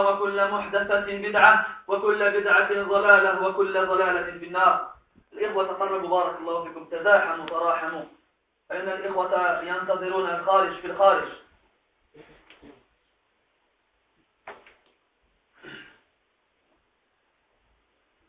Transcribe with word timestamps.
وكل 0.00 0.50
محدثة 0.50 1.06
بدعة 1.06 1.66
وكل 1.88 2.30
بدعة 2.30 2.82
ضلالة 2.82 3.48
وكل 3.48 3.86
ضلالة 3.86 4.38
في 4.38 4.46
النار. 4.46 4.92
الإخوة 5.32 5.64
تقربوا 5.64 6.08
بارك 6.08 6.38
الله 6.38 6.64
فيكم. 6.64 6.84
تزاحموا 6.84 7.46
تراحموا. 7.46 8.04
فإن 8.68 8.88
الإخوة 8.88 9.62
ينتظرون 9.62 10.30
الخارج 10.30 10.72
في 10.72 10.86
الخارج. 10.86 11.28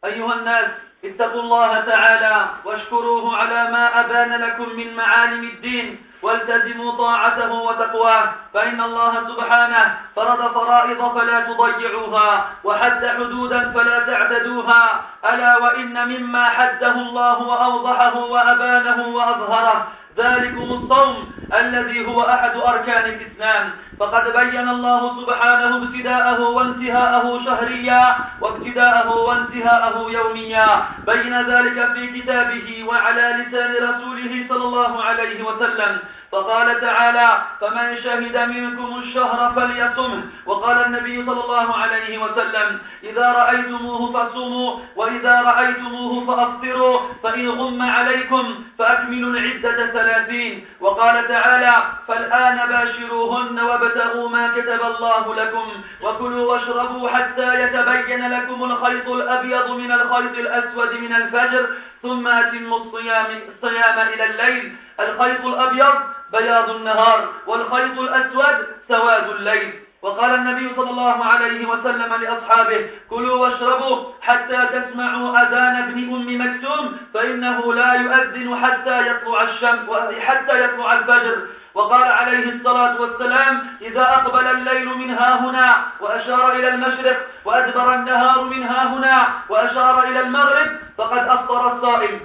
أيها 0.06 0.34
الناس 0.34 0.72
اتقوا 1.06 1.42
الله 1.42 1.82
تعالى 1.86 2.50
واشكروه 2.66 3.38
على 3.38 3.72
ما 3.72 4.00
أبان 4.00 4.42
لكم 4.42 4.76
من 4.76 4.96
معالم 4.96 5.44
الدين. 5.44 6.09
والتزموا 6.22 6.92
طاعته 6.98 7.52
وتقواه 7.52 8.30
فإن 8.54 8.82
الله 8.82 9.14
سبحانه 9.28 9.98
فرض 10.16 10.54
فرائض 10.54 11.20
فلا 11.20 11.42
تضيعوها 11.42 12.46
وحد 12.64 13.06
حدودا 13.08 13.72
فلا 13.72 14.00
تعتدوها 14.00 15.02
ألا 15.34 15.58
وإن 15.58 16.08
مما 16.08 16.50
حده 16.50 16.92
الله 16.92 17.42
وأوضحه 17.42 18.18
وأبانه 18.18 19.08
وأظهره. 19.08 19.88
ذلكم 20.20 20.68
الصوم 20.78 21.32
الذي 21.54 22.08
هو 22.08 22.22
أحد 22.22 22.56
أركان 22.56 23.06
الإسلام. 23.14 23.70
فقد 24.00 24.24
بين 24.40 24.70
الله 24.70 25.02
سبحانه 25.22 25.72
ابتداءه 25.76 26.40
وانتهاءه 26.50 27.46
شهريا 27.46 28.16
وابتداءه 28.42 29.10
وانتهاءه 29.18 30.12
يوميا. 30.12 30.70
بين 31.08 31.34
ذلك 31.52 31.78
في 31.94 32.22
كتابه 32.22 32.84
وعلى 32.88 33.26
لسان 33.40 33.72
رسوله 33.90 34.46
صلى 34.50 34.66
الله 34.66 35.04
عليه 35.04 35.44
وسلم. 35.44 36.00
فقال 36.32 36.82
تعالى 36.82 37.42
فمن 37.62 37.98
شهد 38.04 38.50
منكم 38.50 39.00
الشهر 39.04 39.54
فليصمه 39.56 40.24
وقال 40.46 40.86
النبي 40.86 41.26
صلى 41.26 41.44
الله 41.44 41.78
عليه 41.78 42.18
وسلم 42.18 42.80
إذا 43.04 43.32
رأيتموه 43.32 44.14
فصوموا 44.14 44.80
وإذا 44.96 45.42
رأيتموه 45.42 46.26
فأفطروا 46.28 47.00
فإن 47.24 47.50
غم 47.50 47.82
عليكم 47.82 48.64
فأكملوا 48.80 49.30
العدة 49.30 49.92
ثلاثين. 49.92 50.66
وقال 50.80 51.28
تعالى 51.28 51.84
فالآن 52.08 52.70
باشروهن 52.70 53.60
وابتغوا 53.60 54.30
ما 54.30 54.48
كتب 54.48 54.82
الله 54.82 55.36
لكم 55.36 55.68
وكلوا 56.02 56.52
واشربوا 56.52 57.10
حتى 57.10 57.64
يتبين 57.64 58.30
لكم 58.30 58.64
الخيط 58.64 59.10
الأبيض 59.10 59.72
من 59.72 59.92
الخيط 59.92 60.38
الأسود 60.38 60.94
من 60.94 61.16
الفجر 61.16 61.70
ثم 62.02 62.28
أتموا 62.28 62.80
الصيام, 62.80 63.26
الصيام 63.50 64.08
إلى 64.08 64.26
الليل. 64.26 64.76
الخيط 65.00 65.46
الأبيض 65.46 65.96
بياض 66.32 66.70
النهار 66.70 67.30
والخيط 67.48 68.00
الأسود 68.00 68.68
سواد 68.88 69.30
الليل. 69.30 69.74
وقال 70.02 70.36
النبي 70.36 70.76
صلى 70.76 70.90
الله 70.90 71.26
عليه 71.26 71.66
وسلم 71.66 72.14
لأصحابه 72.14 72.90
كلوا 73.10 73.38
واشربوا 73.38 74.14
حتى 74.22 74.68
تسمعوا 74.74 75.42
أذان 75.42 75.76
ابن 75.76 75.98
أم 76.16 76.28
مكتوم 76.42 76.98
فإنه 77.14 77.74
لا 77.74 77.94
يؤذن 77.94 78.66
حتى 78.66 79.08
يطلع 79.10 79.42
الشمس 79.42 79.90
حتى 80.20 80.64
يطلع 80.64 80.94
الفجر. 80.94 81.38
وقال 81.74 82.04
عليه 82.04 82.50
الصلاة 82.50 83.02
والسلام 83.02 83.68
إذا 83.82 84.02
أقبل 84.02 84.48
الليل 84.48 84.98
من 84.98 85.10
ها 85.10 85.40
هنا 85.40 85.76
وأشار 86.00 86.52
إلى 86.52 86.68
المشرق 86.68 87.18
وأدبر 87.46 87.94
النهار 87.94 88.44
من 88.44 88.64
ها 88.64 88.88
هنا 88.88 89.28
وأشار 89.50 90.04
إلى 90.04 90.20
المغرب 90.20 90.68
فقد 90.98 91.28
أفطر 91.28 91.74
الصائم. 91.76 92.20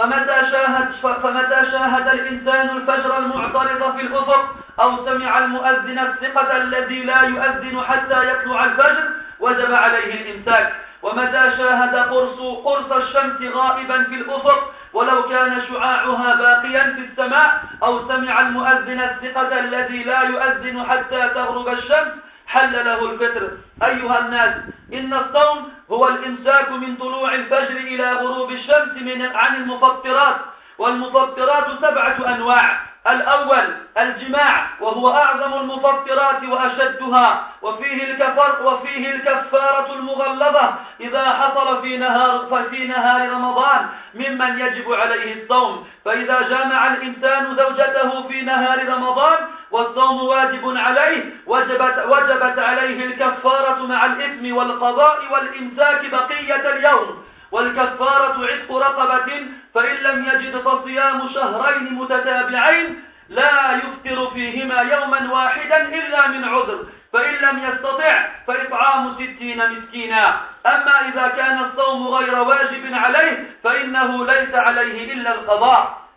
فمتى 0.00 0.50
شاهد, 0.52 0.88
فمتى 1.22 1.70
شاهد 1.70 2.08
الإنسان 2.08 2.76
الفجر 2.76 3.18
المعترض 3.18 3.96
في 3.96 4.02
الأفق؟ 4.02 4.54
أو 4.80 5.06
سمع 5.06 5.38
المؤذن 5.38 5.98
الثقة 5.98 6.56
الذي 6.56 7.04
لا 7.04 7.22
يؤذن 7.22 7.80
حتى 7.88 8.30
يطلع 8.30 8.64
الفجر؟ 8.64 9.08
وجب 9.40 9.72
عليه 9.72 10.22
الإمساك. 10.22 10.74
ومتى 11.02 11.50
شاهد 11.58 11.96
قرص, 11.96 12.40
قرص 12.64 12.92
الشمس 12.92 13.54
غائبا 13.54 14.02
في 14.02 14.14
الأفق؟ 14.14 14.72
ولو 14.92 15.22
كان 15.22 15.62
شعاعها 15.68 16.34
باقيا 16.34 16.82
في 16.82 17.00
السماء 17.00 17.62
أو 17.82 18.08
سمع 18.08 18.40
المؤذن 18.40 19.00
الثقة 19.00 19.58
الذي 19.58 20.04
لا 20.04 20.22
يؤذن 20.22 20.82
حتى 20.88 21.28
تغرب 21.34 21.68
الشمس؟ 21.68 22.12
حل 22.50 22.84
له 22.84 23.10
الفطر 23.10 23.50
أيها 23.82 24.18
الناس 24.18 24.54
إن 24.92 25.14
الصوم 25.14 25.72
هو 25.90 26.08
الإمساك 26.08 26.72
من 26.72 26.96
طلوع 26.96 27.34
الفجر 27.34 27.76
إلى 27.76 28.12
غروب 28.12 28.50
الشمس 28.50 29.02
من 29.02 29.26
عن 29.34 29.56
المفطرات. 29.56 30.36
والمفطرات 30.78 31.66
سبعة 31.80 32.34
أنواع. 32.34 32.80
الأول 33.10 33.74
الجماع 33.98 34.66
وهو 34.80 35.10
أعظم 35.10 35.60
المفطرات 35.60 36.44
وأشدها. 36.44 37.48
وفيه 37.62 38.04
الكفر 38.10 38.66
وفيه 38.66 39.10
الكفارة 39.10 39.92
المغلظة. 39.92 40.74
إذا 41.00 41.24
حصل 41.24 41.82
في 41.82 41.96
نهار 41.96 42.66
في 42.70 42.86
نهار 42.86 43.30
رمضان 43.30 43.88
ممن 44.14 44.60
يجب 44.60 44.92
عليه 44.92 45.42
الصوم. 45.42 45.86
فإذا 46.04 46.48
جامع 46.48 46.86
الإنسان 46.86 47.56
زوجته 47.56 48.28
في 48.28 48.42
نهار 48.42 48.88
رمضان 48.88 49.38
والصوم 49.70 50.22
واجب 50.24 50.76
عليه 50.76 51.24
وجبت 51.46 52.04
وجبت 52.08 52.58
عليه 52.58 53.04
الكفارة 53.04 53.86
مع 53.86 54.06
الإثم 54.06 54.56
والقضاء 54.56 55.18
والإمساك 55.32 56.10
بقية 56.10 56.70
اليوم. 56.70 57.24
والكفارة 57.52 58.46
عتق 58.46 58.76
رقبة 58.76 59.46
فإن 59.74 59.96
لم 59.96 60.24
يجد 60.24 60.56
فصيام 60.60 61.28
شهرين 61.34 61.94
متتابعين 61.94 63.02
لا 63.28 63.72
يفطر 63.72 64.30
فيهما 64.30 64.80
يوما 64.80 65.32
واحدا 65.32 65.88
إلا 65.88 66.28
من 66.28 66.44
عذر. 66.44 66.86
فإن 67.12 67.34
لم 67.34 67.58
يستطع 67.68 68.28
فإطعام 68.46 69.14
ستين 69.14 69.72
مسكينا. 69.72 70.40
أما 70.66 71.08
إذا 71.08 71.28
كان 71.28 71.64
الصوم 71.64 72.08
غير 72.08 72.38
واجب 72.38 72.94
عليه 72.94 73.50
فإنه 73.64 74.26
ليس 74.26 74.54
عليه 74.54 75.12
إلا 75.12 75.34
القضاء. 75.34 76.09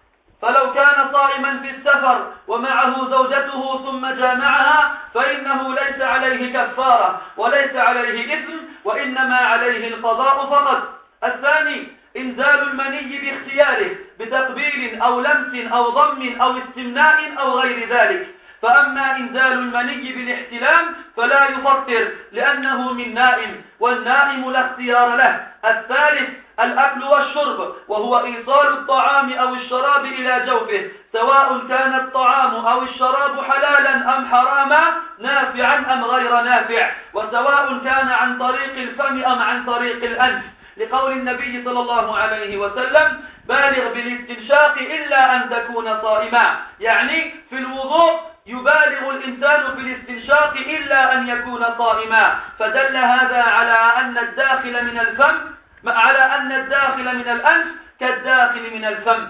فلو 0.43 0.73
كان 0.73 1.09
صائما 1.13 1.59
في 1.59 1.69
السفر 1.69 2.31
ومعه 2.47 3.09
زوجته 3.09 3.85
ثم 3.85 4.07
جامعها 4.07 4.95
فإنه 5.13 5.75
ليس 5.75 6.01
عليه 6.01 6.53
كفارة 6.53 7.21
وليس 7.37 7.75
عليه 7.75 8.33
إثم 8.33 8.53
وإنما 8.83 9.35
عليه 9.35 9.87
القضاء 9.87 10.45
فقط. 10.45 10.99
الثاني 11.23 11.87
إنزال 12.17 12.59
المني 12.69 13.19
باختياره 13.19 13.95
بتقبيل 14.19 15.01
أو 15.01 15.19
لمس 15.19 15.71
أو 15.71 15.89
ضم 15.89 16.41
أو 16.41 16.57
استمناء 16.57 17.39
أو 17.39 17.59
غير 17.59 17.89
ذلك. 17.89 18.27
فأما 18.61 19.15
إنزال 19.15 19.53
المني 19.53 20.13
بالاحتلام 20.13 20.85
فلا 21.17 21.49
يفطر 21.49 22.07
لأنه 22.31 22.93
من 22.93 23.13
نائم 23.13 23.61
والنائم 23.79 24.51
لا 24.51 24.65
اختيار 24.65 25.15
له. 25.15 25.47
الثالث 25.65 26.42
الأكل 26.63 27.03
والشرب 27.03 27.75
وهو 27.87 28.17
إيصال 28.17 28.67
الطعام 28.67 29.33
أو 29.33 29.53
الشراب 29.53 30.05
إلى 30.05 30.45
جوفه 30.45 30.91
سواء 31.13 31.67
كان 31.69 31.95
الطعام 31.95 32.65
أو 32.65 32.81
الشراب 32.81 33.41
حلالا 33.41 34.17
أم 34.17 34.27
حراما 34.31 34.93
نافعا 35.19 35.93
أم 35.93 36.03
غير 36.05 36.41
نافع 36.41 36.91
وسواء 37.13 37.79
كان 37.83 38.09
عن 38.09 38.39
طريق 38.39 38.73
الفم 38.77 39.23
أم 39.23 39.41
عن 39.41 39.65
طريق 39.65 40.03
الأنف. 40.03 40.43
لقول 40.77 41.11
النبي 41.11 41.63
صلى 41.65 41.79
الله 41.79 42.17
عليه 42.17 42.57
وسلم 42.57 43.21
بالغ 43.47 43.93
بالاستنشاق 43.93 44.77
إلا 44.77 45.35
أن 45.35 45.49
تكون 45.49 46.01
صائما. 46.01 46.57
يعني 46.79 47.35
في 47.49 47.55
الوضوء 47.55 48.19
يبالغ 48.45 49.09
الإنسان 49.09 49.75
في 49.75 49.81
الاستنشاق 49.81 50.53
إلا 50.57 51.13
أن 51.13 51.27
يكون 51.27 51.65
صائما. 51.77 52.35
فدل 52.59 52.95
هذا 52.97 53.41
على 53.43 54.01
أن 54.01 54.17
الداخل 54.17 54.85
من 54.85 54.99
الفم 54.99 55.52
على 55.87 56.19
أن 56.19 56.51
الداخل 56.51 57.15
من 57.15 57.29
الأنف 57.29 57.67
كالداخل 57.99 58.73
من 58.73 58.85
الفم. 58.85 59.27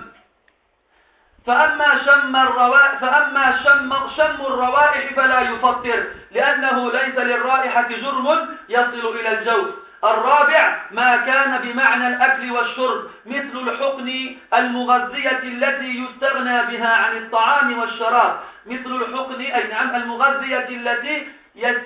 فأما 1.48 2.06
شم 2.06 2.36
الروائح 2.36 2.96
فأما 3.02 3.60
شم 3.64 3.94
شم 4.18 4.46
الروائح 4.46 5.14
فلا 5.16 5.42
يفطر 5.42 6.04
لأنه 6.32 6.92
ليس 6.92 7.16
للرائحة 7.16 7.88
جرم 7.88 8.58
يصل 8.70 9.16
إلى 9.20 9.40
الجوف 9.40 9.84
الرابع 10.04 10.82
ما 10.92 11.18
كان 11.18 11.62
بمعنى 11.64 12.08
الأكل 12.08 12.52
والشرب 12.52 13.10
مثل 13.26 13.70
الحقن 13.70 14.36
المغذية 14.54 15.40
التي 15.44 16.04
يستغنى 16.04 16.64
بها 16.64 16.96
عن 16.96 17.18
الطعام 17.18 17.80
والشراب. 17.80 18.40
مثل 18.66 18.96
الحقن 18.96 19.42
أي 19.42 19.68
نعم 19.68 19.96
المغذية 19.96 20.68
التي 20.70 21.28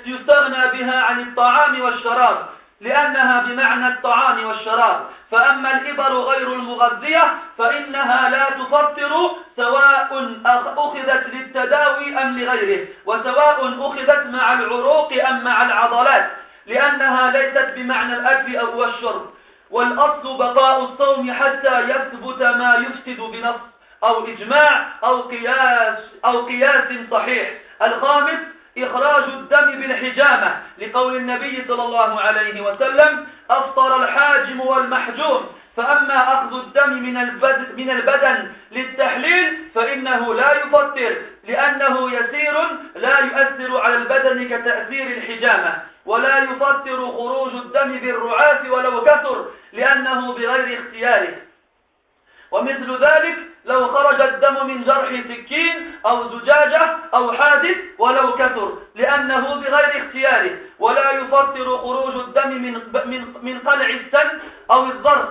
يستغنى 0.05 0.67
بها 0.67 1.01
عن 1.01 1.19
الطعام 1.19 1.81
والشراب. 1.81 2.47
لأنها 2.81 3.41
بمعنى 3.41 3.87
الطعام 3.87 4.45
والشراب. 4.45 5.05
فأما 5.31 5.81
الإبر 5.81 6.13
غير 6.13 6.53
المغذية 6.53 7.33
فإنها 7.57 8.29
لا 8.29 8.49
تفطر 8.49 9.31
سواء 9.55 10.35
أخذت 10.45 11.27
للتداوي 11.33 12.21
أم 12.21 12.39
لغيره 12.39 12.87
وسواء 13.05 13.67
أخذت 13.79 14.25
مع 14.25 14.53
العروق 14.53 15.13
أم 15.29 15.43
مع 15.43 15.65
العضلات 15.65 16.31
لأنها 16.65 17.31
ليست 17.31 17.73
بمعنى 17.75 18.13
الأكل 18.13 18.57
أو 18.57 18.85
الشرب. 18.85 19.29
والأصل 19.71 20.37
بقاء 20.37 20.83
الصوم 20.83 21.31
حتى 21.33 21.81
يثبت 21.81 22.41
ما 22.41 22.75
يفسد 22.75 23.21
بنص 23.21 23.59
أو 24.03 24.27
إجماع 24.27 24.87
أو 25.03 25.21
قياس, 25.21 25.99
أو 26.25 26.45
قياس 26.45 26.83
صحيح. 27.11 27.49
الخامس 27.81 28.39
إخراج 28.77 29.23
الدم 29.23 29.71
بالحجامة 29.71 30.55
لقول 30.77 31.15
النبي 31.15 31.63
صلى 31.67 31.83
الله 31.83 32.21
عليه 32.21 32.61
وسلم 32.61 33.27
أفطر 33.49 34.03
الحاجم 34.03 34.61
والمحجوم 34.61 35.49
فأما 35.77 36.33
أخذ 36.33 36.59
الدم 36.59 36.93
من 36.93 37.17
البدن, 37.17 37.75
من 37.77 37.89
البدن 37.89 38.51
للتحليل 38.71 39.69
فإنه 39.75 40.33
لا 40.33 40.53
يفطر 40.53 41.15
لأنه 41.47 42.11
يسير 42.11 42.53
لا 42.95 43.19
يؤثر 43.19 43.81
على 43.81 43.95
البدن 43.95 44.47
كتأثير 44.47 45.07
الحجامة 45.17 45.79
ولا 46.05 46.37
يفطر 46.37 47.05
خروج 47.05 47.53
الدم 47.53 47.99
بالرعاة 47.99 48.71
ولو 48.71 49.03
كثر 49.03 49.45
لأنه 49.73 50.33
بغير 50.33 50.79
اختياره. 50.79 51.35
ومثل 52.51 52.97
ذلك 53.01 53.37
لو 53.67 53.87
خرج 53.87 54.21
الدم 54.21 54.67
من 54.67 54.83
جرح 54.83 55.09
سكين 55.09 55.91
أو 56.05 56.39
زجاجة 56.39 56.97
أو 57.13 57.31
حادث 57.31 57.77
ولو 57.97 58.33
كثر 58.33 58.77
لأنه 58.95 59.55
بغير 59.55 60.03
اختياره 60.05 60.57
ولا 60.79 61.11
يفطر 61.11 61.77
خروج 61.77 62.15
الدم 62.15 62.49
من 62.49 62.73
من 63.05 63.33
من 63.41 63.59
قلع 63.59 63.85
السن 63.85 64.39
أو 64.71 64.85
الضرس. 64.85 65.27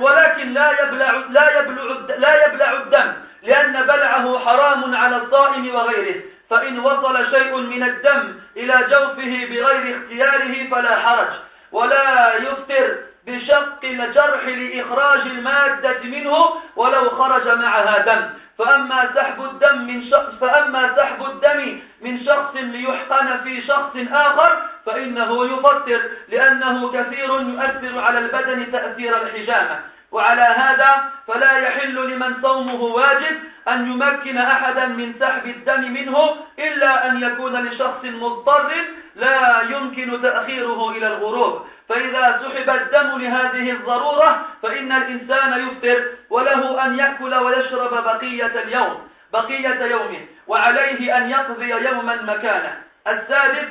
ولكن 0.00 0.52
لا 0.52 0.70
يبلع 0.82 1.10
لا 1.30 1.58
يبلع 1.58 1.82
لا 2.18 2.46
يبلع 2.46 2.72
الدم 2.72 3.12
لأن 3.42 3.72
بلعه 3.72 4.38
حرام 4.38 4.94
على 4.94 5.16
الصائم 5.16 5.74
وغيره. 5.74 6.22
فإن 6.50 6.78
وصل 6.78 7.30
شيء 7.30 7.56
من 7.56 7.82
الدم 7.82 8.34
إلى 8.56 8.74
جوفه 8.90 9.46
بغير 9.50 9.96
اختياره 9.96 10.70
فلا 10.70 10.96
حرج. 10.96 11.32
ولا 11.72 12.34
يفطر 12.36 12.96
بشق 13.26 13.84
الجرح 13.84 14.44
لإخراج 14.46 15.20
المادة 15.20 16.00
منه 16.04 16.34
ولو 16.76 17.10
خرج 17.10 17.48
معها 17.48 17.98
دم. 17.98 18.22
فأما 18.58 19.10
سحب 19.14 19.44
الدم 19.44 19.78
من 19.86 20.10
شخص 20.10 20.34
فأما 20.40 20.96
سحب 20.96 21.24
الدم 21.24 21.80
من 22.00 22.24
شخص 22.24 22.54
ليحقن 22.54 23.38
في 23.44 23.62
شخص 23.62 23.96
آخر 24.12 24.62
فإنه 24.86 25.44
يفطر 25.46 26.00
لأنه 26.28 26.92
كثير 26.92 27.28
يؤثر 27.40 27.98
على 28.00 28.18
البدن 28.18 28.72
تأثير 28.72 29.22
الحجامة. 29.22 29.80
وعلى 30.12 30.42
هذا 30.42 31.10
فلا 31.26 31.52
يحل 31.58 32.10
لمن 32.10 32.42
صومه 32.42 32.82
واجب 32.82 33.36
أن 33.68 33.92
يمكن 33.92 34.38
أحدا 34.38 34.86
من 34.86 35.14
سحب 35.20 35.46
الدم 35.46 35.92
منه 35.92 36.36
إلا 36.58 37.06
أن 37.06 37.22
يكون 37.22 37.66
لشخص 37.66 38.04
مضطر 38.04 38.70
لا 39.16 39.62
يمكن 39.70 40.22
تأخيره 40.22 40.90
إلى 40.90 41.06
الغروب. 41.06 41.66
فإذا 41.88 42.40
سحب 42.42 42.70
الدم 42.70 43.18
لهذه 43.18 43.70
الضرورة 43.70 44.46
فإن 44.62 44.92
الإنسان 44.92 45.68
يفطر 45.68 46.04
وله 46.30 46.84
أن 46.84 46.98
يأكل 46.98 47.34
ويشرب 47.34 48.04
بقية 48.04 48.62
اليوم 48.62 49.08
بقية 49.32 49.84
يومه 49.84 50.26
وعليه 50.46 51.16
أن 51.16 51.30
يقضي 51.30 51.70
يوما 51.70 52.22
مكانه. 52.22 52.82
السادس 53.06 53.68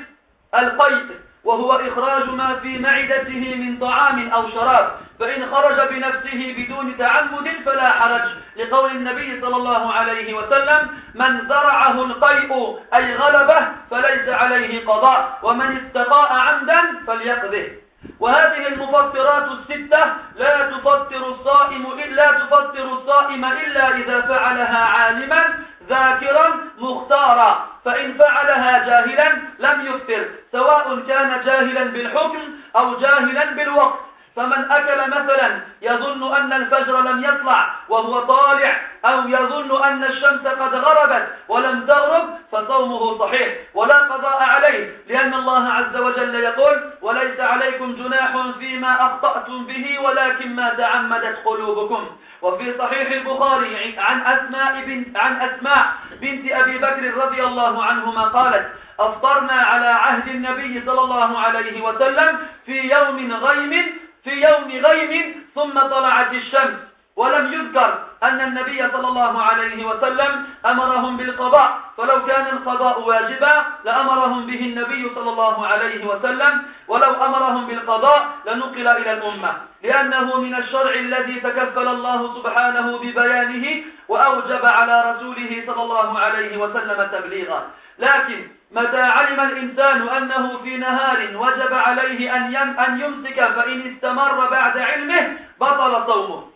القيد 0.55 1.07
وهو 1.43 1.71
إخراج 1.71 2.29
ما 2.29 2.55
في 2.55 2.79
معدته 2.79 3.55
من 3.55 3.77
طعام 3.79 4.29
أو 4.29 4.49
شراب. 4.49 4.91
فإن 5.19 5.45
خرج 5.51 5.89
بنفسه 5.89 6.55
بدون 6.57 6.97
تعمد 6.97 7.49
فلا 7.65 7.91
حرج. 7.91 8.29
لقول 8.55 8.91
النبي 8.91 9.41
صلى 9.41 9.55
الله 9.55 9.93
عليه 9.93 10.33
وسلم 10.33 10.87
من 11.15 11.47
زرعه 11.47 12.03
القيء 12.05 12.79
أي 12.93 13.15
غلبه 13.15 13.67
فليس 13.91 14.29
عليه 14.29 14.85
قضاء 14.85 15.39
ومن 15.43 15.77
استقاء 15.77 16.33
عمدا 16.33 16.81
فليقضه. 17.07 17.82
وهذه 18.19 18.67
المفطرات 18.67 19.51
الستة 19.51 20.05
لا 20.35 20.69
تفطر 20.71 21.27
الصائم 21.27 21.85
إلا 22.05 22.31
تفطر 22.31 22.83
الصائم 22.83 23.45
إلا 23.45 23.95
إذا 23.95 24.21
فعلها 24.21 24.77
عالما 24.85 25.43
ذاكرا 25.89 26.59
مختارا 26.77 27.67
فإن 27.85 28.13
فعلها 28.13 28.85
جاهلا 28.85 29.41
لم 29.59 29.85
يفطر 29.85 30.25
سواء 30.51 30.99
كان 31.07 31.41
جاهلا 31.45 31.83
بالحكم 31.83 32.39
أو 32.75 32.99
جاهلا 32.99 33.51
بالوقت. 33.51 33.99
فمن 34.35 34.71
أكل 34.71 35.11
مثلا 35.11 35.59
يظن 35.81 36.35
أن 36.35 36.53
الفجر 36.53 37.01
لم 37.01 37.23
يطلع 37.23 37.75
وهو 37.89 38.19
طالع 38.19 38.81
أو 39.05 39.27
يظن 39.27 39.83
أن 39.83 40.03
الشمس 40.03 40.47
قد 40.47 40.75
غربت 40.75 41.27
ولم 41.47 41.85
تغرب 41.87 42.29
فصومه 42.51 43.19
صحيح. 43.19 43.57
ولا 43.73 43.95
قضاء 43.97 44.43
عليه 44.43 44.95
لأن 45.07 45.33
الله 45.33 45.69
عز 45.69 45.97
وجل 45.97 46.35
يقول 46.35 46.83
وليس 47.01 47.39
عليكم 47.39 47.95
جناح 47.95 48.37
فيما 48.59 49.05
أخطأتم 49.05 49.65
به 49.65 49.99
ولكن 49.99 50.55
ما 50.55 50.69
تعمدت 50.69 51.37
قلوبكم. 51.45 52.07
وفي 52.41 52.77
صحيح 52.77 53.11
البخاري 53.11 53.95
عن 53.97 54.21
أسماء 54.21 54.83
بنت, 54.85 55.17
عن 55.17 55.41
أسماء 55.41 55.85
بنت 56.21 56.51
أبي 56.51 56.77
بكر 56.77 57.13
رضي 57.17 57.43
الله 57.43 57.83
عنهما 57.83 58.21
قالت 58.21 58.65
أفطرنا 58.99 59.53
على 59.53 59.87
عهد 59.87 60.27
النبي 60.27 60.83
صلى 60.85 61.01
الله 61.01 61.39
عليه 61.39 61.81
وسلم 61.81 62.39
في 62.65 62.93
يوم 62.93 63.33
غيم 63.33 64.02
في 64.23 64.29
يوم 64.29 64.85
غيم 64.85 65.43
ثم 65.55 65.79
طلعت 65.79 66.33
الشمس. 66.33 66.79
ولم 67.15 67.53
يذكر 67.53 68.03
أن 68.23 68.41
النبي 68.41 68.89
صلى 68.91 69.07
الله 69.07 69.41
عليه 69.41 69.85
وسلم 69.85 70.45
أمرهم 70.65 71.17
بالقضاء. 71.17 71.79
فلو 71.97 72.25
كان 72.25 72.47
القضاء 72.47 73.01
واجبا 73.01 73.65
لأمرهم 73.85 74.45
به 74.45 74.59
النبي 74.59 75.11
صلى 75.15 75.29
الله 75.29 75.67
عليه 75.67 76.05
وسلم. 76.05 76.61
ولو 76.87 77.25
أمرهم 77.25 77.67
بالقضاء 77.67 78.29
لنقل 78.45 78.87
إلى 78.87 79.11
الأمة. 79.13 79.53
لأنه 79.83 80.39
من 80.39 80.55
الشرع 80.55 80.93
الذي 80.93 81.39
تكفل 81.39 81.87
الله 81.87 82.35
سبحانه 82.35 82.97
ببيانه 82.97 83.83
وأوجب 84.07 84.65
على 84.65 85.11
رسوله 85.11 85.63
صلى 85.67 85.81
الله 85.83 86.19
عليه 86.19 86.57
وسلم 86.57 87.07
تبليغا 87.11 87.67
لكن 87.99 88.47
متى 88.73 89.01
علم 89.01 89.39
الإنسان 89.39 90.09
أنه 90.09 90.57
في 90.57 90.77
نهار 90.77 91.37
وجب 91.37 91.73
عليه 91.73 92.35
أن 92.35 92.99
يمسك 92.99 93.35
فإن 93.35 93.93
استمر 93.93 94.49
بعد 94.49 94.77
علمه 94.77 95.37
بطل 95.61 96.13
صومه. 96.13 96.47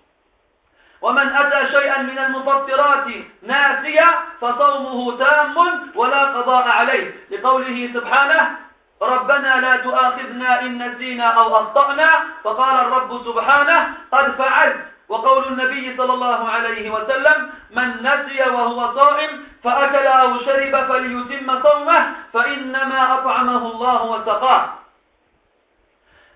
ومن 1.02 1.36
أتى 1.36 1.72
شيئا 1.72 2.02
من 2.02 2.20
المفطرات 2.20 3.06
ناسيا 3.44 4.08
فصومه 4.42 5.18
تام 5.18 5.56
ولا 5.96 6.24
قضاء 6.24 6.70
عليه. 6.70 7.16
لقوله 7.32 7.90
سبحانه 7.94 8.58
ربنا 9.02 9.62
لا 9.62 9.78
تؤاخذنا 9.78 10.62
إن 10.62 10.88
نسينا 10.88 11.26
أو 11.26 11.56
أخطأنا. 11.58 12.10
فقال 12.44 12.80
الرب 12.80 13.22
سبحانه 13.26 13.94
قد 14.12 14.32
فعلت. 14.32 14.97
وقول 15.10 15.48
النبي 15.48 15.98
صلى 15.98 16.14
الله 16.14 16.50
عليه 16.50 16.90
وسلم 16.90 17.50
من 17.72 17.88
نسي 18.04 18.42
وهو 18.42 18.96
صائم 18.96 19.30
فأكل 19.64 20.08
أو 20.08 20.40
شرب 20.40 20.86
فليتم 20.88 21.64
صومه 21.64 22.16
فإنما 22.34 23.14
أطعمه 23.20 23.72
الله 23.72 24.06
وسقاه 24.06 24.74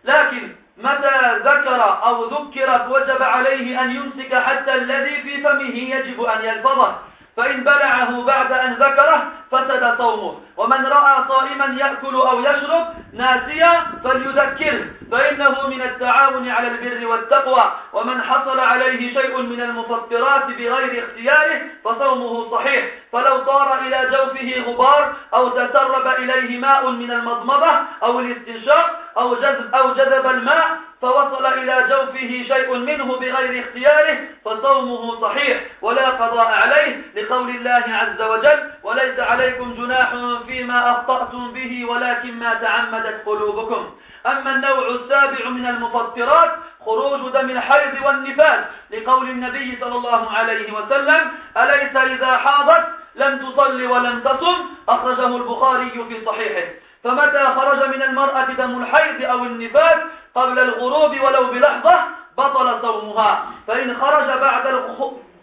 لكن 0.04 0.56
متى 0.78 1.38
ذكر 1.44 2.04
أو 2.04 2.26
ذكرت 2.26 2.88
وجب 2.90 3.22
عليه 3.22 3.82
أن 3.82 3.96
يمسك 3.96 4.36
حتى 4.36 4.74
الذي 4.76 5.22
في 5.22 5.42
فمه 5.42 5.76
يجب 5.96 6.22
أن 6.24 6.46
يلفظه؟ 6.46 6.96
فإن 7.38 7.64
بلعه 7.64 8.26
بعد 8.26 8.52
أن 8.52 8.74
ذكره 8.74 9.32
فسد 9.52 9.98
صومه. 9.98 10.40
ومن 10.58 10.86
رأى 10.86 11.24
صائما 11.28 11.66
يأكل 11.66 12.16
أو 12.16 12.40
يشرب 12.40 12.88
ناسيا 13.14 13.84
فليذكره 14.04 14.86
فإنه 15.12 15.68
من 15.68 15.82
التعاون 15.82 16.50
على 16.50 16.68
البر 16.68 17.08
والتقوى. 17.08 17.72
ومن 17.94 18.22
حصل 18.22 18.60
عليه 18.60 19.14
شيء 19.14 19.42
من 19.42 19.62
المفطرات 19.62 20.46
بغير 20.46 21.04
اختياره 21.04 21.62
فصومه 21.86 22.52
صحيح. 22.52 22.86
فلو 23.12 23.38
طار 23.38 23.80
إلى 23.80 24.10
جوفه 24.12 24.72
غبار 24.72 25.14
أو 25.34 25.50
تسرب 25.50 26.08
إليه 26.08 26.60
ماء 26.60 26.90
من 26.92 27.12
المضمضة 27.12 27.80
أو 28.04 28.20
الاستنشاق 28.20 29.01
أو 29.18 29.36
جذب, 29.36 29.76
أو 29.76 29.94
جذب 29.94 30.26
الماء 30.26 30.78
فوصل 31.02 31.46
إلى 31.46 31.86
جوفه 31.90 32.44
شيء 32.56 32.78
منه 32.78 33.06
بغير 33.06 33.64
اختياره 33.64 34.20
فصومه 34.46 35.22
صحيح 35.22 35.62
ولا 35.82 36.10
قضاء 36.10 36.48
عليه 36.48 37.02
لقول 37.16 37.50
الله 37.50 37.84
عز 37.88 38.22
وجل 38.22 38.72
وليس 38.84 39.20
عليكم 39.20 39.74
جناح 39.74 40.14
فيما 40.48 40.92
أخطأتم 40.92 41.52
به 41.52 41.86
ولكن 41.90 42.40
ما 42.40 42.54
تعمدت 42.54 43.26
قلوبكم. 43.26 43.96
أما 44.26 44.52
النوع 44.56 44.88
السابع 44.88 45.50
من 45.50 45.66
المفطرات 45.66 46.52
خروج 46.86 47.32
دم 47.32 47.50
الحيض 47.50 48.06
والنفاس 48.06 48.66
لقول 48.92 49.30
النبي 49.30 49.78
صلى 49.82 49.96
الله 49.96 50.32
عليه 50.32 50.74
وسلم 50.74 51.32
أليس 51.58 51.96
إذا 51.96 52.38
حاضت؟ 52.38 52.86
لم 53.16 53.38
تصل 53.38 53.86
ولم 53.86 54.20
تصم. 54.20 54.70
أخرجه 54.90 55.38
البخاري 55.38 55.90
في 55.90 56.26
صحيحه. 56.26 56.68
فمتى 57.04 57.46
خرج 57.56 57.96
من 57.96 58.02
المرأة 58.02 58.46
دم 58.46 58.82
الحيض 58.82 59.30
أو 59.30 59.44
النفاس 59.44 59.98
قبل 60.36 60.60
الغروب 60.60 61.22
ولو 61.22 61.48
بلحظة؟ 61.52 62.02
بطل 62.38 62.82
صومها. 62.82 63.46
فإن 63.68 63.98
خرج 64.02 64.40
بعد 64.40 64.68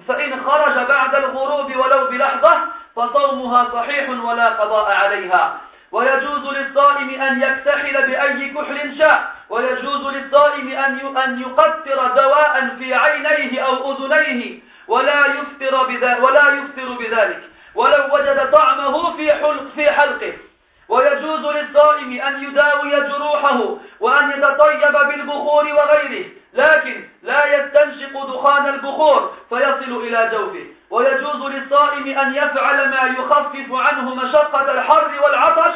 فإن 0.09 0.41
خرج 0.47 0.87
بعد 0.87 1.15
الغروب 1.15 1.77
ولو 1.77 2.05
بلحظة 2.07 2.59
فصومها 2.97 3.69
صحيح 3.73 4.25
ولا 4.25 4.49
قضاء 4.49 4.93
عليها. 4.93 5.61
ويجوز 5.93 6.57
للصائم 6.57 7.23
أن 7.23 7.43
يكتحل 7.43 8.07
بأي 8.07 8.51
كحل 8.51 8.99
شاء. 8.99 9.33
ويجوز 9.51 10.15
للصائم 10.15 10.73
أن 10.73 11.17
أن 11.17 11.41
يقطر 11.41 12.07
دواء 12.23 12.77
في 12.79 12.95
عينيه 12.95 13.61
أو 13.61 13.93
أذنيه. 13.93 14.61
ولا 14.89 15.27
يفطر 15.27 15.87
بذلك 15.87 16.23
ولا 16.23 16.49
يفطر 16.49 16.93
بذلك. 16.99 17.43
ولو 17.75 18.15
وجد 18.15 18.51
طعمه 18.51 19.17
في 19.17 19.33
حلق 19.33 19.67
في 19.75 19.91
حلقه. 19.91 20.33
ويجوز 20.89 21.47
للصائم 21.47 22.21
أن 22.21 22.45
يداوي 22.45 22.91
جروحه 22.91 23.77
وأن 24.01 24.31
يتطيب 24.31 24.93
بالبخور 25.09 25.65
وغيره 25.65 26.25
لكن 26.55 27.05
لا 27.23 27.47
يستنشق 27.47 28.27
دخان 28.27 28.67
البخور 28.67 29.33
فيصل 29.49 29.97
إلى 30.05 30.31
جوفه. 30.33 30.67
ويجوز 30.91 31.53
للصائم 31.53 32.19
أن 32.19 32.35
يفعل 32.35 32.89
ما 32.89 33.03
يخفف 33.19 33.73
عنه 33.73 34.15
مشقة 34.15 34.71
الحر 34.73 35.11
والعطش 35.25 35.75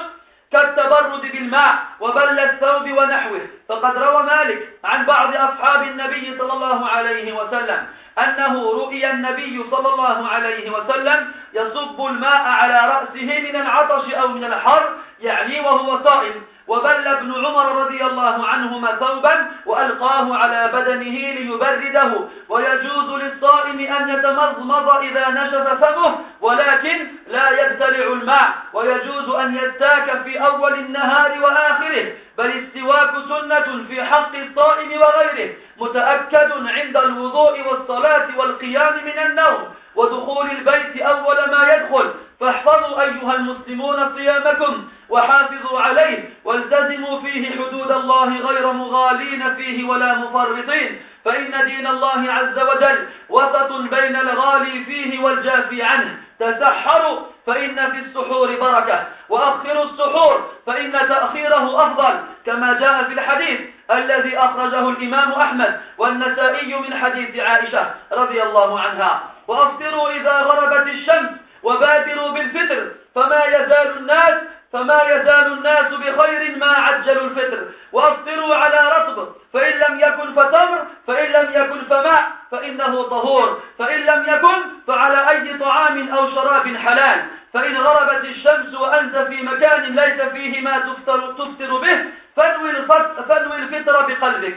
كالتبرد 0.53 1.21
بالماء 1.33 1.75
وبل 2.01 2.39
الثوب 2.39 2.93
ونحوه. 2.99 3.41
فقد 3.69 3.97
روى 3.97 4.23
مالك 4.23 4.69
عن 4.85 5.07
بعض 5.07 5.37
أصحاب 5.37 5.83
النبي 5.83 6.39
صلى 6.39 6.53
الله 6.53 6.89
عليه 6.89 7.33
وسلم 7.33 7.87
أنه 8.19 8.73
رؤي 8.73 9.11
النبي 9.11 9.65
صلى 9.71 9.89
الله 9.89 10.29
عليه 10.29 10.71
وسلم 10.71 11.33
يصب 11.55 12.07
الماء 12.07 12.43
على 12.49 12.75
رأسه 12.75 13.41
من 13.41 13.57
العطش 13.57 14.15
أو 14.15 14.29
من 14.29 14.45
الحر 14.45 14.89
يعني 15.23 15.61
وهو 15.61 16.05
صائم. 16.05 16.33
وبل 16.67 17.09
ابن 17.09 17.47
عمر 17.47 17.83
رضي 17.85 18.05
الله 18.05 18.47
عنهما 18.47 18.97
ثوبا 18.97 19.51
وألقاه 19.67 20.37
على 20.37 20.71
بدنه 20.73 21.17
ليبرده. 21.35 22.13
ويجوز 22.49 23.09
للصائم 23.23 23.81
أن 23.81 24.09
يتمضمض 24.09 24.89
إذا 24.89 25.29
نشف 25.29 25.85
فمه 25.85 26.19
ولكن 26.41 27.07
لا 27.29 27.51
يبتلع 27.51 28.13
الماء. 28.13 28.53
ويجوز 28.73 29.35
أن 29.35 29.57
يستاك 29.57 30.23
في 30.23 30.45
أول 30.45 30.75
النهار 30.75 31.39
وآخره. 31.43 32.13
بل 32.39 32.47
السواك 32.47 33.11
سنة 33.29 33.85
في 33.89 34.05
حق 34.05 34.37
الصائم 34.37 35.01
وغيره. 35.01 35.55
متأكد 35.79 36.53
عند 36.67 36.97
الوضوء 36.97 37.67
والصلاة 37.69 38.29
والقيام 38.37 38.95
من 39.05 39.19
النوم. 39.19 39.75
ودخول 39.95 40.51
البيت 40.51 41.03
أول 41.03 41.37
ما 41.51 41.75
يدخل. 41.75 42.15
فاحفظوا 42.43 43.03
أيها 43.03 43.35
المسلمون 43.35 44.15
صيامكم 44.17 44.85
وحافظوا 45.09 45.81
عليه 45.81 46.31
والتزموا 46.45 47.21
فيه 47.21 47.51
حدود 47.51 47.91
الله 47.91 48.39
غير 48.41 48.73
مغالين 48.73 49.55
فيه 49.55 49.89
ولا 49.89 50.15
مفرطين. 50.15 51.01
فإن 51.25 51.67
دين 51.67 51.87
الله 51.87 52.33
عز 52.33 52.59
وجل 52.59 53.09
وسط 53.29 53.73
بين 53.73 54.17
الغالي 54.17 54.85
فيه 54.85 55.19
والجافي 55.25 55.83
عنه. 55.83 56.17
تسحروا 56.41 57.21
فإن 57.47 57.91
في 57.91 57.99
السحور 57.99 58.57
بركة. 58.61 59.07
وأخروا 59.29 59.85
السحور 59.85 60.51
فإن 60.67 60.93
تأخيره 60.93 61.87
أفضل. 61.87 62.21
كما 62.47 62.73
جاء 62.73 63.05
في 63.05 63.13
الحديث 63.13 63.61
الذي 63.91 64.39
أخرجه 64.39 64.89
الإمام 64.89 65.33
أحمد 65.33 65.81
والنسائي 65.99 66.75
من 66.75 66.95
حديث 66.95 67.41
عائشة 67.41 67.95
رضي 68.13 68.43
الله 68.43 68.81
عنها. 68.81 69.23
وأفطروا 69.49 70.11
إذا 70.11 70.41
غربت 70.41 70.87
الشمس 70.87 71.42
وبادروا 71.63 72.29
بالفطر 72.31 72.91
فما 73.15 73.45
يزال 73.45 73.97
الناس 73.97 74.35
فما 74.73 75.03
يزال 75.03 75.53
الناس 75.53 75.95
بخير 75.95 76.57
ما 76.57 76.67
عجلوا 76.67 77.23
الفطر. 77.23 77.69
وأفطروا 77.93 78.55
على 78.55 78.97
رطب 78.97 79.29
فإن 79.53 79.73
لم 79.79 80.01
يكن 80.01 80.35
فتمر 80.35 80.87
فإن 81.07 81.33
لم 81.33 81.51
يكن 81.55 81.85
فماء 81.91 82.33
فإنه 82.51 83.03
طهور. 83.03 83.63
فإن 83.79 84.01
لم 84.01 84.25
يكن 84.29 84.59
فعلى 84.87 85.31
أي 85.31 85.59
طعام 85.59 86.09
أو 86.09 86.31
شراب 86.31 86.77
حلال. 86.77 87.23
فإن 87.55 87.77
غربت 87.77 88.25
الشمس 88.25 88.75
وأنت 88.75 89.17
في 89.17 89.43
مكان 89.43 89.83
ليس 89.83 90.23
فيه 90.23 90.61
ما 90.61 90.79
تفطر, 90.79 91.33
تفطر 91.33 91.77
به 91.79 92.05
فانوي 92.37 93.57
الفطر 93.57 94.07
بقلبك. 94.07 94.57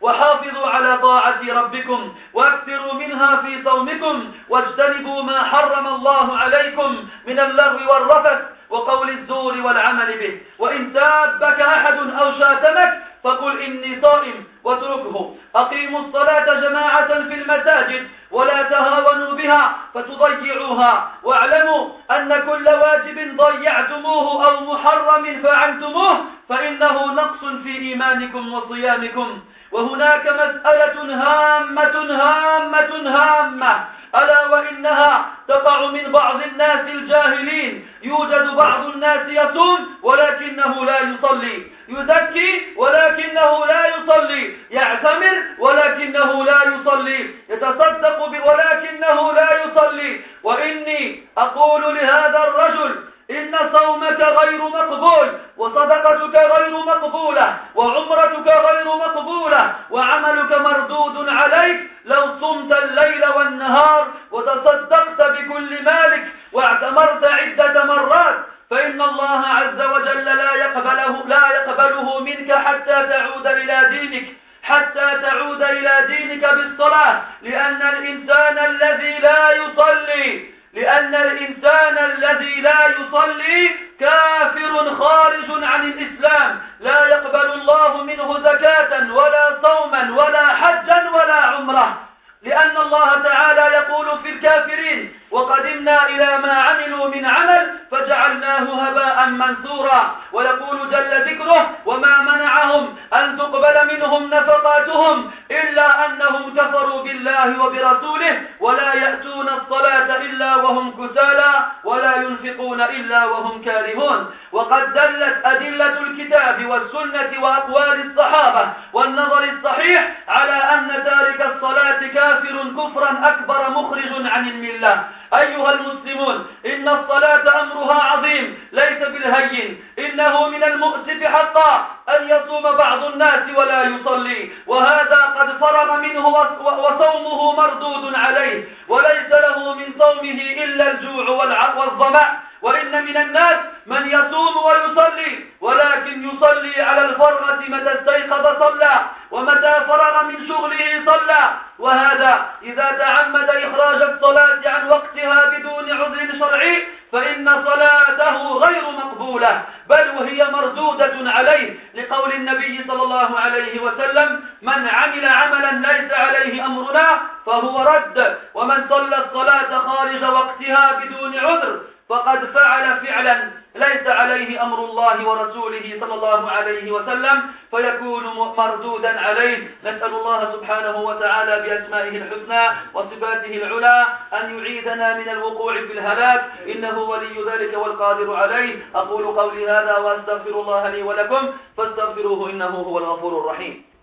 وحافظوا 0.00 0.66
على 0.66 0.98
طاعة 0.98 1.40
ربكم 1.48 2.14
واكثروا 2.34 2.94
منها 2.94 3.36
في 3.36 3.62
صومكم 3.64 4.32
واجتنبوا 4.48 5.22
ما 5.22 5.42
حرم 5.44 5.86
الله 5.86 6.38
عليكم 6.38 7.08
من 7.26 7.38
اللغو 7.40 7.92
والرفث 7.92 8.42
وقول 8.70 9.08
الزور 9.10 9.60
والعمل 9.60 10.18
به. 10.18 10.40
وإن 10.58 10.92
سابك 10.94 11.60
أحد 11.60 11.98
أو 11.98 12.32
شاتمك 12.38 13.02
فقل 13.24 13.62
إني 13.62 14.00
صائم 14.02 14.44
واتركه. 14.64 15.34
أقيموا 15.54 16.00
الصلاة 16.00 16.54
جماعة 16.60 17.06
في 17.06 17.34
المساجد 17.34 18.08
ولا 18.30 18.62
تهاونوا 18.62 19.34
بها 19.34 19.76
فتضيعوها. 19.94 21.10
واعلموا 21.22 21.88
أن 22.10 22.28
كل 22.28 22.68
واجب 22.68 23.36
ضيعتموه 23.36 24.46
أو 24.46 24.60
محرم 24.60 25.42
فعلتموه 25.42 26.24
فإنه 26.48 27.06
نقص 27.12 27.44
في 27.64 27.78
إيمانكم 27.78 28.52
وصيامكم. 28.52 29.38
وهناك 29.72 30.26
مسألة 30.26 31.14
هامة 31.14 31.94
هامة 32.22 33.10
هامة. 33.16 33.84
ألا 34.16 34.46
وإنها 34.46 35.26
تقع 35.48 35.86
من 35.86 36.12
بعض 36.12 36.42
الناس 36.42 36.88
الجاهلين. 36.88 37.88
يوجد 38.02 38.56
بعض 38.56 38.86
الناس 38.86 39.28
يصوم 39.28 39.86
ولكنه 40.02 40.84
لا 40.84 41.00
يصلي. 41.00 41.66
يزكي 41.88 42.62
ولكنه 42.76 43.66
لا 43.66 43.86
يصلي. 43.86 44.56
يعتمر 44.70 45.42
ولكنه 45.58 46.44
لا 46.44 46.62
يصلي. 46.64 47.30
يتصدق 47.48 48.22
ولكنه 48.22 49.32
لا 49.32 49.64
يصلي. 49.64 50.20
وإني 50.42 51.24
أقول 51.38 51.94
لهذا 51.94 52.38
الرجل 52.38 53.04
إن 53.30 53.56
صومك 53.72 54.20
غير 54.20 54.62
مقبول 54.62 55.32
وصدقتك 55.56 56.34
غير 56.34 56.70
مقبولة 56.76 57.56
وعمرتك 57.74 58.48
غير 58.48 58.84
مقبولة 58.84 59.74
وعملك 59.90 60.52
مردود 60.60 61.28
عليك 61.28 61.90
لو 62.04 62.26
صمت 62.40 62.72
الليل 62.72 63.26
والنهار 63.36 64.08
وتصدقت 64.32 65.20
بكل 65.30 65.84
مالك 65.84 66.28
واعتمرت 66.52 67.24
عدة 67.24 67.84
مرات 67.84 68.36
فإن 68.70 69.00
الله 69.02 69.46
عز 69.46 69.80
وجل 69.80 70.24
لا 70.24 70.54
يقبله, 70.54 71.24
لا 71.26 71.48
يقبله 71.56 72.20
منك 72.20 72.52
حتى 72.52 73.06
تعود 73.06 73.46
إلى 73.46 73.86
دينك 73.90 74.26
حتى 74.62 75.18
تعود 75.22 75.62
إلى 75.62 76.04
دينك 76.06 76.44
بالصلاة 76.54 77.22
لأن 77.42 77.82
الإنسان 77.82 78.58
الذي 78.58 79.18
لا 79.18 79.50
يصلي 79.50 80.55
لأن 80.76 81.14
الإنسان 81.14 81.98
الذي 81.98 82.60
لا 82.60 82.86
يصلي 82.86 83.70
كافر 84.00 84.94
خارج 84.98 85.64
عن 85.64 85.84
الإسلام. 85.84 86.58
لا 86.80 87.06
يقبل 87.06 87.52
الله 87.52 88.02
منه 88.02 88.38
زكاة 88.38 89.12
ولا 89.12 89.58
صوما 89.62 90.22
ولا 90.22 90.48
حجا 90.48 91.10
ولا 91.14 91.34
عمرة. 91.34 92.02
لأن 92.42 92.76
الله 92.76 93.22
تعالى 93.22 93.74
يقول 93.76 94.06
في 94.22 94.28
الكافرين 94.30 95.12
وقدمنا 95.30 96.08
إلى 96.08 96.38
ما 96.38 96.52
عملوا 96.52 97.08
من 97.08 97.26
عمل 97.26 97.78
فجعلناه 97.90 98.88
هباء 98.88 99.15
منثورا 99.30 100.16
ويقول 100.32 100.90
جل 100.90 101.22
ذكره 101.30 101.70
وما 101.86 102.20
منعهم 102.22 102.96
أن 103.14 103.38
تقبل 103.38 103.94
منهم 103.94 104.30
نفقاتهم 104.30 105.30
إلا 105.50 106.06
أنهم 106.06 106.54
كفروا 106.56 107.02
بالله 107.02 107.64
وبرسوله 107.64 108.40
ولا 108.60 108.94
يأتون 108.94 109.48
الصلاة 109.48 110.16
إلا 110.16 110.56
وهم 110.56 110.90
كسالى 110.90 111.66
ولا 111.84 112.16
ينفقون 112.16 112.80
إلا 112.80 113.24
وهم 113.24 113.64
كارهون. 113.64 114.30
وقد 114.52 114.92
دلت 114.94 115.36
أدلة 115.44 116.00
الكتاب 116.00 116.66
والسنة 116.66 117.42
وأقوال 117.42 118.10
الصحابة 118.10 118.72
والنظر 118.92 119.44
الصحيح 119.44 120.12
على 120.28 120.52
أن 120.52 121.04
تارك 121.04 121.52
الصلاة 121.54 122.06
كافر 122.14 122.56
كفرا 122.76 123.20
أكبر 123.28 123.70
مخرج 123.70 124.26
عن 124.26 124.48
الملة. 124.48 125.04
أيها 125.34 125.72
المسلمون 125.72 126.46
إن 126.66 126.88
الصلاة 126.88 127.62
أمرها 127.62 128.02
عظيم 128.02 128.58
ليس 128.72 129.02
بالهين 129.16 129.84
إنه 129.98 130.48
من 130.48 130.64
المؤسف 130.64 131.24
حقا 131.24 131.86
أن 132.08 132.28
يصوم 132.28 132.62
بعض 132.62 133.04
الناس 133.04 133.56
ولا 133.56 133.82
يصلي 133.82 134.50
وهذا 134.66 135.20
قد 135.38 135.58
فرغ 135.60 135.96
منه 135.96 136.26
وصومه 136.60 137.56
مردود 137.56 138.14
عليه 138.14 138.64
وليس 138.88 139.30
له 139.30 139.74
من 139.74 139.86
صومه 139.98 140.40
إلا 140.64 140.90
الجوع 140.90 141.30
والظمأ. 141.76 142.45
وإن 142.66 143.04
من 143.04 143.16
الناس 143.16 143.58
من 143.86 144.06
يصوم 144.10 144.56
ويصلي 144.66 145.46
ولكن 145.60 146.28
يصلي 146.28 146.82
على 146.82 147.04
الفرغة 147.04 147.60
متى 147.68 147.94
استيقظ 147.94 148.44
صلى 148.62 149.00
ومتى 149.30 149.74
فرغ 149.88 150.24
من 150.24 150.48
شغله 150.48 151.02
صلى. 151.06 151.50
وهذا 151.78 152.46
إذا 152.62 152.90
تعمد 152.98 153.50
إخراج 153.50 154.02
الصلاة 154.02 154.60
عن 154.66 154.88
وقتها 154.88 155.48
بدون 155.48 155.90
عذر 155.90 156.38
شرعي 156.38 156.86
فإن 157.12 157.64
صلاته 157.64 158.58
غير 158.58 158.82
مقبولة 158.90 159.62
بل 159.88 160.10
وهي 160.18 160.44
مردودة 160.52 161.14
عليه. 161.30 161.78
لقول 161.94 162.32
النبي 162.32 162.84
صلى 162.88 163.02
الله 163.02 163.40
عليه 163.40 163.80
وسلم 163.80 164.40
من 164.62 164.88
عمل 164.88 165.24
عملا 165.24 165.72
ليس 165.92 166.12
عليه 166.12 166.66
أمرنا 166.66 167.20
فهو 167.46 167.82
رد 167.82 168.36
ومن 168.54 168.88
صلى 168.88 169.16
الصلاة 169.24 169.78
خارج 169.78 170.24
وقتها 170.24 171.00
بدون 171.00 171.38
عذر 171.38 171.80
فقد 172.08 172.44
فعل 172.44 173.06
فعلا 173.06 173.50
ليس 173.74 174.06
عليه 174.06 174.62
أمر 174.62 174.78
الله 174.78 175.28
ورسوله 175.28 175.96
صلى 176.00 176.14
الله 176.14 176.50
عليه 176.50 176.92
وسلم 176.92 177.42
فيكون 177.70 178.24
مردودا 178.58 179.20
عليه. 179.20 179.70
نسأل 179.84 180.14
الله 180.14 180.52
سبحانه 180.52 180.96
وتعالى 181.00 181.68
بأسمائه 181.68 182.18
الحسنى 182.18 182.76
وصفاته 182.94 183.56
العلى 183.56 184.06
أن 184.32 184.58
يعيدنا 184.58 185.18
من 185.18 185.28
الوقوع 185.28 185.74
في 185.74 185.92
الهلاك. 185.92 186.44
إنه 186.66 186.98
ولي 186.98 187.44
ذلك 187.50 187.76
والقادر 187.76 188.36
عليه. 188.36 188.86
أقول 188.94 189.24
قولي 189.24 189.70
هذا 189.70 189.96
وأستغفر 189.96 190.60
الله 190.60 190.88
لي 190.88 191.02
ولكم 191.02 191.48
فاستغفروه 191.76 192.50
إنه 192.50 192.66
هو 192.66 192.98
الغفور 192.98 193.40
الرحيم. 193.40 193.95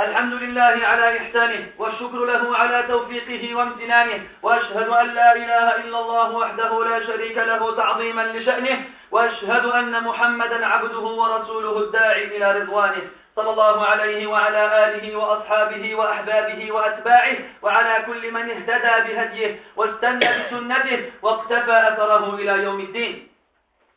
الحمد 0.00 0.32
لله 0.32 0.86
على 0.86 1.18
إحسانه 1.18 1.66
والشكر 1.78 2.24
له 2.24 2.56
على 2.56 2.82
توفيقه 2.82 3.54
وامتنانه 3.54 4.22
وأشهد 4.42 4.88
أن 4.88 5.06
لا 5.06 5.36
إله 5.36 5.76
إلا 5.76 6.00
الله 6.00 6.30
وحده 6.30 6.84
لا 6.84 7.06
شريك 7.06 7.36
له 7.36 7.76
تعظيما 7.76 8.22
لشأنه 8.22 8.84
وأشهد 9.10 9.64
أن 9.66 10.04
محمدا 10.04 10.66
عبده 10.66 10.98
ورسوله 10.98 11.78
الداعي 11.78 12.24
إلى 12.36 12.60
رضوانه 12.60 13.02
صلى 13.36 13.50
الله 13.50 13.86
عليه 13.86 14.26
وعلى 14.26 14.62
آله 14.86 15.16
وأصحابه 15.16 15.94
وأحبابه 15.94 16.72
وأتباعه 16.72 17.36
وعلى 17.62 18.04
كل 18.06 18.32
من 18.32 18.50
اهتدى 18.50 18.94
بهديه 19.12 19.60
واستنى 19.76 20.28
بسنته 20.38 21.12
واقتفى 21.22 21.76
أثره 21.88 22.34
إلى 22.34 22.62
يوم 22.62 22.80
الدين 22.80 23.28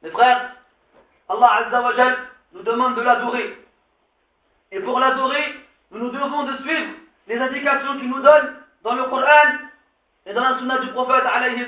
Mes 0.04 0.10
frères, 0.10 0.50
Allah 1.30 1.52
Azza 1.60 1.80
wa 1.80 1.94
nous 2.54 3.02
l'adorer. 3.04 3.56
Et 4.72 4.80
pour 4.80 5.00
l'adorer, 5.00 5.61
nous 5.92 6.00
nous 6.00 6.10
devons 6.10 6.44
de 6.44 6.58
suivre 6.58 6.94
les 7.28 7.38
indications 7.38 7.98
qu'il 8.00 8.10
nous 8.10 8.22
donne 8.22 8.56
dans 8.84 8.96
le 8.96 9.04
Coran 9.04 9.52
et 10.26 10.34
dans 10.34 10.42
la 10.42 10.58
sunna 10.58 10.78
du 10.80 10.88
prophète 10.90 11.24
alayhi. 11.26 11.66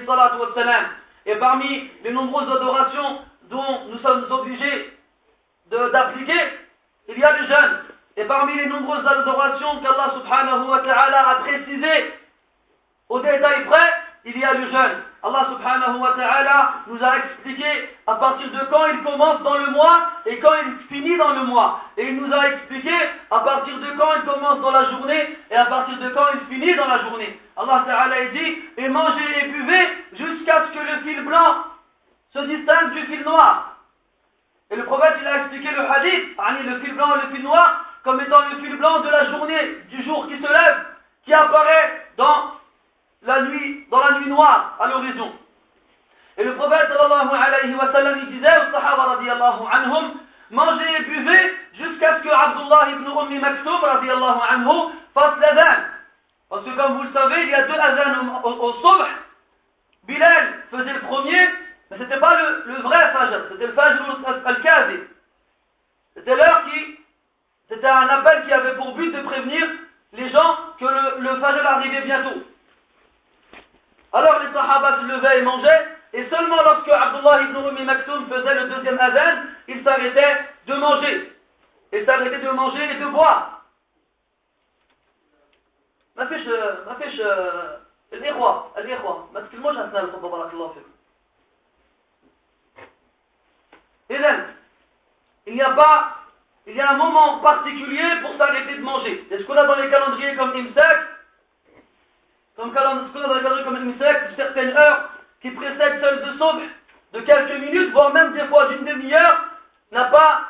Et 1.26 1.36
parmi 1.36 1.90
les 2.04 2.12
nombreuses 2.12 2.52
adorations 2.52 3.22
dont 3.50 3.86
nous 3.90 4.00
sommes 4.00 4.26
obligés 4.30 4.98
d'appliquer, 5.70 6.40
il 7.08 7.18
y 7.18 7.24
a 7.24 7.38
le 7.38 7.48
jeûne. 7.48 7.80
Et 8.16 8.26
parmi 8.26 8.56
les 8.56 8.68
nombreuses 8.68 9.06
adorations 9.06 9.80
qu'Allah 9.82 10.14
subhanahu 10.14 10.68
wa 10.70 10.80
ta'ala 10.80 11.30
a 11.30 11.36
précisées 11.36 12.14
au 13.10 13.20
détail 13.20 13.66
près, 13.66 13.94
il 14.26 14.38
y 14.38 14.44
a 14.44 14.54
le 14.54 14.70
jeûne. 14.70 15.04
Allah 15.24 15.48
subhanahu 15.52 16.00
wa 16.00 16.14
ta'ala 16.14 16.74
nous 16.88 17.04
a 17.04 17.18
expliqué 17.18 17.66
à 18.08 18.16
partir 18.16 18.52
de 18.52 18.66
quand 18.70 18.86
il 18.88 19.04
commence 19.04 19.42
dans 19.42 19.58
le 19.58 19.72
mois 19.72 20.10
et 20.26 20.38
quand 20.40 20.54
il 20.66 20.88
finit 20.88 21.18
dans 21.18 21.34
le 21.34 21.44
mois. 21.46 21.82
Et 21.98 22.08
il 22.08 22.18
nous 22.18 22.34
a 22.34 22.48
expliqué 22.50 22.92
à 23.34 23.40
partir 23.40 23.80
de 23.80 23.92
quand 23.98 24.14
il 24.16 24.32
commence 24.32 24.60
dans 24.60 24.72
la 24.72 24.90
journée 24.92 25.38
et 25.50 25.56
à 25.56 25.66
partir 25.66 25.98
de 25.98 26.10
quand 26.10 26.26
il 26.36 26.54
finit 26.54 26.76
dans 26.76 26.88
la 26.88 27.00
journée? 27.00 27.40
Allah 27.58 27.84
ta'ala 27.86 28.26
dit, 28.32 28.58
et 28.78 28.90
mangez 28.90 29.44
et 29.44 29.48
buvez 29.48 29.88
jusqu'à 30.14 30.66
ce 30.68 30.78
que 30.78 30.84
le 30.84 31.02
fil 31.02 31.24
blanc 31.26 31.66
se 32.34 32.40
distingue 32.40 32.94
du 32.94 33.02
fil 33.08 33.24
noir. 33.24 33.78
Et 34.70 34.76
le 34.76 34.86
prophète 34.86 35.16
il 35.22 35.28
a 35.28 35.38
expliqué 35.38 35.70
le 35.72 35.92
hadith, 35.92 36.38
le 36.66 36.80
fil 36.82 36.94
blanc 36.94 37.16
et 37.16 37.26
le 37.28 37.36
fil 37.36 37.44
noir, 37.44 37.86
comme 38.04 38.22
étant 38.22 38.42
le 38.52 38.58
fil 38.62 38.76
blanc 38.78 39.00
de 39.00 39.10
la 39.10 39.32
journée, 39.32 39.78
du 39.90 40.04
jour 40.04 40.28
qui 40.28 40.38
se 40.38 40.54
lève, 40.54 40.86
qui 41.26 41.34
apparaît 41.34 42.08
dans 42.18 42.54
la 43.24 43.42
nuit, 43.44 43.88
dans 43.90 44.00
la 44.00 44.20
nuit 44.20 44.30
noire, 44.30 44.78
à 44.80 44.88
l'horizon. 44.88 45.32
Et 46.38 46.44
le 46.44 46.56
prophète 46.56 46.88
sallallahu 46.88 47.30
alayhi 47.30 47.74
wa 47.76 47.92
sallam, 47.92 48.26
disait 48.26 48.58
aux 48.68 48.72
sahaba 48.72 49.04
radiallahu 49.16 49.64
anhum, 49.72 50.12
mangez 50.54 50.96
et 51.00 51.04
buvez 51.04 51.58
jusqu'à 51.74 52.18
ce 52.18 52.24
que 52.24 52.30
Abdullah 52.30 52.90
ibn 52.92 53.08
Ummi 53.08 53.40
Maktoum 53.40 53.82
radiallahu 53.82 54.40
anhu 54.50 54.94
fasse 55.14 55.40
l'adhan. 55.40 55.82
Parce 56.50 56.66
que 56.66 56.70
comme 56.72 56.98
vous 56.98 57.04
le 57.04 57.14
savez, 57.14 57.42
il 57.44 57.50
y 57.50 57.54
a 57.54 57.68
deux 57.68 57.80
adhans 57.80 58.42
au, 58.44 58.50
au. 58.50 58.74
Bilal 60.06 60.54
faisait 60.70 60.94
le 60.94 61.00
premier, 61.00 61.48
mais 61.90 61.98
c'était 61.98 62.20
pas 62.20 62.38
le, 62.38 62.74
le, 62.74 62.82
vrai 62.82 63.12
fajr, 63.14 63.46
c'était 63.52 63.68
le 63.68 63.74
fajr 63.74 64.04
al-kazi. 64.46 65.00
C'était 66.16 66.36
l'heure 66.36 66.66
qui, 66.66 67.00
c'était 67.70 67.88
un 67.88 68.08
appel 68.10 68.46
qui 68.46 68.54
avait 68.54 68.76
pour 68.76 68.94
but 68.96 69.12
de 69.12 69.22
prévenir 69.22 69.66
les 70.12 70.30
gens 70.30 70.58
que 70.78 70.86
le, 70.86 71.22
le 71.22 71.40
fajr 71.40 71.66
arrivait 71.66 72.02
bientôt. 72.02 72.44
Alors 74.12 74.40
les 74.44 74.54
Sahaba 74.54 75.00
se 75.00 75.06
levaient 75.06 75.40
et 75.40 75.42
mangeaient, 75.42 75.93
et 76.13 76.29
seulement 76.31 76.63
lorsque 76.63 76.89
Abdullah 76.89 77.43
ibn 77.43 77.57
Rumi 77.57 77.85
Maktoum 77.85 78.29
faisait 78.29 78.55
le 78.55 78.69
deuxième 78.71 78.99
adhan, 78.99 79.43
il 79.69 79.85
s'arrêtait 79.85 80.37
de 80.67 80.75
manger. 80.75 81.33
Et 81.93 82.05
s'arrêtait 82.05 82.39
de 82.39 82.51
manger 82.51 82.91
et 82.91 82.97
de 82.97 83.07
boire. 83.07 83.55
ما 86.17 86.27
فيش 86.27 86.47
ما 86.87 86.95
فيش 87.01 87.21
الإخوة 88.13 88.73
الإخوة 88.79 89.31
ما 89.33 89.41
تكلموش 89.41 89.77
أثناء 89.77 90.05
الخطبة 90.05 90.29
بارك 90.29 90.53
الله 90.53 90.69
فيكم. 90.69 90.91
إذن 94.11 94.55
il 95.47 95.55
n'y 95.55 95.63
a 95.63 95.71
pas 95.71 96.19
il 96.67 96.77
y 96.77 96.81
a 96.81 96.91
un 96.91 96.97
moment 96.97 97.39
particulier 97.39 98.21
pour 98.23 98.37
s'arrêter 98.37 98.75
de 98.75 98.83
manger. 98.83 99.27
Est-ce 99.31 99.45
qu'on 99.45 99.57
a 99.57 99.65
dans 99.65 99.77
les 99.77 99.89
calendriers 99.91 100.37
comme 100.37 100.57
Imsak 100.57 100.99
comme 102.57 102.75
comme 102.75 103.77
une 103.77 103.99
secte, 103.99 104.35
certaines 104.37 104.77
heures 104.77 105.11
qui 105.44 105.52
précèdent 105.52 106.02
celles 106.02 106.22
de 106.24 106.38
Sobh, 106.40 106.62
de 107.14 107.20
quelques 107.20 107.60
minutes, 107.60 107.92
voire 107.92 108.12
même 108.14 108.34
des 108.34 108.46
fois 108.46 108.70
d'une 108.70 108.86
demi-heure, 108.86 109.46
n'a 109.92 110.06
pas 110.06 110.42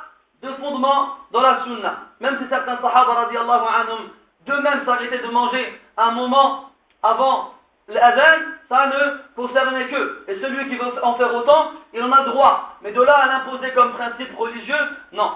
de 0.42 0.50
fondement 0.54 1.18
dans 1.32 1.42
la 1.42 1.64
sunna. 1.64 1.98
Même 2.22 2.38
si 2.42 2.48
certains 2.48 2.78
sahaba 2.78 3.14
radiallahu 3.14 3.66
anhum 3.76 4.10
d'eux-mêmes 4.46 4.86
s'arrêtaient 4.86 5.20
de 5.20 5.32
manger 5.32 5.82
un 5.98 6.12
moment 6.12 6.70
avant 7.02 7.54
l'adhan, 7.88 8.46
ça 8.70 8.88
ne 8.88 9.18
concernait 9.36 9.88
qu'eux. 9.88 10.24
Et 10.28 10.40
celui 10.40 10.70
qui 10.70 10.78
veut 10.78 11.04
en 11.04 11.16
faire 11.16 11.34
autant, 11.36 11.72
il 11.94 12.02
en 12.02 12.12
a 12.12 12.24
droit. 12.24 12.78
Mais 12.82 12.92
de 12.92 13.02
là 13.02 13.14
à 13.14 13.28
l'imposer 13.28 13.72
comme 13.74 13.94
principe 13.94 14.38
religieux, 14.38 14.88
non. 15.12 15.32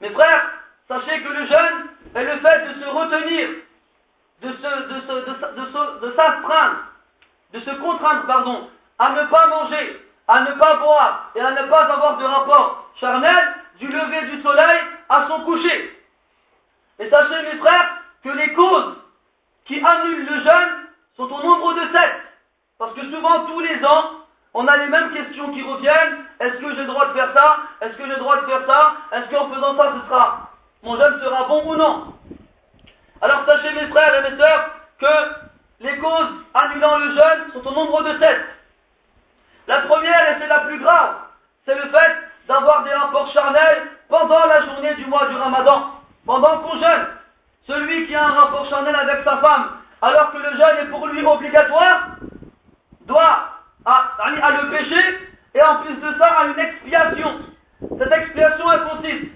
Mes 0.00 0.10
frères, 0.10 0.50
sachez 0.86 1.22
que 1.22 1.28
le 1.28 1.46
jeûne 1.46 1.88
est 2.14 2.24
le 2.24 2.38
fait 2.38 2.68
de 2.68 2.80
se 2.80 2.88
retenir 2.88 3.48
de, 4.42 4.52
se, 4.52 6.00
de, 6.00 6.12
s'astreindre, 6.14 6.76
de 6.76 6.93
contraindre, 7.60 8.26
pardon, 8.26 8.68
à 8.98 9.10
ne 9.10 9.26
pas 9.26 9.46
manger, 9.46 10.02
à 10.28 10.40
ne 10.40 10.52
pas 10.52 10.76
boire 10.76 11.30
et 11.34 11.40
à 11.40 11.50
ne 11.50 11.68
pas 11.68 11.84
avoir 11.84 12.16
de 12.16 12.24
rapport 12.24 12.90
charnel 13.00 13.54
du 13.78 13.86
lever 13.88 14.26
du 14.30 14.42
soleil 14.42 14.80
à 15.08 15.26
son 15.28 15.40
coucher. 15.40 16.00
Et 16.98 17.10
sachez 17.10 17.42
mes 17.42 17.58
frères 17.58 17.98
que 18.22 18.28
les 18.30 18.52
causes 18.54 18.96
qui 19.66 19.84
annulent 19.84 20.26
le 20.26 20.40
jeûne 20.40 20.86
sont 21.16 21.30
au 21.30 21.42
nombre 21.42 21.74
de 21.74 21.80
sept. 21.92 22.12
Parce 22.78 22.94
que 22.94 23.02
souvent 23.02 23.46
tous 23.46 23.60
les 23.60 23.84
ans, 23.84 24.10
on 24.54 24.66
a 24.66 24.76
les 24.76 24.86
mêmes 24.86 25.12
questions 25.12 25.52
qui 25.52 25.62
reviennent. 25.62 26.24
Est-ce 26.40 26.58
que 26.58 26.74
j'ai 26.74 26.82
le 26.82 26.86
droit 26.86 27.06
de 27.06 27.12
faire 27.12 27.32
ça? 27.34 27.58
Est-ce 27.80 27.96
que 27.96 28.04
j'ai 28.04 28.10
le 28.10 28.16
droit 28.16 28.36
de 28.36 28.46
faire 28.46 28.66
ça? 28.66 28.96
Est-ce 29.12 29.30
qu'en 29.30 29.48
faisant 29.50 29.76
ça, 29.76 29.92
ce 29.94 30.08
sera, 30.08 30.50
mon 30.82 30.96
jeûne 30.96 31.20
sera 31.20 31.44
bon 31.44 31.62
ou 31.66 31.76
non? 31.76 32.14
Alors 33.20 33.44
sachez 33.46 33.72
mes 33.72 33.86
frères 33.88 34.14
et 34.14 34.30
mes 34.30 34.36
sœurs 34.36 34.70
que 35.00 35.43
les 35.80 35.98
causes 35.98 36.44
annulant 36.54 36.98
le 36.98 37.14
jeûne 37.14 37.52
sont 37.52 37.66
au 37.66 37.74
nombre 37.74 38.02
de 38.02 38.18
sept. 38.18 38.40
La 39.66 39.80
première, 39.82 40.30
et 40.30 40.40
c'est 40.40 40.46
la 40.46 40.60
plus 40.60 40.78
grave, 40.78 41.16
c'est 41.64 41.74
le 41.74 41.90
fait 41.90 42.16
d'avoir 42.46 42.84
des 42.84 42.92
rapports 42.92 43.30
charnels 43.32 43.90
pendant 44.08 44.44
la 44.46 44.62
journée 44.66 44.94
du 44.94 45.06
mois 45.06 45.26
du 45.26 45.36
ramadan, 45.36 45.90
pendant 46.26 46.58
qu'on 46.58 46.78
jeûne. 46.78 47.06
Celui 47.66 48.06
qui 48.06 48.14
a 48.14 48.26
un 48.26 48.32
rapport 48.32 48.68
charnel 48.68 48.94
avec 48.94 49.24
sa 49.24 49.38
femme, 49.38 49.78
alors 50.02 50.32
que 50.32 50.38
le 50.38 50.50
jeûne 50.50 50.78
est 50.82 50.90
pour 50.90 51.06
lui 51.06 51.24
obligatoire, 51.24 52.16
doit 53.02 53.48
à, 53.86 54.50
le 54.50 54.70
péché 54.70 55.30
et 55.54 55.62
en 55.62 55.76
plus 55.82 55.94
de 55.94 56.18
ça 56.18 56.26
à 56.26 56.44
une 56.46 56.58
expiation. 56.58 57.38
Cette 57.98 58.12
expiation 58.12 58.72
elle 58.72 58.84
consiste 58.84 59.32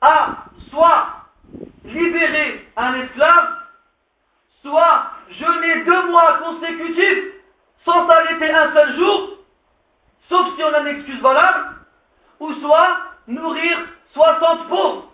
à 0.00 0.28
soit 0.70 1.06
libérer 1.84 2.68
un 2.76 2.94
esclave, 2.94 3.48
soit 4.62 5.10
jeûner 5.30 5.84
deux 5.84 6.06
mois 6.10 6.38
consécutifs 6.38 7.24
sans 7.84 8.08
s'arrêter 8.08 8.50
un 8.50 8.72
seul 8.72 8.96
jour, 8.96 9.30
sauf 10.28 10.56
si 10.56 10.64
on 10.64 10.74
a 10.74 10.80
une 10.80 10.98
excuse 10.98 11.20
valable, 11.20 11.76
ou 12.40 12.52
soit 12.54 12.98
nourrir 13.26 13.78
60 14.12 14.68
pauvres. 14.68 15.12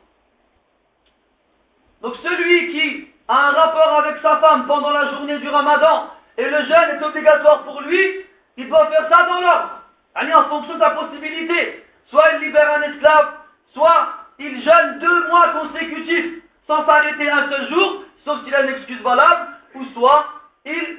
Donc 2.03 2.17
celui 2.23 2.73
qui 2.73 3.09
a 3.29 3.49
un 3.49 3.53
rapport 3.53 4.01
avec 4.01 4.21
sa 4.23 4.39
femme 4.39 4.67
pendant 4.67 4.91
la 4.91 5.11
journée 5.13 5.39
du 5.39 5.49
ramadan 5.49 6.09
et 6.37 6.45
le 6.45 6.65
jeûne 6.65 6.99
est 6.99 7.05
obligatoire 7.05 7.63
pour 7.63 7.81
lui, 7.83 8.27
il 8.57 8.69
peut 8.69 8.77
faire 8.91 9.09
ça 9.11 9.27
dans 9.27 9.41
l'ordre. 9.41 9.79
En 10.15 10.49
fonction 10.49 10.75
de 10.75 10.81
la 10.81 10.91
possibilité. 10.91 11.85
Soit 12.07 12.33
il 12.35 12.47
libère 12.47 12.71
un 12.75 12.83
esclave, 12.83 13.33
soit 13.73 14.09
il 14.39 14.63
jeûne 14.63 14.99
deux 14.99 15.29
mois 15.29 15.49
consécutifs 15.51 16.43
sans 16.67 16.85
s'arrêter 16.85 17.31
un 17.31 17.49
seul 17.49 17.71
jour, 17.71 18.05
sauf 18.25 18.45
s'il 18.45 18.55
a 18.55 18.63
une 18.63 18.75
excuse 18.75 19.01
valable, 19.01 19.52
ou 19.75 19.85
soit 19.95 20.27
il 20.65 20.99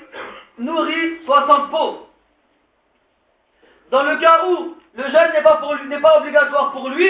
nourrit 0.57 1.19
60 1.25 1.71
pauvres. 1.71 2.07
Dans 3.91 4.03
le 4.03 4.17
cas 4.17 4.45
où 4.47 4.75
le 4.95 5.03
jeûne 5.03 5.33
n'est 5.33 5.99
pas, 5.99 6.17
obligatoire 6.17 6.71
pour 6.71 6.89
lui, 6.89 7.07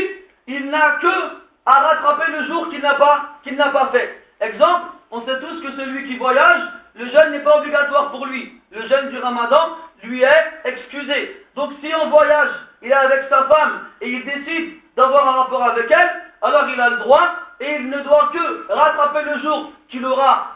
il 0.48 0.70
n'a 0.70 0.98
que 1.02 1.44
à 1.66 1.80
rattraper 1.80 2.32
le 2.32 2.46
jour 2.46 2.70
qu'il 2.70 2.82
n'a 2.82 2.96
pas, 2.96 3.30
qu'il 3.44 3.56
n'a 3.56 3.70
pas 3.70 3.88
fait. 3.92 4.22
Exemple, 4.42 4.88
on 5.12 5.22
sait 5.26 5.40
tous 5.40 5.62
que 5.62 5.72
celui 5.78 6.08
qui 6.08 6.18
voyage, 6.18 6.62
le 6.96 7.06
jeûne 7.06 7.32
n'est 7.32 7.40
pas 7.40 7.58
obligatoire 7.58 8.12
pour 8.12 8.26
lui. 8.26 8.54
Le 8.72 8.86
jeûne 8.88 9.10
du 9.10 9.18
ramadan 9.20 9.78
lui 10.04 10.24
est 10.24 10.52
excusé. 10.66 11.46
Donc 11.56 11.72
si 11.82 11.94
en 11.96 12.10
voyage, 12.10 12.52
il 12.82 12.90
est 12.90 12.94
avec 12.94 13.30
sa 13.30 13.46
femme 13.46 13.88
et 14.02 14.10
il 14.10 14.26
décide 14.26 14.74
d'avoir 14.96 15.28
un 15.28 15.42
rapport 15.44 15.64
avec 15.64 15.90
elle, 15.90 16.12
alors 16.42 16.68
il 16.70 16.80
a 16.80 16.90
le 16.90 16.98
droit 16.98 17.30
et 17.60 17.76
il 17.76 17.90
ne 17.90 18.00
doit 18.00 18.32
que 18.34 18.74
rattraper 18.74 19.24
le 19.24 19.40
jour 19.40 19.72
qu'il 19.90 20.06
aura, 20.06 20.53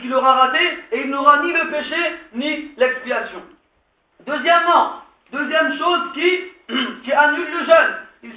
qu'il 0.00 0.14
aura 0.14 0.34
raté 0.34 0.78
et 0.92 1.00
il 1.00 1.10
n'aura 1.10 1.42
ni 1.42 1.52
le 1.52 1.70
péché 1.70 2.20
ni 2.34 2.72
l'expiation. 2.76 3.42
Deuxièmement, 4.26 5.02
deuxième 5.32 5.78
chose 5.78 6.00
qui, 6.14 7.12
annule 7.12 7.50
le 7.50 7.64
jeûne, 7.64 7.96
il 8.22 8.32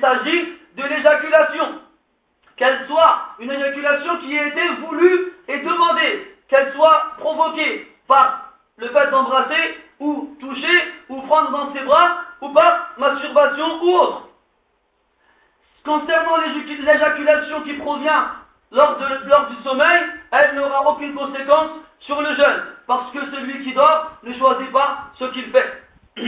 s'agit 0.00 0.48
de 0.76 0.82
l'éjaculation. 0.82 1.80
Qu'elle 2.56 2.86
soit 2.86 3.36
une 3.38 3.50
éjaculation 3.50 4.18
qui 4.18 4.34
ait 4.34 4.48
été 4.48 4.68
voulue 4.86 5.32
et 5.48 5.60
demandée, 5.60 6.36
qu'elle 6.48 6.72
soit 6.74 7.14
provoquée 7.18 7.90
par 8.06 8.52
le 8.76 8.88
fait 8.88 9.10
d'embrasser 9.10 9.78
ou 9.98 10.36
toucher 10.40 10.92
ou 11.08 11.22
prendre 11.22 11.50
dans 11.50 11.72
ses 11.72 11.84
bras 11.84 12.22
ou 12.40 12.48
par 12.50 12.90
masturbation 12.98 13.82
ou 13.82 13.90
autre. 13.90 14.28
Concernant 15.84 16.36
l'éjaculation 16.38 17.62
qui 17.62 17.74
provient 17.74 18.32
lors 18.72 18.98
du 18.98 19.62
sommeil, 19.64 20.02
elle 20.32 20.54
n'aura 20.54 20.88
aucune 20.90 21.14
conséquence 21.14 21.70
sur 22.00 22.20
le 22.20 22.34
jeûne, 22.34 22.62
parce 22.86 23.10
que 23.12 23.18
celui 23.30 23.64
qui 23.64 23.74
dort 23.74 24.12
ne 24.22 24.32
choisit 24.34 24.70
pas 24.72 25.10
ce 25.18 25.24
qu'il 25.26 25.50
fait. 25.50 25.82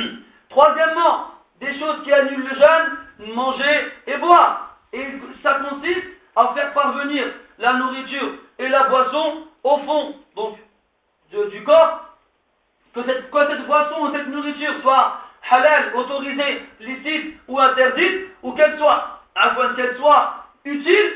Troisièmement, 0.50 1.28
des 1.60 1.78
choses 1.78 2.02
qui 2.04 2.12
annulent 2.12 2.48
le 2.48 2.54
jeûne, 2.56 3.34
manger 3.34 3.92
et 4.06 4.16
boire. 4.18 4.76
Et 4.92 5.06
ça 5.42 5.54
consiste 5.54 6.06
à 6.36 6.48
faire 6.54 6.72
parvenir 6.74 7.26
la 7.58 7.74
nourriture 7.74 8.32
et 8.58 8.68
la 8.68 8.84
boisson 8.84 9.44
au 9.62 9.78
fond 9.78 10.14
donc, 10.36 10.58
du 11.50 11.64
corps 11.64 12.00
que 12.94 13.02
cette, 13.04 13.30
boisson 13.30 14.02
ou 14.02 14.12
cette 14.12 14.28
nourriture 14.28 14.74
soit 14.82 15.18
halal, 15.50 15.94
autorisée, 15.94 16.62
licite 16.80 17.36
ou 17.48 17.58
interdite, 17.58 18.28
ou 18.42 18.52
qu'elle 18.52 18.76
soit, 18.78 19.20
afin 19.34 19.74
qu'elle 19.74 19.96
soit 19.96 20.34
utile 20.64 21.12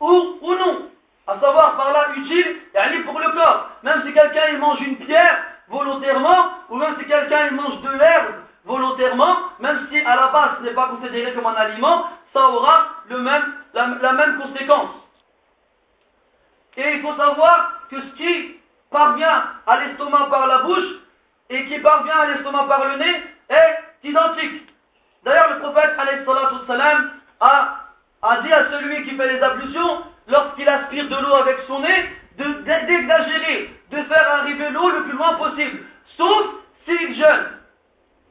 ou 0.00 0.38
non. 0.42 0.90
À 1.26 1.40
savoir 1.40 1.76
par 1.76 1.92
là 1.92 2.06
utile, 2.16 2.56
et 2.74 2.98
pour 3.00 3.18
le 3.18 3.30
corps. 3.32 3.70
Même 3.82 4.02
si 4.06 4.12
quelqu'un 4.12 4.48
il 4.52 4.58
mange 4.58 4.80
une 4.80 4.96
pierre 4.96 5.44
volontairement, 5.68 6.50
ou 6.70 6.76
même 6.76 6.96
si 6.98 7.06
quelqu'un 7.06 7.48
il 7.50 7.56
mange 7.56 7.80
de 7.82 7.90
l'herbe 7.90 8.34
volontairement, 8.64 9.36
même 9.60 9.88
si 9.90 9.98
à 10.00 10.16
la 10.16 10.28
base 10.28 10.50
ce 10.58 10.64
n'est 10.64 10.74
pas 10.74 10.88
considéré 10.88 11.32
comme 11.32 11.46
un 11.46 11.54
aliment, 11.54 12.06
ça 12.32 12.48
aura 12.48 12.86
le 13.08 13.18
même, 13.18 13.54
la 13.74 14.12
même 14.12 14.38
conséquence. 14.40 14.90
Et 16.76 16.94
il 16.94 17.02
faut 17.02 17.14
savoir 17.16 17.72
que 17.90 17.96
ce 18.00 18.14
qui 18.16 18.56
parvient 18.90 19.44
à 19.66 19.80
l'estomac 19.80 20.26
par 20.30 20.46
la 20.46 20.58
bouche 20.58 21.00
et 21.48 21.64
qui 21.66 21.78
parvient 21.78 22.18
à 22.18 22.26
l'estomac 22.26 22.64
par 22.64 22.84
le 22.84 22.96
nez 22.96 23.22
est 23.48 24.08
identique. 24.08 24.68
D'ailleurs, 25.24 25.54
le 25.54 25.58
prophète 25.60 25.96
a, 27.40 27.78
a 28.22 28.40
dit 28.42 28.52
à 28.52 28.70
celui 28.70 29.04
qui 29.04 29.16
fait 29.16 29.32
les 29.32 29.42
ablutions, 29.42 30.02
lorsqu'il 30.28 30.68
aspire 30.68 31.08
de 31.08 31.16
l'eau 31.16 31.34
avec 31.34 31.58
son 31.66 31.80
nez, 31.80 32.10
d'exagérer, 32.36 33.70
de, 33.90 34.02
faire 34.02 34.30
arriver 34.34 34.70
l'eau 34.70 34.90
le 34.90 35.04
plus 35.04 35.16
loin 35.16 35.34
possible, 35.34 35.78
sauf 36.16 36.46
s'il 36.84 37.14
jeûne. 37.14 37.46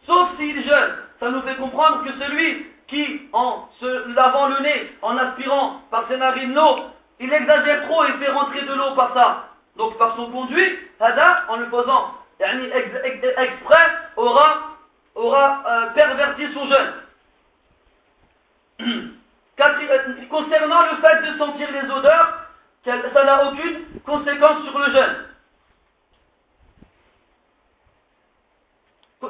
Sauf 0.05 0.29
s'il 0.38 0.63
jeûne. 0.63 0.95
Ça 1.19 1.29
nous 1.31 1.41
fait 1.41 1.55
comprendre 1.55 2.03
que 2.03 2.13
celui 2.13 2.67
qui, 2.88 3.21
en 3.34 3.67
se 3.79 4.13
lavant 4.15 4.47
le 4.47 4.60
nez, 4.62 4.91
en 5.01 5.17
aspirant 5.17 5.81
par 5.89 6.08
ses 6.08 6.17
narines 6.17 6.53
l'eau, 6.53 6.86
il 7.19 7.34
exagère 7.34 7.88
trop 7.88 8.03
et 8.03 8.13
fait 8.13 8.31
rentrer 8.31 8.62
de 8.62 8.73
l'eau 8.73 8.93
par 8.95 9.13
ça 9.13 9.45
donc 9.77 9.97
par 9.97 10.15
son 10.15 10.31
conduit, 10.31 10.79
Hada, 10.99 11.45
en 11.49 11.58
le 11.58 11.65
faisant 11.65 12.13
exprès, 12.39 13.88
aura, 14.15 14.75
euh, 15.17 15.88
perverti 15.93 16.53
son 16.53 16.65
jeûne. 16.67 16.93
Concernant 20.36 20.82
le 20.82 20.98
fait 20.98 21.32
de 21.32 21.38
sentir 21.38 21.69
les 21.71 21.89
odeurs, 21.89 22.39
ça 22.84 23.24
n'a 23.24 23.45
aucune 23.48 23.86
conséquence 24.06 24.65
sur 24.65 24.78
le 24.78 24.91
jeûne. 24.91 25.15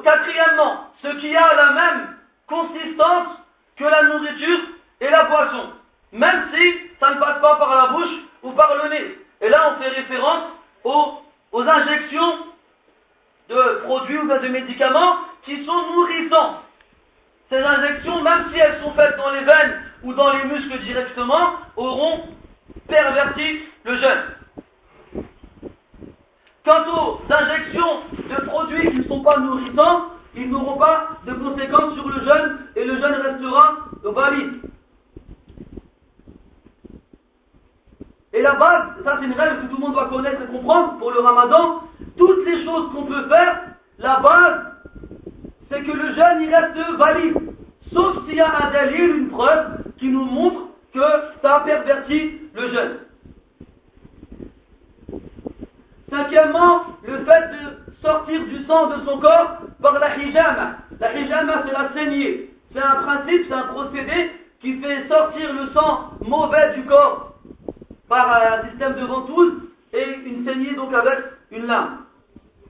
Quatrièmement, 0.03 0.89
ce 1.03 1.09
qui 1.19 1.35
a 1.37 1.53
la 1.53 1.71
même 1.73 2.17
consistance 2.47 3.37
que 3.75 3.83
la 3.83 4.01
nourriture 4.01 4.59
et 4.99 5.09
la 5.11 5.25
boisson, 5.25 5.73
même 6.11 6.49
si 6.51 6.89
ça 6.99 7.11
ne 7.11 7.19
passe 7.19 7.39
pas 7.39 7.55
par 7.57 7.75
la 7.75 7.87
bouche 7.93 8.15
ou 8.41 8.51
par 8.53 8.73
le 8.75 8.89
nez. 8.89 9.19
Et 9.41 9.49
là, 9.49 9.73
on 9.73 9.83
fait 9.83 9.89
référence 9.89 10.53
aux, 10.83 11.21
injections 11.53 12.47
de 13.49 13.81
produits 13.83 14.17
ou 14.17 14.27
de 14.27 14.47
médicaments 14.47 15.17
qui 15.43 15.63
sont 15.65 15.91
nourrissants. 15.93 16.61
Ces 17.51 17.61
injections, 17.61 18.23
même 18.23 18.49
si 18.51 18.57
elles 18.57 18.81
sont 18.81 18.93
faites 18.93 19.17
dans 19.17 19.29
les 19.29 19.43
veines 19.43 19.83
ou 20.05 20.13
dans 20.13 20.31
les 20.31 20.45
muscles 20.45 20.79
directement, 20.83 21.55
auront 21.75 22.21
perverti 22.87 23.59
le 23.83 23.97
jeûne. 23.97 25.23
Quant 26.63 26.83
aux 26.95 27.21
injections 27.29 28.01
de 28.29 28.45
produits 28.45 28.89
qui 28.91 28.97
ne 28.97 29.03
sont 29.03 29.21
pas 29.21 29.39
nourrissants, 29.39 30.05
ils 30.35 30.49
n'auront 30.49 30.77
pas 30.77 31.09
de 31.25 31.33
conséquences 31.33 31.95
sur 31.95 32.07
le 32.07 32.19
jeûne 32.19 32.57
et 32.75 32.85
le 32.85 32.95
jeûne 32.95 33.15
restera 33.15 33.77
valide. 34.03 34.61
Et 38.33 38.41
la 38.41 38.53
base, 38.55 39.03
ça 39.03 39.17
c'est 39.19 39.25
une 39.25 39.33
règle 39.33 39.61
que 39.61 39.67
tout 39.67 39.75
le 39.75 39.81
monde 39.81 39.93
doit 39.93 40.09
connaître 40.09 40.41
et 40.41 40.47
comprendre 40.47 40.97
pour 40.99 41.11
le 41.11 41.19
ramadan, 41.19 41.83
toutes 42.17 42.45
les 42.45 42.65
choses 42.65 42.91
qu'on 42.91 43.03
peut 43.03 43.27
faire, 43.29 43.61
la 43.97 44.19
base, 44.19 44.61
c'est 45.71 45.83
que 45.83 45.91
le 45.91 46.13
jeûne 46.13 46.41
il 46.41 46.53
reste 46.53 46.97
valide. 46.97 47.37
Sauf 47.93 48.25
s'il 48.25 48.35
y 48.35 48.41
a 48.41 48.65
un 48.65 48.71
délire, 48.71 49.15
une 49.15 49.29
preuve 49.29 49.84
qui 49.97 50.09
nous 50.09 50.25
montre 50.25 50.67
que 50.93 50.99
ça 51.41 51.57
a 51.57 51.59
perverti 51.61 52.41
le 52.53 52.73
jeûne. 52.73 52.97
Cinquièmement, 56.09 56.83
le 57.03 57.25
fait 57.25 57.49
de 57.51 58.01
sortir 58.01 58.45
du 58.45 58.63
sang 58.65 58.87
de 58.87 59.05
son 59.05 59.19
corps 59.19 59.57
par 59.81 59.99
la 59.99 60.17
hijama. 60.17 60.77
La 60.99 61.13
hijama, 61.17 61.63
c'est 61.65 61.73
la 61.73 61.93
saignée. 61.93 62.51
C'est 62.73 62.81
un 62.81 62.95
principe, 62.95 63.45
c'est 63.47 63.53
un 63.53 63.67
procédé 63.67 64.31
qui 64.61 64.79
fait 64.79 65.07
sortir 65.07 65.53
le 65.53 65.71
sang 65.73 66.11
mauvais 66.25 66.73
du 66.75 66.83
corps 66.85 67.33
par 68.07 68.31
un 68.31 68.69
système 68.69 68.93
de 68.95 69.05
ventouse 69.05 69.53
et 69.93 70.05
une 70.25 70.45
saignée 70.45 70.73
donc 70.75 70.93
avec 70.93 71.19
une 71.51 71.65
lame. 71.65 72.05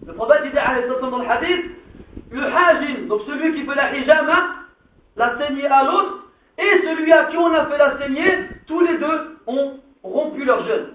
Le 0.05 0.13
prophète 0.13 0.43
disait 0.43 0.61
dans 1.01 1.17
le 1.17 1.29
hadith 1.29 1.65
le 2.31 2.43
hajim, 2.43 3.07
donc 3.07 3.21
celui 3.27 3.55
qui 3.55 3.65
fait 3.65 3.75
la 3.75 3.95
hijama, 3.95 4.55
la 5.15 5.37
saignée 5.37 5.67
à 5.67 5.83
l'autre, 5.83 6.24
et 6.57 6.81
celui 6.83 7.11
à 7.11 7.25
qui 7.25 7.37
on 7.37 7.53
a 7.53 7.65
fait 7.65 7.77
la 7.77 7.97
saignée, 7.99 8.49
tous 8.67 8.79
les 8.81 8.97
deux 8.97 9.37
ont 9.47 9.79
rompu 10.03 10.45
leur 10.45 10.65
jeûne. 10.65 10.93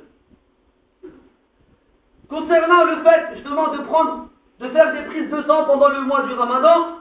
Concernant 2.29 2.85
le 2.85 3.03
fait 3.03 3.35
justement 3.35 3.69
de 3.69 3.79
prendre, 3.83 4.29
de 4.61 4.69
faire 4.69 4.93
des 4.95 5.03
prises 5.03 5.31
de 5.31 5.43
sang 5.43 5.65
pendant 5.65 5.89
le 5.89 6.01
mois 6.03 6.23
du 6.23 6.33
ramadan, 6.33 6.99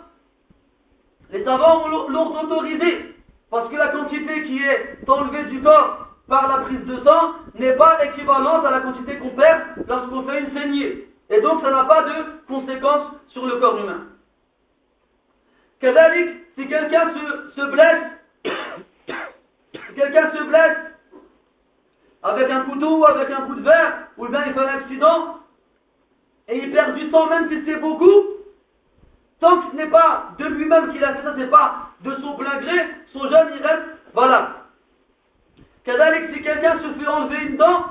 les 1.32 1.44
savants 1.44 1.88
l'ont 1.88 2.40
autorisé, 2.40 3.16
parce 3.52 3.70
que 3.70 3.76
la 3.76 3.90
quantité 3.90 4.44
qui 4.44 4.64
est 4.64 5.08
enlevée 5.08 5.44
du 5.46 5.62
corps 5.62 6.08
par 6.28 6.48
la 6.48 6.64
prise 6.64 6.84
de 6.86 6.98
sang 7.06 7.34
n'est 7.56 7.76
pas 7.76 8.04
équivalente 8.06 8.66
à 8.66 8.72
la 8.72 8.82
quantité 8.82 9.18
qu'on 9.18 9.30
perd 9.30 9.62
lorsqu'on 9.88 10.24
fait 10.24 10.42
une 10.42 10.54
saignée. 10.54 11.08
Et 11.30 11.42
donc 11.42 11.62
ça 11.62 11.70
n'a 11.70 11.84
pas 11.84 12.04
de 12.04 12.14
conséquences 12.48 13.12
sur 13.28 13.46
le 13.46 13.58
corps 13.58 13.78
humain. 13.80 14.08
Kadalik, 15.80 16.30
si 16.58 16.68
quelqu'un 16.68 17.14
se, 17.14 17.62
se 17.62 17.66
blesse, 17.72 18.19
quelqu'un 19.96 20.32
se 20.32 20.44
blesse 20.44 20.78
avec 22.24 22.50
un 22.50 22.62
couteau 22.62 22.98
ou 22.98 23.06
avec 23.06 23.30
un 23.30 23.42
coup 23.42 23.56
de 23.56 23.62
verre, 23.62 24.08
ou 24.18 24.28
bien 24.28 24.44
il 24.46 24.54
fait 24.54 24.60
un 24.60 24.78
accident, 24.78 25.40
et 26.48 26.58
il 26.58 26.72
perd 26.72 26.96
du 26.96 27.10
sang 27.12 27.28
même 27.28 27.50
si 27.50 27.64
c'est 27.66 27.80
beaucoup, 27.80 28.24
tant 29.40 29.62
que 29.62 29.72
ce 29.72 29.76
n'est 29.78 29.90
pas 29.90 30.32
de 30.38 30.46
lui-même 30.46 30.92
qu'il 30.92 31.04
a 31.04 31.16
fait 31.16 31.24
ça, 31.24 31.36
ce 31.38 31.44
pas 31.46 31.90
de 32.02 32.16
son 32.16 32.34
plein 32.34 32.58
gré, 32.60 32.88
son 33.14 33.22
jeûne 33.30 33.52
il 33.56 33.66
reste 33.66 33.86
valable. 34.14 34.56
Kadalik, 35.86 36.34
si 36.34 36.42
quelqu'un 36.42 36.80
se 36.80 37.00
fait 37.00 37.08
enlever 37.08 37.46
une 37.46 37.58
dent 37.58 37.86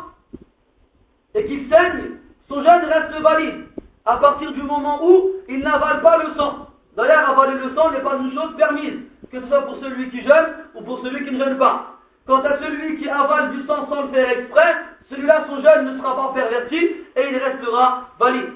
et 1.34 1.44
qu'il 1.46 1.68
saigne, 1.70 2.18
son 2.48 2.62
jeûne 2.62 2.84
reste 2.84 3.20
valide 3.20 3.66
à 4.04 4.16
partir 4.16 4.52
du 4.52 4.62
moment 4.62 5.06
où 5.06 5.30
il 5.48 5.60
n'avale 5.60 6.00
pas 6.00 6.18
le 6.18 6.34
sang. 6.34 6.68
D'ailleurs, 6.96 7.30
avaler 7.30 7.58
le 7.58 7.74
sang 7.74 7.90
n'est 7.90 8.00
pas 8.00 8.16
une 8.16 8.32
chose 8.32 8.56
permise, 8.56 9.00
que 9.30 9.40
ce 9.40 9.46
soit 9.46 9.62
pour 9.62 9.76
celui 9.78 10.10
qui 10.10 10.22
jeûne 10.22 10.54
ou 10.74 10.82
pour 10.82 11.00
celui 11.02 11.24
qui 11.24 11.32
ne 11.32 11.44
jeûne 11.44 11.58
pas. 11.58 11.94
Quant 12.26 12.42
à 12.42 12.58
celui 12.58 12.98
qui 12.98 13.08
avale 13.08 13.52
du 13.52 13.66
sang 13.66 13.88
sans 13.88 14.02
le 14.02 14.08
faire 14.08 14.28
exprès, 14.30 14.76
celui-là, 15.10 15.46
son 15.48 15.62
jeûne 15.62 15.92
ne 15.94 15.98
sera 15.98 16.14
pas 16.14 16.34
perverti 16.34 16.76
et 16.76 17.28
il 17.30 17.36
restera 17.38 18.08
valide. 18.18 18.52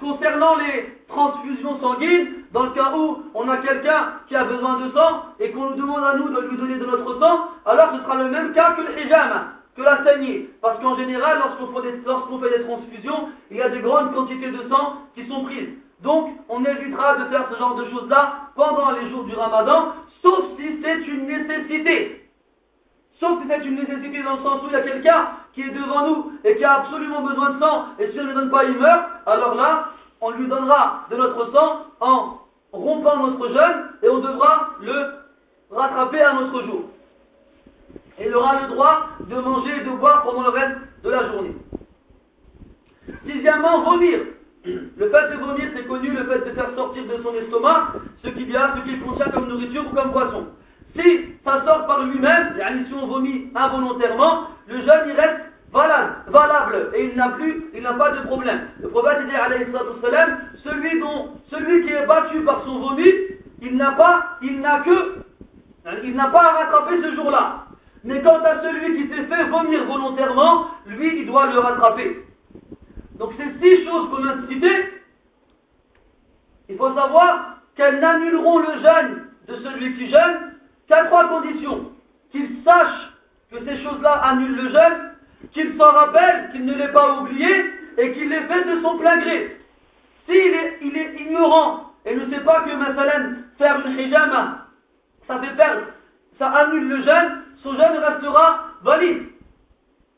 Concernant 0.00 0.56
les 0.56 0.98
transfusions 1.08 1.80
sanguines, 1.80 2.44
dans 2.52 2.64
le 2.64 2.70
cas 2.70 2.92
où 2.94 3.22
on 3.34 3.48
a 3.48 3.56
quelqu'un 3.58 4.20
qui 4.28 4.36
a 4.36 4.44
besoin 4.44 4.80
de 4.80 4.90
sang 4.92 5.24
et 5.40 5.50
qu'on 5.50 5.70
nous 5.70 5.76
demande 5.76 6.04
à 6.04 6.16
nous 6.16 6.28
de 6.28 6.40
lui 6.48 6.56
donner 6.58 6.76
de 6.76 6.84
notre 6.84 7.18
sang, 7.18 7.48
alors 7.64 7.92
ce 7.94 8.02
sera 8.02 8.16
le 8.16 8.30
même 8.30 8.52
cas 8.52 8.72
que 8.72 8.82
le 8.82 8.98
hijama, 8.98 9.54
que 9.74 9.82
la 9.82 10.04
saignée. 10.04 10.50
Parce 10.60 10.78
qu'en 10.80 10.96
général, 10.96 11.38
lorsqu'on 11.38 11.80
fait, 11.80 11.90
fait, 11.90 12.58
des 12.58 12.64
transfusions, 12.64 13.28
il 13.50 13.56
y 13.56 13.62
a 13.62 13.70
de 13.70 13.78
grandes 13.78 14.14
quantités 14.14 14.50
de 14.50 14.68
sang 14.68 14.98
qui 15.14 15.26
sont 15.26 15.44
prises. 15.44 15.70
Donc, 16.02 16.30
on 16.48 16.64
évitera 16.64 17.16
de 17.16 17.24
faire 17.26 17.46
ce 17.50 17.58
genre 17.58 17.76
de 17.76 17.88
choses-là 17.90 18.50
pendant 18.56 18.90
les 18.90 19.08
jours 19.10 19.24
du 19.24 19.34
ramadan, 19.34 19.92
sauf 20.20 20.44
si 20.58 20.82
c'est 20.82 21.06
une 21.06 21.26
nécessité. 21.26 22.28
Sauf 23.20 23.40
si 23.40 23.48
c'est 23.48 23.64
une 23.64 23.76
nécessité 23.76 24.22
dans 24.22 24.36
le 24.36 24.42
sens 24.42 24.62
où 24.62 24.66
il 24.66 24.72
y 24.72 24.76
a 24.76 24.82
quelqu'un 24.82 25.28
qui 25.54 25.62
est 25.62 25.70
devant 25.70 26.08
nous 26.08 26.32
et 26.44 26.56
qui 26.56 26.64
a 26.64 26.80
absolument 26.80 27.22
besoin 27.22 27.50
de 27.50 27.60
sang, 27.60 27.84
et 28.00 28.10
si 28.10 28.18
on 28.18 28.22
ne 28.24 28.28
lui 28.28 28.34
donne 28.34 28.50
pas, 28.50 28.64
il 28.64 28.78
meurt, 28.78 29.04
alors 29.26 29.54
là, 29.54 29.90
on 30.20 30.30
lui 30.30 30.48
donnera 30.48 31.06
de 31.10 31.16
notre 31.16 31.52
sang 31.52 31.86
en 32.00 32.38
rompant 32.72 33.16
notre 33.18 33.48
jeûne 33.48 33.90
et 34.02 34.08
on 34.08 34.18
devra 34.18 34.70
le 34.80 35.14
rattraper 35.70 36.20
à 36.20 36.32
notre 36.34 36.64
jour. 36.64 36.82
Il 38.20 38.34
aura 38.34 38.60
le 38.62 38.68
droit 38.68 39.06
de 39.20 39.34
manger 39.36 39.76
et 39.80 39.84
de 39.84 39.90
boire 39.90 40.22
pendant 40.22 40.42
le 40.42 40.48
reste 40.48 40.78
de 41.04 41.10
la 41.10 41.28
journée. 41.28 41.56
Sixièmement, 43.26 43.82
vomir. 43.82 44.20
Le 44.64 45.10
fait 45.10 45.30
de 45.30 45.40
vomir, 45.40 45.70
c'est 45.74 45.86
connu, 45.88 46.10
le 46.10 46.24
fait 46.24 46.48
de 46.48 46.54
faire 46.54 46.70
sortir 46.76 47.02
de 47.04 47.22
son 47.22 47.34
estomac 47.34 47.94
ce 48.22 48.28
qu'il 48.30 48.48
y 48.50 48.56
a, 48.56 48.74
ce 48.76 48.82
qu'il 48.82 49.00
contient 49.00 49.26
comme 49.26 49.48
nourriture 49.48 49.84
ou 49.90 49.94
comme 49.94 50.12
boisson. 50.12 50.46
Si 50.94 51.24
ça 51.44 51.64
sort 51.64 51.86
par 51.86 52.04
lui-même, 52.04 52.54
si 52.86 52.94
on 52.94 53.06
vomit 53.06 53.50
involontairement, 53.54 54.48
le 54.68 54.76
jeûne 54.76 55.08
il 55.08 55.12
reste 55.12 55.40
valable, 55.72 56.90
et 56.94 57.06
il 57.06 57.16
n'a 57.16 57.30
plus, 57.30 57.64
il 57.74 57.82
n'a 57.82 57.94
pas 57.94 58.10
de 58.10 58.20
problème. 58.26 58.60
Le 58.80 58.88
prophète 58.88 59.26
dit 59.28 59.34
alayhi 59.34 59.66
salam, 60.02 60.38
celui 60.62 61.00
dont, 61.00 61.30
celui 61.50 61.86
qui 61.86 61.92
est 61.92 62.06
battu 62.06 62.40
par 62.42 62.62
son 62.64 62.78
vomi, 62.78 63.08
il 63.62 63.76
n'a 63.76 63.92
pas, 63.92 64.38
il 64.42 64.60
n'a 64.60 64.80
que, 64.80 65.14
il 66.04 66.14
n'a 66.14 66.26
pas 66.26 66.42
à 66.42 66.52
rattraper 66.64 67.02
ce 67.02 67.14
jour-là. 67.14 67.66
Mais 68.04 68.20
quant 68.20 68.42
à 68.44 68.62
celui 68.62 68.96
qui 68.96 69.14
s'est 69.14 69.24
fait 69.24 69.44
vomir 69.44 69.84
volontairement, 69.86 70.68
lui, 70.86 71.20
il 71.20 71.26
doit 71.26 71.46
le 71.46 71.58
rattraper. 71.58 72.26
Donc 73.22 73.34
ces 73.36 73.44
six 73.62 73.84
choses 73.84 74.10
qu'on 74.10 74.26
a 74.26 74.34
citées, 74.48 75.00
il 76.68 76.76
faut 76.76 76.92
savoir 76.92 77.58
qu'elles 77.76 78.00
n'annuleront 78.00 78.58
le 78.58 78.80
jeûne 78.82 79.28
de 79.46 79.54
celui 79.62 79.94
qui 79.94 80.10
jeûne 80.10 80.54
qu'à 80.88 81.04
trois 81.04 81.28
conditions. 81.28 81.92
Qu'il 82.32 82.48
sache 82.64 83.12
que 83.52 83.64
ces 83.64 83.80
choses-là 83.80 84.14
annulent 84.24 84.56
le 84.56 84.70
jeûne, 84.70 85.12
qu'il 85.52 85.78
s'en 85.78 85.92
rappelle, 85.92 86.50
qu'il 86.50 86.64
ne 86.64 86.74
l'ait 86.74 86.90
pas 86.90 87.20
oublié, 87.20 87.48
et 87.96 88.10
qu'il 88.10 88.28
l'ait 88.28 88.42
fait 88.42 88.64
de 88.64 88.82
son 88.82 88.98
plein 88.98 89.16
gré. 89.18 89.56
S'il 90.28 90.54
est, 90.54 90.78
il 90.82 90.96
est 90.96 91.20
ignorant 91.20 91.92
et 92.04 92.16
ne 92.16 92.28
sait 92.28 92.40
pas 92.40 92.62
que 92.62 92.74
Mathalan, 92.74 93.34
faire 93.56 93.86
une 93.86 94.00
hijama, 94.00 94.66
ça 95.28 95.38
fait 95.38 95.54
perdre, 95.54 95.82
ça 96.40 96.48
annule 96.48 96.88
le 96.88 97.02
jeûne, 97.04 97.42
son 97.62 97.70
jeûne 97.74 97.98
restera 97.98 98.66
valide. 98.82 99.28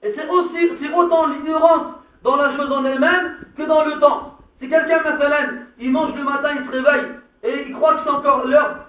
Et 0.03 0.15
c'est 0.17 0.27
aussi, 0.27 0.71
c'est 0.81 0.95
autant 0.95 1.27
l'ignorance 1.27 1.97
dans 2.25 2.37
la 2.37 2.57
chose 2.57 2.73
en 2.73 2.85
elle-même 2.85 3.37
que 3.57 3.63
dans 3.63 3.85
le 3.85 4.01
temps. 4.01 4.39
Si 4.61 4.69
quelqu'un, 4.69 5.03
Mathalan, 5.03 5.53
il 5.79 5.93
mange 5.93 6.15
le 6.17 6.25
matin, 6.25 6.51
il 6.59 6.67
se 6.67 6.71
réveille, 6.71 7.11
et 7.43 7.67
il 7.69 7.75
croit 7.75 7.95
que 7.95 8.01
c'est 8.05 8.11
encore 8.11 8.47
l'heure 8.47 8.87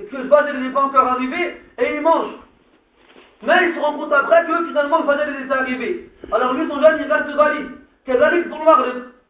et 0.00 0.04
que 0.04 0.16
le 0.16 0.28
Fajr 0.28 0.54
n'est 0.54 0.70
pas 0.70 0.82
encore 0.82 1.08
arrivé, 1.08 1.60
et 1.78 1.96
il 1.96 2.00
mange. 2.02 2.30
Mais 3.42 3.68
il 3.68 3.74
se 3.74 3.80
rend 3.80 3.94
compte 3.94 4.12
après 4.12 4.46
que 4.46 4.66
finalement 4.66 4.98
le 5.00 5.04
Fajr 5.04 5.22
est 5.28 5.52
arrivé. 5.52 6.10
Alors 6.30 6.54
lui, 6.54 6.68
son 6.68 6.80
jeûne, 6.80 7.00
il 7.04 7.12
reste 7.12 7.30
valide. 7.34 7.70
Qu'est-ce 8.04 8.48
pour 8.48 8.62
voir 8.62 8.84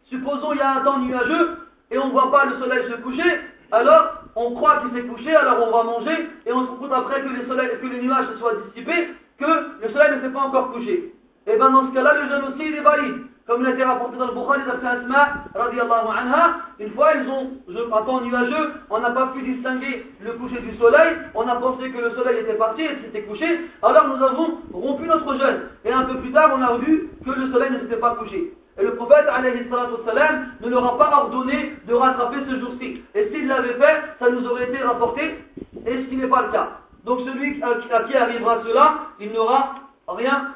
Supposons 0.04 0.52
il 0.52 0.58
y 0.58 0.60
a 0.60 0.76
un 0.76 0.80
temps 0.80 0.98
nuageux, 0.98 1.58
et 1.90 1.98
on 1.98 2.08
ne 2.08 2.12
voit 2.12 2.30
pas 2.30 2.44
le 2.44 2.58
soleil 2.58 2.84
se 2.90 2.96
coucher, 2.96 3.40
alors 3.72 4.24
on 4.36 4.54
croit 4.54 4.82
qu'il 4.82 4.92
s'est 4.92 5.06
couché, 5.08 5.34
alors 5.34 5.66
on 5.66 5.76
va 5.76 5.84
manger, 5.84 6.28
et 6.44 6.52
on 6.52 6.64
se 6.64 6.70
rend 6.70 6.76
compte 6.76 6.92
après 6.92 7.22
que, 7.22 7.28
que 7.28 7.86
les 7.86 8.02
nuages 8.02 8.26
se 8.32 8.38
soient 8.38 8.54
dissipés, 8.66 9.08
que 9.38 9.46
le 9.82 9.88
soleil 9.90 10.16
ne 10.16 10.20
s'est 10.20 10.32
pas 10.32 10.40
encore 10.40 10.72
couché. 10.72 11.14
Et 11.46 11.56
bien 11.56 11.70
dans 11.70 11.88
ce 11.88 11.94
cas-là, 11.94 12.12
le 12.14 12.28
jeûne 12.28 12.52
aussi, 12.52 12.68
il 12.68 12.74
est 12.74 12.80
valide. 12.80 13.24
Comme 13.48 13.62
il 13.62 13.66
a 13.66 13.70
été 13.70 13.82
rapporté 13.82 14.18
dans 14.18 14.26
le 14.26 14.34
Bukhari 14.34 14.60
d'Asma, 14.82 15.28
radiallahu 15.54 16.06
anha, 16.14 16.56
une 16.78 16.90
fois 16.90 17.12
ils 17.14 17.30
ont, 17.30 17.50
un 17.96 18.02
temps 18.02 18.20
nuageux, 18.20 18.72
on 18.90 19.00
n'a 19.00 19.08
pas 19.08 19.28
pu 19.28 19.40
distinguer 19.40 20.04
le 20.20 20.32
coucher 20.32 20.60
du 20.60 20.76
soleil, 20.76 21.16
on 21.34 21.48
a 21.48 21.56
pensé 21.56 21.90
que 21.90 21.98
le 21.98 22.10
soleil 22.10 22.40
était 22.40 22.58
parti 22.58 22.82
et 22.82 22.90
s'était 23.02 23.22
couché, 23.22 23.46
alors 23.82 24.06
nous 24.06 24.22
avons 24.22 24.58
rompu 24.70 25.04
notre 25.04 25.34
jeûne. 25.38 25.60
Et 25.86 25.90
un 25.90 26.02
peu 26.02 26.18
plus 26.18 26.30
tard, 26.30 26.50
on 26.58 26.60
a 26.60 26.76
vu 26.76 27.08
que 27.24 27.30
le 27.30 27.50
soleil 27.50 27.70
ne 27.72 27.78
s'était 27.78 27.96
pas 27.96 28.16
couché. 28.16 28.52
Et 28.78 28.82
le 28.82 28.94
prophète, 28.96 29.24
salam, 29.24 30.46
ne 30.60 30.68
leur 30.68 30.84
a 30.84 30.98
pas 30.98 31.10
ordonné 31.16 31.72
de 31.88 31.94
rattraper 31.94 32.36
ce 32.50 32.60
jour-ci. 32.60 33.02
Et 33.14 33.30
s'il 33.32 33.48
l'avait 33.48 33.78
fait, 33.80 33.96
ça 34.18 34.28
nous 34.28 34.46
aurait 34.46 34.68
été 34.68 34.82
rapporté, 34.82 35.42
et 35.86 36.02
ce 36.02 36.06
qui 36.06 36.16
n'est 36.16 36.28
pas 36.28 36.42
le 36.42 36.52
cas. 36.52 36.68
Donc 37.06 37.20
celui 37.20 37.62
à 37.62 38.02
qui 38.02 38.14
arrivera 38.14 38.58
cela, 38.62 38.94
il 39.18 39.32
n'aura 39.32 39.74
rien 40.06 40.48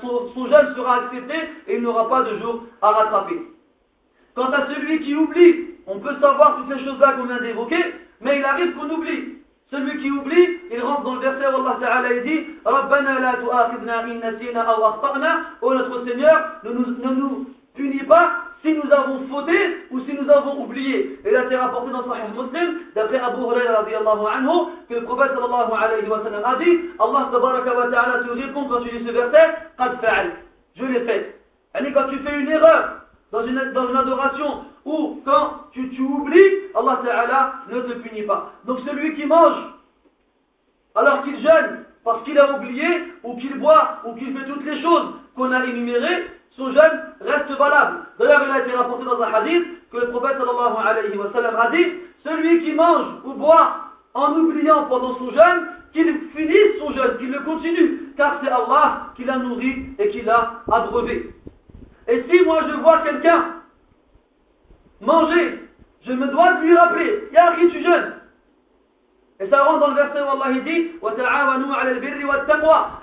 son, 0.00 0.46
jeûne 0.46 0.74
sera 0.76 0.96
accepté 0.96 1.34
et 1.66 1.76
il 1.76 1.82
n'aura 1.82 2.08
pas 2.08 2.22
de 2.22 2.38
jour 2.38 2.62
à 2.80 2.90
rattraper. 2.90 3.40
Quant 4.34 4.50
à 4.50 4.66
celui 4.68 5.00
qui 5.00 5.14
oublie, 5.14 5.66
on 5.86 5.98
peut 5.98 6.14
savoir 6.20 6.56
toutes 6.56 6.76
ces 6.76 6.84
choses-là 6.84 7.12
qu'on 7.12 7.24
vient 7.24 7.40
d'évoquer, 7.40 7.82
mais 8.20 8.38
il 8.38 8.44
arrive 8.44 8.74
qu'on 8.74 8.90
oublie. 8.90 9.38
Celui 9.70 9.98
qui 10.00 10.10
oublie, 10.10 10.60
il 10.70 10.80
rentre 10.80 11.02
dans 11.02 11.14
le 11.16 11.20
verset 11.20 11.46
où 11.48 11.60
Allah 11.60 11.76
Ta'ala 11.80 12.20
dit 12.20 12.46
Rabbana 12.64 13.20
la 13.20 13.34
tu'akhidna 13.34 14.04
in 14.04 14.14
nasina 14.14 14.62
aw 14.62 14.84
akhtana 14.84 15.40
Oh 15.60 15.74
notre 15.74 16.06
Seigneur, 16.06 16.60
ne 16.64 16.70
nous, 16.70 16.86
ne 16.86 17.14
nous 17.14 17.46
punis 17.74 18.04
pas 18.04 18.47
si 18.62 18.74
nous 18.74 18.90
avons 18.92 19.26
fauté 19.28 19.86
ou 19.90 20.00
si 20.00 20.14
nous 20.14 20.28
avons 20.30 20.64
oublié. 20.64 21.20
Et 21.24 21.30
là, 21.30 21.44
c'est 21.48 21.56
rapporté 21.56 21.90
dans 21.92 22.04
Sahih 22.04 22.32
Muslim, 22.34 22.78
d'après 22.94 23.20
Abu 23.20 23.40
Huraira 23.40 23.84
anhu, 24.34 24.72
que 24.88 24.94
le 24.94 25.04
prophète 25.04 25.32
sallallahu 25.34 25.72
alayhi 25.72 26.08
wa 26.08 26.22
sallam 26.24 26.42
a 26.44 26.56
dit, 26.56 26.80
Allah 26.98 27.28
tabaraka 27.30 27.76
wa 27.76 27.88
ta'ala 27.88 28.24
te 28.24 28.30
répond 28.30 28.64
quand 28.68 28.80
tu 28.82 28.90
lis 28.96 29.06
ce 29.06 29.12
verset, 29.12 29.54
qad 29.76 30.00
fa'al. 30.00 30.32
Je 30.76 30.84
l'ai 30.84 31.00
fait. 31.00 31.40
Elle 31.74 31.92
quand 31.92 32.08
tu 32.08 32.18
fais 32.18 32.40
une 32.40 32.48
erreur 32.48 33.02
dans 33.30 33.46
une, 33.46 33.72
dans 33.72 33.88
une 33.88 33.96
adoration 33.96 34.64
ou 34.84 35.20
quand 35.24 35.68
tu, 35.72 35.90
tu 35.90 36.02
oublies, 36.02 36.70
Allah 36.74 37.00
ta'ala 37.04 37.52
ne 37.70 37.80
te 37.80 37.92
punit 37.98 38.22
pas. 38.22 38.52
Donc 38.64 38.80
celui 38.86 39.14
qui 39.14 39.26
mange 39.26 39.58
alors 40.94 41.22
qu'il 41.22 41.36
jeûne 41.36 41.84
parce 42.04 42.22
qu'il 42.24 42.38
a 42.38 42.56
oublié 42.56 42.86
ou 43.22 43.36
qu'il 43.36 43.58
boit 43.58 44.00
ou 44.04 44.14
qu'il 44.14 44.36
fait 44.36 44.46
toutes 44.46 44.64
les 44.64 44.80
choses 44.80 45.14
qu'on 45.36 45.52
a 45.52 45.64
énumérées, 45.64 46.24
son 46.58 46.72
jeûne 46.72 47.00
reste 47.20 47.50
valable. 47.56 47.98
D'ailleurs, 48.18 48.42
il 48.44 48.50
a 48.50 48.66
été 48.66 48.76
rapporté 48.76 49.04
dans 49.04 49.22
un 49.22 49.32
hadith 49.32 49.64
que 49.90 49.96
le 49.96 50.08
prophète 50.08 50.36
sallallahu 50.38 50.86
alayhi 50.86 51.16
wa 51.16 51.32
sallam 51.32 51.56
a 51.56 51.70
dit 51.70 51.86
Celui 52.24 52.64
qui 52.64 52.72
mange 52.72 53.06
ou 53.24 53.32
boit 53.34 53.76
en 54.14 54.34
oubliant 54.34 54.84
pendant 54.84 55.16
son 55.18 55.30
jeûne, 55.30 55.68
qu'il 55.92 56.12
finisse 56.34 56.78
son 56.80 56.92
jeûne, 56.92 57.16
qu'il 57.18 57.30
le 57.30 57.40
continue, 57.40 58.12
car 58.16 58.40
c'est 58.42 58.50
Allah 58.50 59.12
qui 59.14 59.24
l'a 59.24 59.38
nourri 59.38 59.86
et 59.98 60.08
qui 60.08 60.22
l'a 60.22 60.62
abreuvé. 60.70 61.32
Et 62.08 62.24
si 62.28 62.44
moi 62.44 62.60
je 62.68 62.74
vois 62.80 62.98
quelqu'un 63.02 63.44
manger, 65.00 65.60
je 66.06 66.12
me 66.12 66.26
dois 66.26 66.54
de 66.54 66.62
lui 66.62 66.76
rappeler, 66.76 67.28
Ya 67.32 67.54
qui 67.56 67.68
tu 67.68 67.82
jeûnes 67.82 68.14
Et 69.38 69.48
ça 69.48 69.62
rentre 69.62 69.80
dans 69.80 69.88
le 69.88 69.94
verset 69.94 70.20
où 70.20 70.42
Allah 70.42 70.58
dit 70.60 70.90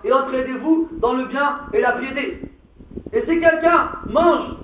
Et 0.04 0.14
entraidez-vous 0.14 0.90
dans 1.00 1.14
le 1.14 1.26
bien 1.26 1.60
et 1.74 1.80
la 1.80 1.94
piété. 1.94 2.55
Et 3.16 3.22
si 3.22 3.40
quelqu'un 3.40 3.92
mange 4.08 4.58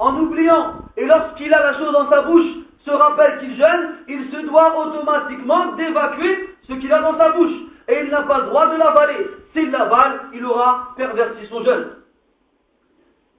en 0.00 0.16
oubliant, 0.16 0.74
et 0.96 1.06
lorsqu'il 1.06 1.54
a 1.54 1.62
la 1.62 1.78
chose 1.78 1.92
dans 1.92 2.10
sa 2.10 2.22
bouche, 2.22 2.50
se 2.84 2.90
rappelle 2.90 3.38
qu'il 3.38 3.56
jeûne, 3.56 3.94
il 4.08 4.28
se 4.32 4.38
doit 4.44 4.76
automatiquement 4.76 5.72
d'évacuer 5.76 6.50
ce 6.68 6.72
qu'il 6.74 6.92
a 6.92 7.00
dans 7.00 7.16
sa 7.16 7.30
bouche. 7.30 7.52
Et 7.86 8.00
il 8.02 8.10
n'a 8.10 8.22
pas 8.22 8.38
le 8.38 8.46
droit 8.46 8.66
de 8.66 8.76
l'avaler. 8.76 9.28
S'il 9.52 9.70
l'avale, 9.70 10.20
il 10.34 10.44
aura 10.44 10.88
perverti 10.96 11.46
son 11.46 11.62
jeûne. 11.62 11.90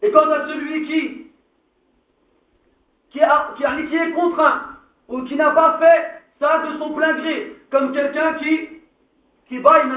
Et 0.02 0.12
quant 0.12 0.32
à 0.32 0.48
celui 0.48 0.86
qui, 0.86 1.28
qui 3.12 3.20
est 3.20 4.12
contraint, 4.14 4.62
ou 5.10 5.24
qui 5.24 5.36
n'a 5.36 5.52
pas 5.52 5.78
fait 5.80 6.24
ça 6.40 6.60
de 6.60 6.78
son 6.78 6.94
plein 6.94 7.16
gré, 7.16 7.58
comme 7.70 7.92
quelqu'un 7.92 8.36
qui, 8.36 8.70
qui 9.50 9.60
baille 9.60 9.90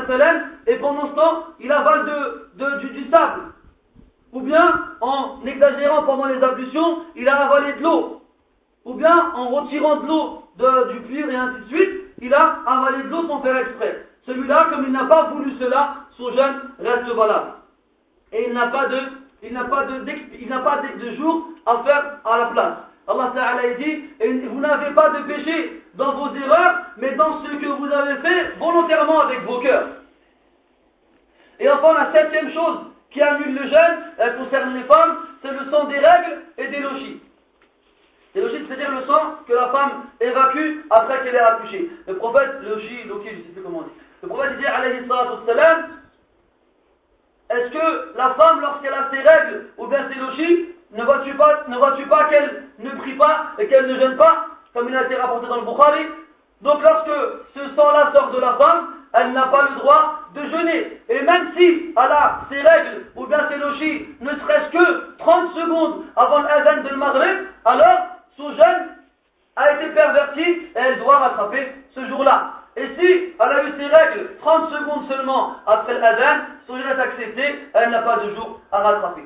et 0.67 0.77
pendant 0.77 1.11
ce 1.11 1.15
temps, 1.15 1.45
il 1.61 1.71
avale 1.71 2.05
du 2.81 3.11
sable. 3.11 3.43
Ou 4.47 4.49
bien, 4.49 4.81
en 5.01 5.45
exagérant 5.45 6.05
pendant 6.05 6.27
les 6.27 6.41
ablutions, 6.41 6.99
il 7.17 7.29
a 7.29 7.47
avalé 7.47 7.73
de 7.73 7.83
l'eau. 7.83 8.23
Ou 8.85 8.95
bien, 8.95 9.33
en 9.35 9.49
retirant 9.49 9.97
de 9.97 10.07
l'eau 10.07 10.43
du 10.93 11.01
puits 11.01 11.19
et 11.19 11.35
ainsi 11.35 11.59
de 11.63 11.77
suite, 11.77 11.91
il 12.23 12.33
a 12.33 12.61
avalé 12.65 13.03
de 13.03 13.09
l'eau 13.09 13.27
sans 13.27 13.41
faire 13.41 13.57
exprès. 13.57 14.07
Celui-là, 14.25 14.69
comme 14.71 14.85
il 14.87 14.93
n'a 14.93 15.07
pas 15.07 15.31
voulu 15.31 15.51
cela, 15.59 15.97
son 16.17 16.31
jeûne 16.31 16.61
reste 16.79 17.09
valable. 17.09 17.55
Et 18.33 18.47
il 18.47 18.55
n'a 18.55 18.69
pas 18.69 18.87
de, 18.87 18.99
il 19.43 19.53
n'a 19.53 19.65
pas 19.65 19.85
de, 19.87 20.05
il 20.41 20.49
n'a 20.49 20.61
pas 20.61 20.81
de, 20.97 21.11
jour 21.17 21.49
à 21.67 21.79
faire 21.83 22.21
à 22.25 22.39
la 22.39 22.47
place. 22.47 22.77
Allah 23.09 23.33
Ta'ala 23.35 23.75
dit, 23.75 24.05
et 24.21 24.33
vous 24.33 24.61
n'avez 24.61 24.95
pas 24.95 25.11
de 25.11 25.23
péché 25.25 25.83
dans 25.95 26.13
vos 26.13 26.33
erreurs, 26.37 26.83
mais 26.99 27.17
dans 27.17 27.43
ce 27.43 27.51
que 27.51 27.67
vous 27.67 27.87
avez 27.87 28.15
fait 28.19 28.53
volontairement 28.61 29.23
avec 29.23 29.43
vos 29.43 29.59
cœurs. 29.59 29.89
Et 31.59 31.69
enfin, 31.69 31.95
la 31.95 32.13
septième 32.13 32.53
chose 32.53 32.79
qui 33.11 33.23
annule 33.23 33.55
le 33.55 33.69
jeûne, 33.69 33.99
elle 34.19 34.37
concerne 34.37 34.75
les 34.75 34.85
femmes, 34.85 35.19
c'est 35.43 35.51
le 35.51 35.71
sang 35.71 35.85
des 35.85 35.99
règles 35.99 36.43
et 36.59 36.69
des 36.69 36.81
logis. 36.81 37.23
Les 38.35 38.43
logis, 38.43 38.65
c'est-à-dire 38.67 38.91
le 38.91 39.07
sang 39.07 39.37
que 39.47 39.53
la 39.53 39.69
femme 39.69 40.05
évacue 40.21 40.81
après 40.91 41.23
qu'elle 41.23 41.35
ait 41.35 41.39
accouché. 41.39 41.91
Le 42.07 42.17
prophète, 42.17 42.51
je 42.63 42.75
ne 42.75 42.81
sais 42.81 43.53
plus 43.55 43.63
comment 43.63 43.79
on 43.79 43.83
dit. 43.83 43.91
Le 44.23 44.29
prophète 44.29 44.59
dit, 44.59 44.67
alayhi 44.67 45.07
salam, 45.47 45.87
est-ce 47.49 47.71
que 47.71 48.17
la 48.17 48.35
femme, 48.35 48.61
lorsqu'elle 48.61 48.93
a 48.93 49.09
ses 49.11 49.21
règles 49.21 49.67
ou 49.79 49.87
bien 49.87 50.09
ses 50.13 50.19
logis, 50.19 50.69
ne 50.93 51.05
vois-tu 51.05 51.35
pas, 51.35 51.65
pas 52.09 52.25
qu'elle 52.25 52.65
ne 52.79 52.91
prie 52.91 53.15
pas 53.15 53.53
et 53.59 53.69
qu'elle 53.69 53.87
ne 53.87 53.99
jeûne 53.99 54.17
pas, 54.17 54.47
comme 54.75 54.89
il 54.89 54.97
a 54.97 55.05
été 55.05 55.17
rapporté 55.17 55.47
dans 55.47 55.57
le 55.57 55.67
Bukhari? 55.67 56.07
Donc 56.63 56.83
lorsque 56.83 57.11
ce 57.55 57.75
sang-là 57.77 58.13
sort 58.15 58.31
de 58.33 58.41
la 58.41 58.55
femme, 58.55 58.95
elle 59.13 59.33
n'a 59.33 59.47
pas 59.47 59.69
le 59.71 59.77
droit 59.77 60.21
de 60.35 60.43
jeûner. 60.49 61.01
Et 61.09 61.21
même 61.23 61.53
si 61.57 61.95
elle 61.97 62.13
a 62.13 62.41
ses 62.49 62.61
règles 62.61 63.07
ou 63.17 63.27
bien 63.27 63.49
ses 63.51 63.59
logis, 63.59 64.09
ne 64.21 64.31
serait-ce 64.31 64.71
que 64.71 65.17
30 65.19 65.55
secondes 65.55 66.05
avant 66.17 66.43
l'adhan 66.43 66.83
de 66.83 66.95
Maghreb, 66.95 67.47
alors 67.65 67.99
son 68.37 68.51
jeûne 68.51 68.89
a 69.57 69.73
été 69.73 69.91
perverti 69.91 70.43
et 70.43 70.71
elle 70.75 70.99
doit 70.99 71.19
rattraper 71.19 71.73
ce 71.95 72.07
jour-là. 72.07 72.53
Et 72.77 72.87
si 72.99 73.35
elle 73.39 73.49
a 73.49 73.65
eu 73.65 73.73
ses 73.79 73.87
règles 73.87 74.37
30 74.41 74.71
secondes 74.71 75.09
seulement 75.09 75.57
après 75.67 75.99
l'adhan, 75.99 76.45
son 76.67 76.77
jeûne 76.77 76.89
est 76.89 77.01
accepté, 77.01 77.69
elle 77.75 77.91
n'a 77.91 78.03
pas 78.03 78.19
de 78.19 78.35
jour 78.35 78.61
à 78.73 78.79
rattraper. 78.79 79.23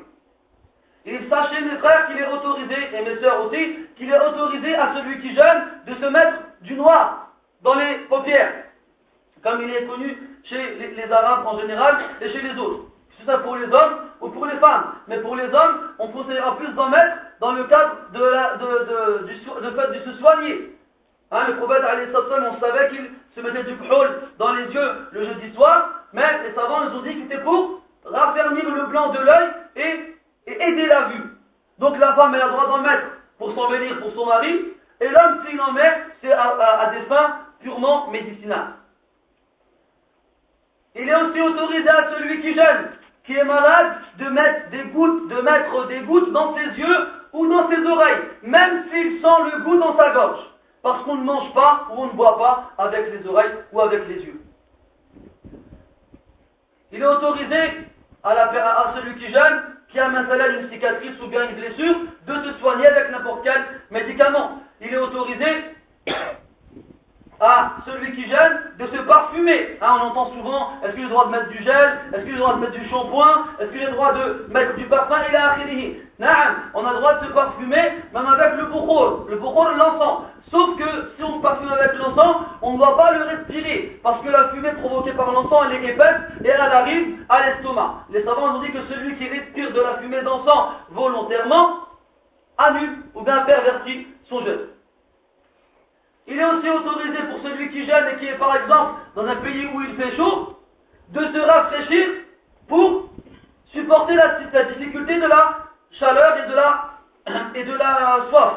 Il 1.06 1.28
sachez 1.30 1.60
mes 1.62 1.76
frères 1.78 2.06
qu'il 2.06 2.18
est 2.18 2.26
autorisé, 2.26 2.76
et 2.94 3.02
mes 3.02 3.20
sœurs 3.20 3.46
aussi, 3.46 3.78
qu'il 3.96 4.10
est 4.10 4.20
autorisé 4.20 4.74
à 4.74 4.94
celui 4.94 5.20
qui 5.20 5.34
jeûne 5.34 5.62
de 5.86 5.94
se 5.94 6.06
mettre 6.06 6.38
du 6.60 6.74
noir 6.74 7.30
dans 7.62 7.74
les 7.74 7.94
paupières, 8.08 8.64
comme 9.42 9.62
il 9.62 9.74
est 9.74 9.86
connu 9.86 10.16
chez 10.44 10.94
les, 10.96 11.12
Arabes 11.12 11.46
en 11.46 11.58
général 11.58 11.96
et 12.20 12.30
chez 12.30 12.42
les 12.42 12.58
autres. 12.58 12.84
C'est 13.18 13.26
ça 13.26 13.38
pour 13.38 13.56
les 13.56 13.66
hommes 13.66 13.96
ou 14.20 14.28
pour 14.28 14.46
les 14.46 14.56
femmes. 14.56 14.94
Mais 15.08 15.18
pour 15.18 15.36
les 15.36 15.52
hommes, 15.52 15.92
on 15.98 16.08
conseillera 16.08 16.56
plus 16.56 16.72
d'en 16.74 16.88
mettre 16.88 17.16
dans 17.40 17.52
le 17.52 17.64
cadre 17.64 17.96
de, 18.12 18.24
la, 18.24 18.56
du, 19.24 19.34
fait 19.34 19.98
de 19.98 20.12
se 20.12 20.18
soigner. 20.18 20.76
Hein, 21.30 21.44
le 21.48 21.56
prophète, 21.56 21.82
on 21.84 22.60
savait 22.60 22.88
qu'il 22.90 23.10
se 23.36 23.40
mettait 23.40 23.64
du 23.64 23.76
pôle 23.76 24.20
dans 24.38 24.52
les 24.54 24.66
yeux 24.72 24.90
le 25.12 25.24
jeudi 25.24 25.54
soir, 25.54 25.90
mais 26.12 26.42
les 26.42 26.54
savants 26.54 26.84
nous 26.84 26.98
ont 26.98 27.02
dit 27.02 27.14
que 27.14 27.22
c'était 27.22 27.42
pour 27.42 27.82
raffermir 28.04 28.68
le 28.74 28.86
blanc 28.86 29.10
de 29.10 29.18
l'œil 29.20 29.48
et 29.76 30.10
et 30.46 30.62
aider 30.62 30.86
la 30.86 31.02
vue. 31.08 31.22
Donc 31.78 31.98
la 31.98 32.14
femme, 32.14 32.34
elle 32.34 32.42
a 32.42 32.46
le 32.46 32.52
droit 32.52 32.66
d'en 32.66 32.82
mettre 32.82 33.06
pour 33.38 33.54
s'embellir 33.54 33.98
pour 34.00 34.12
son 34.12 34.26
mari, 34.26 34.66
et 35.00 35.08
l'homme, 35.08 35.44
s'il 35.46 35.60
en 35.60 35.72
met, 35.72 36.02
c'est 36.20 36.32
à, 36.32 36.92
des 36.92 37.06
fins 37.06 37.38
purement 37.60 38.10
médicinales. 38.10 38.74
Il 40.94 41.08
est 41.08 41.14
aussi 41.14 41.40
autorisé 41.40 41.88
à 41.88 42.10
celui 42.10 42.40
qui 42.42 42.54
gêne, 42.54 42.90
qui 43.24 43.34
est 43.36 43.44
malade, 43.44 43.96
de 44.18 44.28
mettre 44.28 44.70
des 44.70 44.84
gouttes, 44.90 45.28
de 45.28 45.40
mettre 45.40 45.86
des 45.88 46.00
gouttes 46.00 46.32
dans 46.32 46.56
ses 46.56 46.80
yeux 46.80 47.08
ou 47.32 47.46
dans 47.46 47.68
ses 47.70 47.84
oreilles, 47.86 48.22
même 48.42 48.84
s'il 48.90 49.20
sent 49.20 49.52
le 49.52 49.62
goût 49.62 49.78
dans 49.78 49.96
sa 49.96 50.10
gorge. 50.10 50.40
Parce 50.82 51.02
qu'on 51.04 51.16
ne 51.16 51.24
mange 51.24 51.52
pas 51.54 51.86
ou 51.90 52.02
on 52.02 52.06
ne 52.06 52.12
boit 52.12 52.38
pas 52.38 52.70
avec 52.78 53.12
les 53.12 53.28
oreilles 53.28 53.52
ou 53.72 53.80
avec 53.80 54.08
les 54.08 54.24
yeux. 54.24 54.40
Il 56.92 57.02
est 57.02 57.06
autorisé 57.06 57.86
à, 58.24 58.94
celui 58.96 59.14
qui 59.16 59.32
gêne 59.32 59.62
qui 59.90 59.98
a 59.98 60.08
maintenant 60.08 60.36
une 60.60 60.70
cicatrice 60.70 61.20
ou 61.22 61.26
bien 61.26 61.48
une 61.48 61.56
blessure, 61.56 61.96
de 62.26 62.34
se 62.44 62.58
soigner 62.60 62.86
avec 62.86 63.10
n'importe 63.10 63.42
quel 63.42 63.60
médicament. 63.90 64.60
Il 64.80 64.94
est 64.94 64.98
autorisé 64.98 65.46
à 67.40 67.72
celui 67.86 68.12
qui 68.14 68.28
gêne 68.28 68.60
de 68.78 68.86
se 68.86 69.02
parfumer. 69.02 69.78
Hein, 69.80 69.98
on 70.00 70.06
entend 70.06 70.32
souvent, 70.32 70.72
est-ce 70.84 70.92
qu'il 70.92 71.04
a 71.04 71.06
le 71.06 71.10
droit 71.10 71.26
de 71.26 71.30
mettre 71.30 71.48
du 71.48 71.62
gel? 71.62 72.00
Est-ce 72.12 72.22
qu'il 72.22 72.32
a 72.32 72.36
le 72.36 72.38
droit 72.38 72.54
de 72.54 72.60
mettre 72.60 72.78
du 72.78 72.88
shampoing? 72.88 73.44
Est-ce 73.58 73.70
qu'il 73.70 73.82
a 73.82 73.86
le 73.86 73.92
droit 73.92 74.12
de 74.12 74.46
mettre 74.50 74.76
du 74.76 74.84
parfum? 74.86 75.16
Il 75.30 75.36
a 75.36 75.56
on 76.74 76.84
a 76.84 76.92
le 76.92 76.98
droit 76.98 77.14
de 77.14 77.26
se 77.26 77.32
parfumer, 77.32 77.82
même 78.12 78.26
avec 78.26 78.56
le 78.58 78.66
bukhor. 78.66 79.24
Le 79.28 79.36
bukhor, 79.36 79.70
l'encens. 79.76 80.24
Sauf 80.50 80.76
que 80.76 81.12
si 81.16 81.22
on 81.22 81.40
parfume 81.40 81.72
avec 81.72 81.94
l'encens, 81.94 82.36
on 82.60 82.72
ne 82.72 82.78
doit 82.78 82.96
pas 82.96 83.12
le 83.12 83.24
respirer. 83.24 83.98
Parce 84.02 84.20
que 84.22 84.28
la 84.28 84.50
fumée 84.50 84.72
provoquée 84.72 85.12
par 85.12 85.32
l'encens, 85.32 85.66
elle 85.66 85.84
est 85.84 85.92
épaisse 85.92 86.20
et 86.44 86.48
elle 86.48 86.60
arrive 86.60 87.24
à 87.28 87.46
l'estomac. 87.46 88.04
Les 88.10 88.22
savants 88.24 88.56
ont 88.56 88.62
dit 88.62 88.70
que 88.70 88.82
celui 88.92 89.16
qui 89.16 89.28
respire 89.28 89.72
de 89.72 89.80
la 89.80 89.94
fumée 89.98 90.22
d'encens 90.22 90.72
volontairement 90.90 91.78
annule 92.58 92.98
ou 93.14 93.22
bien 93.22 93.38
pervertit 93.44 94.06
son 94.28 94.44
jeûne. 94.44 94.66
Il 96.26 96.38
est 96.38 96.44
aussi 96.44 96.70
autorisé 96.70 97.18
pour 97.30 97.40
celui 97.42 97.70
qui 97.70 97.84
gêne 97.86 98.08
et 98.14 98.18
qui 98.18 98.26
est 98.26 98.38
par 98.38 98.56
exemple 98.56 99.00
dans 99.16 99.26
un 99.26 99.36
pays 99.36 99.68
où 99.74 99.80
il 99.80 99.96
fait 99.96 100.16
chaud, 100.16 100.56
de 101.08 101.20
se 101.20 101.38
rafraîchir 101.38 102.06
pour 102.68 103.10
supporter 103.72 104.14
la, 104.14 104.38
difficulté 104.64 105.16
de 105.16 105.26
la 105.26 105.58
chaleur 105.92 106.36
et 106.44 106.50
de 106.50 106.54
la, 106.54 106.90
et 107.54 107.64
de 107.64 107.72
la 107.74 108.26
soif. 108.30 108.52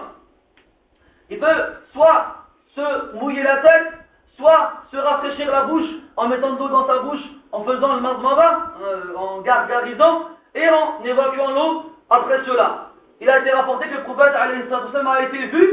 Il 1.30 1.40
peut 1.40 1.74
soit 1.94 2.36
se 2.76 3.16
mouiller 3.16 3.44
la 3.44 3.58
tête, 3.58 3.94
soit 4.38 4.74
se 4.92 4.98
rafraîchir 4.98 5.52
la 5.52 5.64
bouche 5.64 5.90
en 6.16 6.28
mettant 6.28 6.54
de 6.54 6.60
l'eau 6.60 6.68
dans 6.68 6.88
sa 6.88 7.00
bouche, 7.00 7.24
en 7.52 7.64
faisant 7.64 7.96
le 7.96 8.02
mazmava, 8.02 8.74
euh, 8.82 9.16
en 9.16 9.42
gargarisant, 9.42 10.30
et 10.56 10.70
en 10.70 11.04
évacuant 11.04 11.52
l'eau 11.52 11.92
après 12.10 12.44
cela. 12.46 12.90
Il 13.22 13.30
a 13.30 13.40
été 13.40 13.52
rapporté 13.52 13.88
que 13.88 13.96
le 13.96 14.04
prophète 14.04 14.34
a 14.36 15.22
été 15.24 15.48
vu 15.48 15.73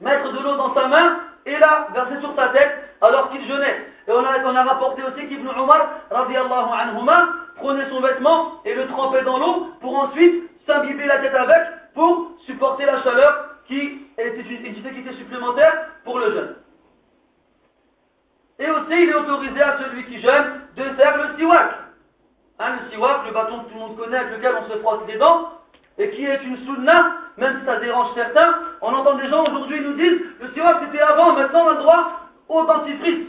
mettre 0.00 0.32
de 0.32 0.38
l'eau 0.38 0.56
dans 0.56 0.74
sa 0.74 0.88
main 0.88 1.20
et 1.46 1.58
la 1.58 1.88
verser 1.92 2.20
sur 2.20 2.34
sa 2.34 2.48
tête 2.48 2.96
alors 3.00 3.30
qu'il 3.30 3.46
jeûnait. 3.46 3.86
Et 4.08 4.12
on 4.12 4.56
a, 4.56 4.62
rapporté 4.64 5.02
aussi 5.02 5.28
qu'Ibn 5.28 5.48
Umar, 5.48 5.88
radiallahu 6.10 6.70
anhuma, 6.78 7.28
prenait 7.56 7.88
son 7.88 8.00
vêtement 8.00 8.60
et 8.64 8.74
le 8.74 8.86
trempait 8.88 9.22
dans 9.22 9.38
l'eau 9.38 9.68
pour 9.80 9.96
ensuite 9.96 10.50
s'imbiber 10.66 11.06
la 11.06 11.18
tête 11.18 11.34
avec 11.34 11.62
pour 11.94 12.32
supporter 12.46 12.86
la 12.86 13.02
chaleur 13.02 13.56
qui 13.66 14.06
était 14.18 14.40
une 14.40 14.72
difficulté 14.72 15.12
supplémentaire 15.14 15.72
pour 16.04 16.18
le 16.18 16.32
jeûne. 16.32 16.56
Et 18.58 18.70
aussi, 18.70 19.02
il 19.02 19.08
est 19.08 19.14
autorisé 19.14 19.62
à 19.62 19.78
celui 19.78 20.04
qui 20.06 20.20
jeûne 20.20 20.60
de 20.76 20.82
faire 20.94 21.16
le 21.16 21.36
siwak. 21.36 21.70
Hein, 22.58 22.72
le 22.82 22.90
siwak, 22.90 23.26
le 23.26 23.32
bâton 23.32 23.60
que 23.60 23.68
tout 23.68 23.74
le 23.74 23.80
monde 23.80 23.96
connaît 23.96 24.18
avec 24.18 24.36
lequel 24.36 24.54
on 24.60 24.70
se 24.70 24.78
frotte 24.80 25.06
les 25.06 25.16
dents, 25.16 25.59
et 25.99 26.09
qui 26.11 26.25
est 26.25 26.43
une 26.43 26.57
sunna, 26.65 27.11
même 27.37 27.59
si 27.59 27.65
ça 27.65 27.77
dérange 27.77 28.09
certains, 28.15 28.55
on 28.81 28.93
entend 28.93 29.15
des 29.15 29.29
gens 29.29 29.43
aujourd'hui 29.43 29.81
nous 29.81 29.93
disent 29.93 30.21
le 30.41 30.49
siwak 30.53 30.77
c'était 30.85 31.01
avant, 31.01 31.33
maintenant 31.33 31.65
on 31.65 31.69
a 31.69 31.73
le 31.73 31.79
droit 31.79 32.11
au 32.49 32.63
dentifrice. 32.65 33.27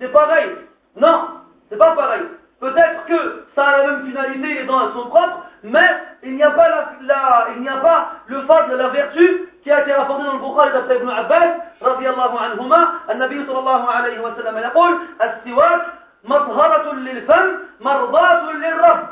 C'est 0.00 0.12
pareil. 0.12 0.50
Non, 0.96 1.28
c'est 1.68 1.78
pas 1.78 1.92
pareil. 1.94 2.22
Peut-être 2.60 3.04
que 3.06 3.44
ça 3.56 3.64
a 3.64 3.78
la 3.78 3.86
même 3.88 4.06
finalité, 4.06 4.54
les 4.54 4.64
dents 4.64 4.92
sont 4.92 5.08
propres, 5.08 5.46
mais 5.64 5.88
il 6.22 6.36
n'y 6.36 6.42
a 6.42 6.50
pas 6.52 6.68
la, 6.68 7.48
il 7.56 7.62
n'y 7.62 7.68
a 7.68 7.76
pas 7.78 8.12
le 8.26 8.40
fait 8.42 8.70
de 8.70 8.76
la 8.76 8.88
vertu 8.88 9.48
qui 9.62 9.70
a 9.70 9.80
été 9.82 9.92
rapporté 9.92 10.24
dans 10.24 10.34
le 10.34 10.38
Bukhari 10.38 10.72
d'après 10.72 10.96
Ibn 10.96 11.08
Abbas, 11.08 11.56
radiallahu 11.80 12.36
anhuma, 12.38 12.88
النبي 13.10 13.46
صلى 13.46 13.58
الله 13.58 13.90
عليه 13.90 14.20
وسلم 14.20 14.58
يقول 14.58 14.98
السواك 15.22 15.82
مطهرة 16.24 16.94
للفم 16.94 17.58
مرضاة 17.80 18.52
للرب 18.52 19.06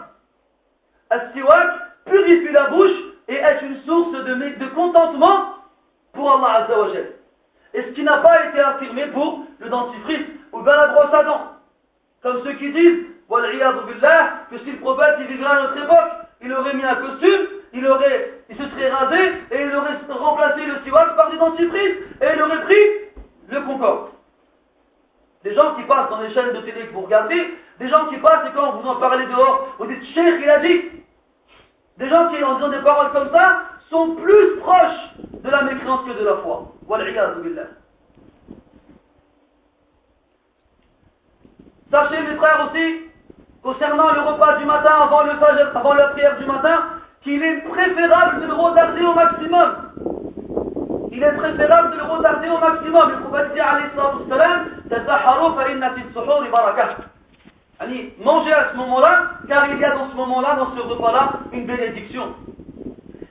السواك 1.12 1.70
purifie 2.05 2.51
la 2.51 2.69
bouche 2.69 2.97
et 3.27 3.35
est 3.35 3.61
une 3.61 3.81
source 3.81 4.11
de, 4.11 4.65
contentement 4.73 5.55
pour 6.13 6.31
Allah 6.31 6.65
Azzawajal. 6.65 7.11
Et 7.73 7.81
ce 7.81 7.87
qui 7.89 8.03
n'a 8.03 8.17
pas 8.17 8.45
été 8.47 8.59
affirmé 8.59 9.07
pour 9.07 9.45
le 9.59 9.69
dentifrice 9.69 10.27
ou 10.53 10.61
bien 10.61 10.75
la 10.75 10.87
brosse 10.87 11.13
à 11.13 11.23
dents. 11.23 11.51
Comme 12.23 12.43
ceux 12.43 12.53
qui 12.53 12.71
disent, 12.71 13.05
billah, 13.29 14.45
que 14.49 14.57
si 14.59 14.71
le 14.71 14.77
prophète 14.77 15.15
il 15.19 15.27
vivrait 15.27 15.51
à 15.51 15.61
notre 15.63 15.83
époque, 15.83 16.11
il 16.41 16.53
aurait 16.53 16.73
mis 16.73 16.83
un 16.83 16.95
costume, 16.95 17.47
il 17.73 18.55
se 18.55 18.69
serait 18.69 18.89
rasé 18.89 19.33
et 19.51 19.61
il 19.63 19.75
aurait 19.75 19.97
remplacé 20.09 20.65
le 20.65 20.79
siwak 20.83 21.15
par 21.15 21.29
du 21.31 21.37
dentifrice 21.37 21.95
et 22.21 22.25
il 22.35 22.41
aurait 22.41 22.61
pris 22.61 22.75
le 23.49 23.61
concorde. 23.61 24.09
Des 25.43 25.53
gens 25.53 25.75
qui 25.75 25.83
passent 25.83 26.09
dans 26.09 26.21
les 26.21 26.33
chaînes 26.33 26.53
de 26.53 26.61
télé 26.61 26.87
que 26.87 26.93
vous 26.93 27.01
regardez, 27.01 27.53
des 27.79 27.87
gens 27.87 28.07
qui 28.07 28.17
passent 28.17 28.47
et 28.47 28.55
quand 28.55 28.71
vous 28.77 28.87
en 28.87 28.95
parlez 28.95 29.25
dehors, 29.25 29.75
vous 29.77 29.85
dites 29.87 30.03
Cheikh, 30.13 30.39
il 30.41 30.49
a 30.49 30.59
dit. 30.59 31.04
Des 31.97 32.09
gens 32.09 32.29
qui, 32.29 32.43
en 32.43 32.55
disant 32.55 32.69
des 32.69 32.81
paroles 32.81 33.11
comme 33.13 33.29
ça, 33.31 33.61
sont 33.89 34.15
plus 34.15 34.57
proches 34.59 35.15
de 35.43 35.49
la 35.49 35.61
mécréance 35.63 36.01
que 36.05 36.19
de 36.19 36.25
la 36.25 36.35
foi. 36.37 36.73
Sachez 41.91 42.21
mes 42.21 42.35
frères 42.35 42.69
aussi, 42.69 43.05
concernant 43.63 44.11
le 44.11 44.21
repas 44.21 44.57
du 44.57 44.65
matin 44.65 44.91
avant, 45.03 45.23
le 45.23 45.97
la 45.97 46.07
prière 46.09 46.37
du 46.37 46.45
matin, 46.45 46.83
qu'il 47.23 47.41
est 47.41 47.61
préférable 47.61 48.41
de 48.41 48.47
le 48.47 48.53
retarder 48.53 49.05
au 49.05 49.13
maximum. 49.13 49.75
Il 51.11 51.23
est 51.23 51.31
préférable 51.31 51.91
de 51.91 51.97
le 51.97 52.03
retarder 52.03 52.49
au 52.49 52.57
maximum. 52.57 53.09
Le 53.09 53.19
prophète 53.21 53.53
dit 53.53 53.59
alayhi 53.61 53.89
salam, 57.79 57.95
Mangez 58.23 58.53
à 58.53 58.71
ce 58.71 58.77
moment-là, 58.77 59.31
car 59.47 59.69
il 59.69 59.79
y 59.79 59.83
a 59.83 59.95
dans 59.95 60.09
ce 60.09 60.15
moment-là, 60.15 60.55
dans 60.55 60.75
ce 60.75 60.81
repas-là, 60.81 61.39
une 61.51 61.65
bénédiction. 61.65 62.35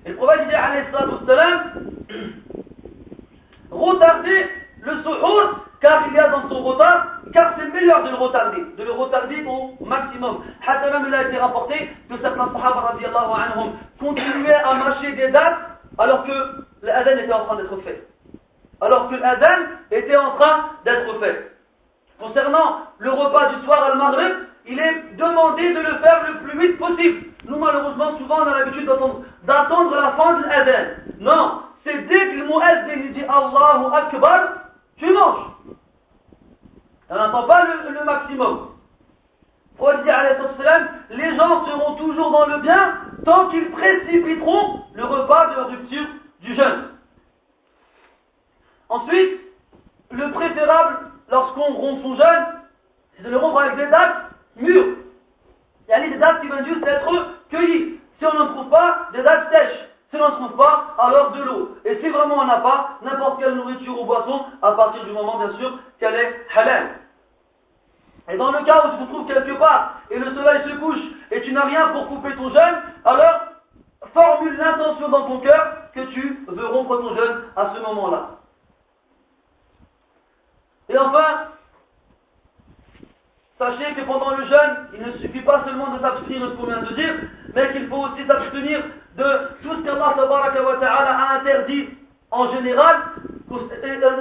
Et 0.06 0.10
le 0.10 0.16
prophète 0.16 0.48
dit 0.48 0.54
alayhi 0.54 0.84
retardez 3.70 4.46
le 4.82 5.02
suhour, 5.02 5.64
car 5.80 6.04
il 6.08 6.14
y 6.14 6.18
a 6.18 6.28
dans 6.28 6.48
son 6.48 6.62
retard, 6.62 7.20
car 7.32 7.54
c'est 7.58 7.72
meilleur 7.72 8.04
de 8.04 8.10
le 8.10 8.16
retarder, 8.16 8.64
de 8.76 8.84
le 8.84 8.92
retarder 8.92 9.44
au 9.46 9.84
maximum. 9.84 10.42
Hatta 10.66 11.00
il 11.06 11.14
a 11.14 11.22
été 11.22 11.36
rapporté 11.38 11.90
que 12.08 12.16
certains 12.20 12.52
sahaba 12.52 12.98
anhum 13.00 13.72
continuaient 13.98 14.54
à 14.54 14.74
mâcher 14.74 15.12
des 15.12 15.28
dates 15.28 15.58
alors 15.98 16.24
que 16.24 16.32
l'adhan 16.82 17.18
était 17.18 17.32
en 17.32 17.44
train 17.44 17.56
d'être 17.56 17.76
fait. 17.78 18.06
Alors 18.80 19.08
que 19.08 19.16
l'adhan 19.16 19.66
était 19.90 20.16
en 20.16 20.36
train 20.36 20.70
d'être 20.84 21.18
fait. 21.20 21.53
Concernant 22.20 22.78
le 22.98 23.10
repas 23.10 23.54
du 23.54 23.64
soir 23.64 23.84
al-Maghrib, 23.92 24.34
il 24.66 24.78
est 24.78 25.16
demandé 25.16 25.72
de 25.74 25.80
le 25.80 25.98
faire 25.98 26.24
le 26.28 26.38
plus 26.48 26.58
vite 26.58 26.78
possible. 26.78 27.26
Nous, 27.46 27.58
malheureusement, 27.58 28.16
souvent, 28.18 28.38
on 28.42 28.46
a 28.46 28.58
l'habitude 28.60 28.90
d'attendre 29.44 29.94
la 29.94 30.12
fin 30.12 30.38
de 30.38 30.44
l'adhan. 30.44 30.90
Non, 31.20 31.62
c'est 31.84 32.06
dès 32.06 32.28
que 32.28 32.36
le 32.38 32.46
muezzin 32.46 33.12
dit 33.12 33.24
Allahu 33.24 33.92
Akbar, 33.92 34.40
tu 34.96 35.12
manges. 35.12 35.46
On 37.10 37.16
n'entend 37.16 37.46
pas 37.46 37.64
le, 37.64 37.90
le 37.92 38.04
maximum. 38.04 38.68
les 41.10 41.36
gens 41.36 41.66
seront 41.66 41.94
toujours 41.96 42.30
dans 42.30 42.46
le 42.46 42.58
bien 42.60 42.94
tant 43.24 43.48
qu'ils 43.48 43.70
précipiteront 43.70 44.80
le 44.94 45.04
repas 45.04 45.54
de 45.54 45.60
rupture 45.60 46.06
du 46.40 46.54
jeûne. 46.54 46.84
Ensuite, 48.88 49.40
le 50.10 50.30
préférable 50.32 51.10
lorsqu'on 51.30 51.74
rompt 51.74 52.02
son 52.02 52.16
jeûne, 52.16 52.46
c'est 53.16 53.24
de 53.24 53.30
le 53.30 53.36
rompre 53.36 53.60
avec 53.60 53.76
des 53.76 53.86
dates 53.86 54.16
mûres. 54.56 54.96
Il 55.86 55.90
y 55.90 55.94
a 55.94 56.00
des 56.00 56.16
dates 56.18 56.40
qui 56.40 56.46
viennent 56.46 56.66
juste 56.66 56.86
être 56.86 57.26
cueillies. 57.50 58.00
Si 58.18 58.26
on 58.26 58.34
n'en 58.34 58.48
trouve 58.48 58.70
pas, 58.70 59.08
des 59.12 59.22
dates 59.22 59.52
sèches. 59.52 59.88
Si 60.10 60.16
on 60.16 60.20
n'en 60.20 60.30
trouve 60.32 60.56
pas, 60.56 60.94
alors 60.98 61.32
de 61.32 61.42
l'eau. 61.42 61.76
Et 61.84 62.00
si 62.00 62.08
vraiment 62.08 62.38
on 62.38 62.46
n'a 62.46 62.58
pas, 62.58 62.98
n'importe 63.02 63.40
quelle 63.40 63.54
nourriture 63.54 64.00
ou 64.00 64.04
boisson, 64.04 64.44
à 64.62 64.72
partir 64.72 65.04
du 65.04 65.12
moment, 65.12 65.38
bien 65.38 65.58
sûr, 65.58 65.78
qu'elle 65.98 66.14
est 66.14 66.46
halal. 66.54 66.90
Et 68.28 68.36
dans 68.36 68.52
le 68.52 68.64
cas 68.64 68.86
où 68.86 68.90
tu 68.96 69.04
te 69.04 69.12
trouves 69.12 69.26
quelque 69.26 69.58
part 69.58 70.00
et 70.10 70.18
le 70.18 70.34
soleil 70.34 70.62
se 70.64 70.76
couche 70.76 71.00
et 71.30 71.42
tu 71.42 71.52
n'as 71.52 71.66
rien 71.66 71.88
pour 71.88 72.08
couper 72.08 72.34
ton 72.36 72.48
jeûne, 72.48 72.82
alors 73.04 73.40
formule 74.14 74.56
l'intention 74.56 75.08
dans 75.08 75.26
ton 75.26 75.40
cœur 75.40 75.90
que 75.94 76.00
tu 76.12 76.44
veux 76.48 76.66
rompre 76.66 76.96
ton 76.96 77.14
jeûne 77.14 77.42
à 77.56 77.72
ce 77.74 77.80
moment-là. 77.80 78.30
Et 80.88 80.98
enfin, 80.98 81.48
sachez 83.58 83.94
que 83.94 84.02
pendant 84.02 84.36
le 84.36 84.44
jeûne, 84.44 84.88
il 84.94 85.06
ne 85.06 85.12
suffit 85.12 85.40
pas 85.40 85.64
seulement 85.64 85.96
de 85.96 86.00
s'abstenir 86.00 86.42
de 86.42 86.50
ce 86.50 86.56
qu'on 86.56 86.66
vient 86.66 86.82
de 86.82 86.94
dire, 86.94 87.14
mais 87.54 87.72
qu'il 87.72 87.88
faut 87.88 88.04
aussi 88.04 88.26
s'abstenir 88.26 88.82
de 89.16 89.24
tout 89.62 89.76
ce 89.76 89.82
qu'Allah 89.84 90.14
a 90.16 91.34
interdit 91.40 91.88
en 92.30 92.52
général, 92.52 92.96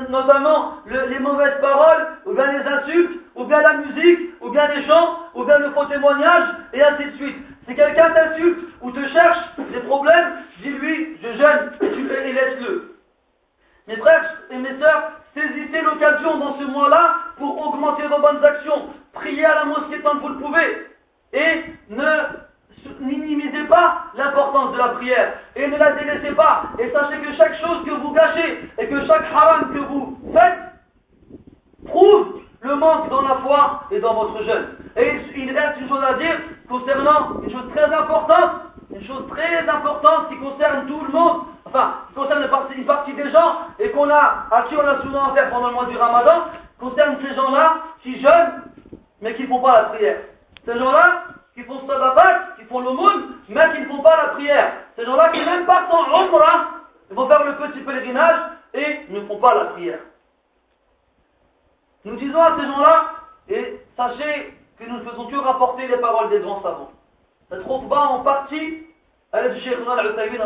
notamment 0.10 0.78
les 0.86 1.20
mauvaises 1.20 1.60
paroles, 1.60 2.08
ou 2.26 2.34
bien 2.34 2.52
les 2.52 2.66
insultes, 2.66 3.20
ou 3.36 3.46
bien 3.46 3.62
la 3.62 3.74
musique, 3.74 4.20
ou 4.42 4.50
bien 4.50 4.68
les 4.68 4.86
chants, 4.86 5.18
ou 5.34 5.44
bien 5.44 5.58
le 5.58 5.72
faux 5.72 5.86
témoignage, 5.86 6.50
et 6.74 6.84
ainsi 6.84 7.06
de 7.06 7.16
suite. 7.16 7.38
Si 7.68 7.76
quelqu'un 7.76 8.12
t'insulte 8.12 8.60
ou 8.82 8.92
te 8.92 9.08
cherche 9.08 9.40
des 9.58 9.80
problèmes, 9.80 10.34
dis-lui, 10.62 11.18
je 11.24 11.28
jeûne, 11.38 11.72
et, 11.82 12.30
et 12.30 12.34
laisse-le. 12.34 12.96
Mes 13.88 13.96
frères 13.98 14.38
et 14.52 14.58
mes 14.58 14.78
sœurs, 14.80 15.12
saisissez 15.34 15.82
l'occasion 15.82 16.38
dans 16.38 16.58
ce 16.60 16.64
mois-là 16.66 17.16
pour 17.38 17.68
augmenter 17.68 18.04
vos 18.08 18.20
bonnes 18.20 18.44
actions. 18.44 18.90
Priez 19.14 19.46
à 19.46 19.56
la 19.56 19.66
mosquée 19.66 20.02
tant 20.02 20.18
que 20.18 20.22
vous 20.22 20.30
le 20.30 20.40
pouvez. 20.40 20.88
Et 21.34 21.64
ne 21.90 23.00
minimisez 23.00 23.64
pas 23.66 24.06
l'importance 24.16 24.74
de 24.74 24.78
la 24.78 24.90
prière. 24.90 25.34
Et 25.56 25.68
ne 25.68 25.78
la 25.78 25.92
délaissez 25.94 26.36
pas. 26.36 26.64
Et 26.80 26.92
sachez 26.92 27.18
que 27.20 27.34
chaque 27.34 27.56
chose 27.56 27.84
que 27.86 27.92
vous 27.92 28.12
gâchez 28.12 28.70
et 28.78 28.88
que 28.88 29.06
chaque 29.06 29.26
haram 29.34 29.74
que 29.74 29.80
vous 29.80 30.18
faites 30.34 30.60
prouve 31.86 32.42
le 32.62 32.76
manque 32.76 33.10
dans 33.10 33.22
la 33.22 33.36
foi 33.36 33.84
et 33.92 34.00
dans 34.00 34.14
votre 34.14 34.44
jeûne. 34.44 34.68
Et 34.96 35.20
il 35.36 35.58
reste 35.58 35.82
une 35.82 35.90
chose 35.90 36.04
à 36.04 36.14
dire 36.14 36.40
concernant 36.70 37.42
une 37.44 37.52
chose 37.52 37.70
très 37.76 37.94
importante, 37.94 38.52
une 38.94 39.06
chose 39.06 39.28
très 39.30 39.68
importante 39.68 40.30
qui 40.30 40.38
concerne 40.38 40.88
tout 40.88 41.02
le 41.02 41.12
monde, 41.12 41.44
enfin, 41.66 41.96
qui 42.08 42.14
concerne 42.14 42.44
une 42.44 42.86
partie, 42.86 43.14
des 43.14 43.32
gens 43.32 43.58
et 43.80 43.90
qu'on 43.92 44.10
a, 44.10 44.48
à 44.52 44.64
qui 44.70 44.76
on 44.76 44.88
a 44.88 45.02
souvent 45.02 45.32
affaire 45.32 45.50
pendant 45.50 45.70
le 45.70 45.74
mois 45.74 45.86
du 45.86 45.98
ramadan, 45.98 46.46
concerne 46.80 47.18
ces 47.22 47.36
gens-là 47.36 47.76
qui 48.02 48.20
jeûnent 48.22 48.64
mais 49.22 49.36
qui 49.36 49.44
ne 49.44 49.48
font 49.48 49.62
pas 49.62 49.82
la 49.82 49.90
prière. 49.90 50.18
Ces 50.66 50.78
gens-là 50.78 51.24
qui 51.56 51.64
font 51.64 51.88
sababat, 51.88 52.56
qui 52.58 52.66
font 52.66 52.82
l'aumône, 52.82 53.38
mais 53.50 53.74
qui 53.74 53.82
ne 53.82 53.88
font 53.88 54.02
pas 54.02 54.18
la 54.18 54.30
prière. 54.34 54.74
Ces 54.96 55.06
gens-là 55.06 55.30
qui 55.30 55.40
même 55.40 55.66
pas 55.66 55.88
en 55.90 56.24
omra, 56.24 56.68
ils 57.10 57.16
vont 57.16 57.28
faire 57.28 57.44
le 57.44 57.56
petit 57.56 57.80
pèlerinage 57.80 58.40
et 58.74 59.06
ne 59.10 59.22
font 59.22 59.38
pas 59.38 59.56
la 59.56 59.66
prière. 59.66 60.00
Nous 62.06 62.16
disons 62.18 62.42
à 62.42 62.58
ces 62.60 62.66
gens-là, 62.66 63.06
et 63.50 63.80
sachez 63.96 64.58
que 64.78 64.84
nous 64.84 64.98
ne 64.98 65.10
faisons 65.10 65.28
que 65.28 65.38
rapporter 65.38 65.88
les 65.88 65.98
paroles 65.98 66.30
des 66.30 66.40
grands 66.40 66.62
savants. 66.62 66.92
Trouve 67.62 67.88
pas 67.88 68.06
en 68.08 68.24
partie 68.24 68.84
à 69.32 69.42
l'aide 69.42 69.54
du 69.54 69.62
Cheikh 69.62 69.78
al-Utaymin. 69.88 70.38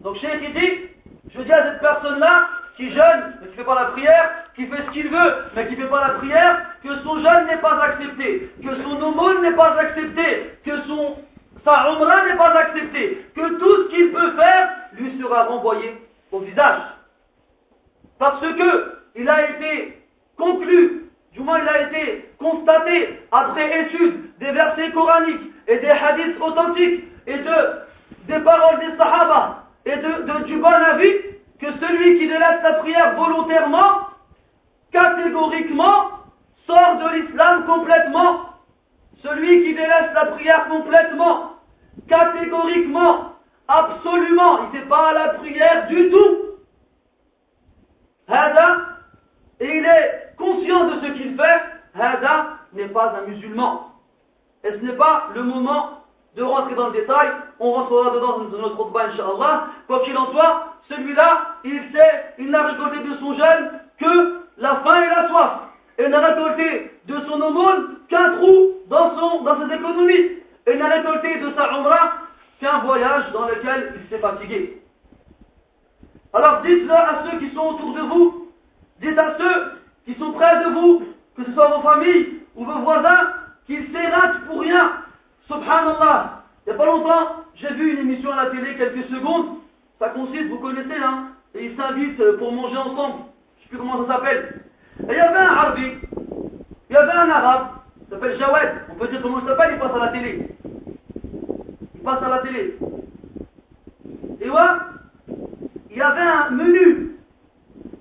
Donc 0.00 0.16
Cheikh 0.16 0.40
il 0.42 0.54
dit, 0.54 0.88
je 1.34 1.42
dis 1.42 1.52
à 1.52 1.72
cette 1.72 1.80
personne-là, 1.80 2.48
qui 2.76 2.90
jeûne, 2.90 3.34
mais 3.40 3.48
qui 3.48 3.52
ne 3.52 3.56
fait 3.56 3.64
pas 3.64 3.74
la 3.74 3.84
prière, 3.90 4.30
qui 4.56 4.66
fait 4.66 4.82
ce 4.82 4.90
qu'il 4.90 5.08
veut, 5.08 5.34
mais 5.54 5.66
qui 5.66 5.76
ne 5.76 5.82
fait 5.82 5.90
pas 5.90 6.08
la 6.08 6.14
prière, 6.14 6.66
que 6.82 6.96
son 7.02 7.18
jeûne 7.18 7.46
n'est 7.46 7.58
pas 7.58 7.80
accepté, 7.82 8.50
que 8.62 8.82
son 8.82 9.02
aumône 9.02 9.42
n'est 9.42 9.54
pas 9.54 9.78
accepté, 9.78 10.52
que 10.64 10.82
son, 10.82 11.16
sa 11.64 11.90
umrah 11.90 12.24
n'est 12.24 12.36
pas 12.36 12.58
accepté, 12.58 13.26
que 13.34 13.58
tout 13.58 13.82
ce 13.82 13.88
qu'il 13.90 14.12
peut 14.12 14.32
faire 14.32 14.70
lui 14.94 15.20
sera 15.20 15.44
renvoyé 15.44 16.00
au 16.30 16.40
visage. 16.40 16.82
Parce 18.18 18.40
que 18.40 18.94
il 19.14 19.28
a 19.28 19.50
été 19.50 20.02
conclu, 20.36 21.10
du 21.32 21.40
moins 21.40 21.60
il 21.60 21.68
a 21.68 21.88
été 21.88 22.31
constaté 22.42 23.20
après 23.30 23.82
étude 23.82 24.36
des 24.38 24.50
versets 24.50 24.90
coraniques 24.90 25.52
et 25.68 25.78
des 25.78 25.88
hadiths 25.88 26.40
authentiques 26.40 27.04
et 27.26 27.38
de, 27.38 27.56
des 28.26 28.40
paroles 28.40 28.80
des 28.80 28.96
sahaba 28.96 29.64
et 29.86 29.96
de, 29.96 30.44
du 30.44 30.56
bon 30.56 30.68
avis 30.68 31.14
que 31.60 31.72
celui 31.80 32.18
qui 32.18 32.26
délaisse 32.26 32.62
la 32.62 32.74
prière 32.74 33.14
volontairement, 33.14 34.08
catégoriquement, 34.92 36.10
sort 36.66 36.98
de 36.98 37.16
l'islam 37.16 37.64
complètement. 37.66 38.40
Celui 39.22 39.62
qui 39.62 39.74
délaisse 39.74 40.12
la 40.14 40.26
prière 40.26 40.66
complètement, 40.68 41.52
catégoriquement, 42.08 43.34
absolument, 43.68 44.58
il 44.58 44.66
ne 44.66 44.82
fait 44.82 44.88
pas 44.88 45.12
la 45.12 45.28
prière 45.34 45.86
du 45.88 46.10
tout 46.10 46.42
et 49.60 49.78
il 49.78 49.84
est 49.84 50.34
conscient 50.36 50.86
de 50.86 51.00
ce 51.00 51.12
qu'il 51.12 51.36
fait, 51.36 51.60
Hada 51.94 52.58
n'est 52.72 52.88
pas 52.88 53.14
un 53.18 53.28
musulman. 53.28 53.92
Et 54.64 54.70
ce 54.70 54.76
n'est 54.76 54.96
pas 54.96 55.28
le 55.34 55.42
moment 55.42 56.02
de 56.36 56.42
rentrer 56.42 56.74
dans 56.74 56.86
le 56.86 56.92
détail, 56.92 57.28
on 57.60 57.72
rentrera 57.72 58.10
dedans 58.10 58.38
dans 58.38 58.58
notre 58.58 58.80
autre 58.80 59.00
Inch'Allah. 59.00 59.66
Quoi 59.86 60.00
qu'il 60.00 60.16
en 60.16 60.32
soit, 60.32 60.76
celui-là, 60.88 61.56
il 61.64 61.80
sait, 61.92 62.34
il 62.38 62.50
n'a 62.50 62.62
récolté 62.64 63.00
de 63.00 63.14
son 63.16 63.34
jeûne 63.34 63.80
que 63.98 64.40
la 64.56 64.76
faim 64.76 65.02
et 65.02 65.08
la 65.08 65.28
soif. 65.28 65.50
Et 65.98 66.08
n'a 66.08 66.20
récolté 66.20 66.90
de 67.06 67.20
son 67.28 67.40
aumône 67.40 67.96
qu'un 68.08 68.36
trou 68.36 68.68
dans, 68.88 69.18
son, 69.18 69.42
dans 69.42 69.68
ses 69.68 69.74
économies. 69.74 70.38
et 70.66 70.76
n'a 70.76 70.88
récolté 70.88 71.38
de 71.38 71.52
sa 71.52 71.70
umrah 71.78 72.12
qu'un 72.60 72.78
voyage 72.78 73.30
dans 73.32 73.46
lequel 73.46 73.94
il 73.96 74.08
s'est 74.08 74.20
fatigué. 74.20 74.82
Alors 76.32 76.62
dites-le 76.62 76.92
à 76.92 77.24
ceux 77.24 77.38
qui 77.38 77.50
sont 77.54 77.60
autour 77.60 77.94
de 77.94 78.00
vous, 78.00 78.48
dites 79.00 79.18
à 79.18 79.36
ceux 79.36 79.72
qui 80.06 80.14
sont 80.18 80.32
près 80.32 80.64
de 80.64 80.70
vous, 80.70 81.02
que 81.36 81.44
ce 81.44 81.52
soit 81.52 81.68
vos 81.68 81.82
familles 81.82 82.40
ou 82.56 82.64
vos 82.64 82.80
voisins, 82.80 83.32
qu'ils 83.66 83.90
s'ératent 83.92 84.44
pour 84.46 84.60
rien. 84.60 84.92
Subhanallah. 85.46 86.42
Il 86.66 86.70
n'y 86.70 86.74
a 86.74 86.78
pas 86.78 86.86
longtemps, 86.86 87.44
j'ai 87.56 87.72
vu 87.74 87.92
une 87.92 87.98
émission 88.00 88.32
à 88.32 88.44
la 88.44 88.50
télé, 88.50 88.76
quelques 88.76 89.08
secondes. 89.08 89.58
Ça 89.98 90.10
consiste, 90.10 90.48
vous 90.48 90.58
connaissez, 90.58 90.96
hein, 91.02 91.28
et 91.54 91.66
ils 91.66 91.76
s'invitent 91.76 92.22
pour 92.38 92.52
manger 92.52 92.76
ensemble. 92.76 93.24
Je 93.58 93.60
ne 93.60 93.62
sais 93.62 93.68
plus 93.68 93.78
comment 93.78 94.06
ça 94.06 94.14
s'appelle. 94.14 94.62
Et 95.00 95.12
il 95.12 95.16
y 95.16 95.20
avait 95.20 95.38
un 95.38 95.46
Arabi, 95.46 95.92
il 96.90 96.92
y 96.92 96.96
avait 96.96 97.12
un 97.12 97.30
Arabe, 97.30 97.68
il 98.00 98.10
s'appelle 98.10 98.38
Jawed. 98.38 98.70
On 98.90 98.94
peut 98.94 99.08
dire 99.08 99.22
comment 99.22 99.40
il 99.40 99.46
s'appelle, 99.46 99.74
il 99.74 99.78
passe 99.80 99.94
à 99.94 99.98
la 99.98 100.08
télé. 100.08 100.48
Il 101.94 102.00
passe 102.02 102.22
à 102.22 102.28
la 102.28 102.38
télé. 102.38 102.78
Et 104.40 104.48
voilà, 104.48 104.88
il 105.90 105.96
y 105.96 106.02
avait 106.02 106.20
un 106.20 106.50
menu. 106.50 107.16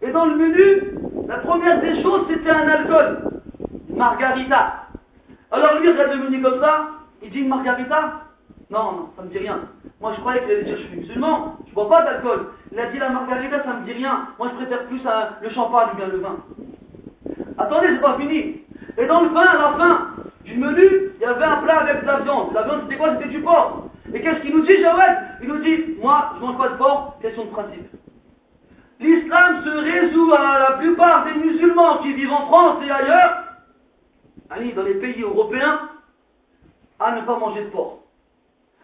Et 0.02 0.12
dans 0.12 0.26
le 0.26 0.36
menu, 0.36 1.28
la 1.28 1.38
première 1.38 1.80
des 1.82 2.02
choses, 2.02 2.26
c'était 2.30 2.50
un 2.50 2.68
alcool. 2.68 3.20
Margarita. 3.90 4.88
Alors 5.52 5.80
lui, 5.80 5.90
regarde 5.90 6.14
le 6.14 6.24
menu 6.24 6.42
comme 6.42 6.60
ça, 6.60 6.88
il 7.22 7.30
dit 7.30 7.40
une 7.40 7.50
margarita 7.50 8.22
Non, 8.70 8.92
non, 8.92 9.10
ça 9.16 9.24
me 9.24 9.30
dit 9.30 9.38
rien. 9.38 9.60
Moi, 10.00 10.14
je 10.16 10.22
croyais 10.22 10.42
qu'il 10.42 10.52
allait 10.52 10.64
dire 10.64 10.78
je 10.78 10.88
suis 10.88 10.98
musulman, 10.98 11.58
je 11.70 11.74
bois 11.74 11.88
pas 11.90 12.04
d'alcool. 12.04 12.48
Il 12.72 12.80
a 12.80 12.88
dit 12.88 12.98
la 12.98 13.10
margarita, 13.10 13.64
ça 13.64 13.74
me 13.74 13.86
dit 13.86 13.94
rien. 13.94 14.28
Moi, 14.40 14.50
je 14.52 14.56
préfère 14.56 14.86
plus 14.86 15.02
le 15.42 15.50
champagne 15.50 15.90
ou 15.94 15.98
bien 15.98 16.08
le 16.08 16.18
vin. 16.18 16.38
Attendez, 17.58 17.88
c'est 17.94 18.02
pas 18.02 18.18
fini. 18.18 18.62
Et 18.98 19.06
dans 19.06 19.22
le 19.22 19.30
vin, 19.30 19.46
à 19.46 19.72
la 19.72 19.78
fin 19.78 20.08
du 20.46 20.58
menu, 20.58 21.12
il 21.16 21.22
y 21.22 21.26
avait 21.26 21.46
un 21.46 21.58
plat 21.58 21.82
avec 21.82 22.02
de 22.02 22.08
la 22.08 22.20
viande. 22.22 22.54
La 22.54 22.64
viande, 22.64 22.82
c'était 22.84 22.98
quoi? 22.98 23.14
C'était 23.18 23.30
du 23.30 23.42
porc. 23.42 23.90
Et 24.14 24.22
qu'est-ce 24.22 24.42
qu'il 24.42 24.56
nous 24.56 24.66
dit, 24.66 24.82
Jawed 24.82 25.18
Il 25.42 25.48
nous 25.50 25.60
dit, 25.60 25.96
moi, 26.02 26.34
je 26.36 26.46
mange 26.46 26.58
pas 26.58 26.70
de 26.70 26.76
porc, 26.76 27.18
question 27.22 27.46
de 27.46 27.50
principe. 27.50 28.01
L'islam 29.02 29.64
se 29.66 29.70
résout 29.70 30.32
à 30.34 30.60
la 30.60 30.72
plupart 30.78 31.26
des 31.26 31.34
musulmans 31.34 31.98
qui 31.98 32.14
vivent 32.14 32.32
en 32.32 32.46
France 32.46 32.84
et 32.86 32.92
ailleurs, 32.92 33.44
dans 34.76 34.84
les 34.84 34.94
pays 34.96 35.22
européens, 35.24 35.90
à 37.00 37.16
ne 37.16 37.22
pas 37.22 37.38
manger 37.38 37.64
de 37.64 37.70
porc. 37.70 37.98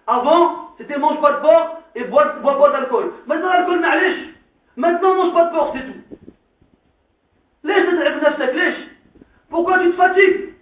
Avant, 0.07 0.70
c'était 0.78 0.97
mange 0.97 1.22
pas 1.22 1.34
de 1.34 1.41
porc 1.41 1.84
et 1.93 2.03
bois, 2.05 2.26
bois 2.41 2.57
pas 2.57 2.72
d'alcool. 2.72 3.13
Maintenant, 3.28 3.53
l'alcool, 3.53 3.80
n'allège. 3.80 4.34
Maintenant, 4.76 5.15
mange 5.15 5.34
pas 5.34 5.45
de 5.45 5.51
porc, 5.51 5.76
c'est 5.76 5.86
tout. 5.86 6.07
Pourquoi 9.49 9.80
tu 9.80 9.91
te 9.91 9.95
fatigues? 9.95 10.53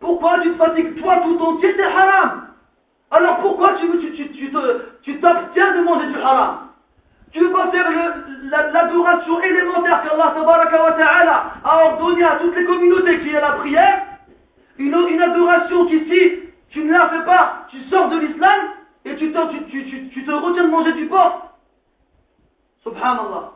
Pourquoi 0.00 0.40
tu 0.40 0.50
te 0.50 0.56
fatigues 0.56 1.00
Toi 1.00 1.22
tout 1.24 1.38
entier, 1.40 1.76
t'es 1.76 1.82
haram? 1.82 2.48
Alors 3.10 3.38
pourquoi 3.40 3.74
tu, 3.74 3.88
tu, 5.02 5.20
t'abstiens 5.20 5.76
de 5.76 5.82
manger 5.82 6.06
du 6.08 6.18
haram? 6.18 6.71
Tu 7.32 7.50
pas 7.50 7.70
faire 7.70 7.88
l'adoration 8.72 9.40
élémentaire 9.40 10.02
qu'Allah 10.02 11.52
a 11.64 11.86
ordonné 11.86 12.24
à 12.24 12.36
toutes 12.36 12.54
les 12.54 12.64
communautés 12.64 13.20
qui 13.20 13.30
est 13.30 13.40
la 13.40 13.52
prière 13.52 14.02
une, 14.78 15.22
adoration 15.22 15.86
qui 15.86 15.98
si 16.08 16.42
tu 16.70 16.84
ne 16.84 16.92
la 16.92 17.08
fais 17.08 17.24
pas, 17.24 17.66
tu 17.70 17.80
sors 17.84 18.08
de 18.08 18.18
l'islam 18.18 18.60
et 19.04 19.16
tu, 19.16 19.32
te 19.32 19.38
retiens 19.38 20.64
de 20.64 20.70
manger 20.70 20.92
du 20.94 21.06
porc. 21.06 21.48
Subhanallah. 22.82 23.52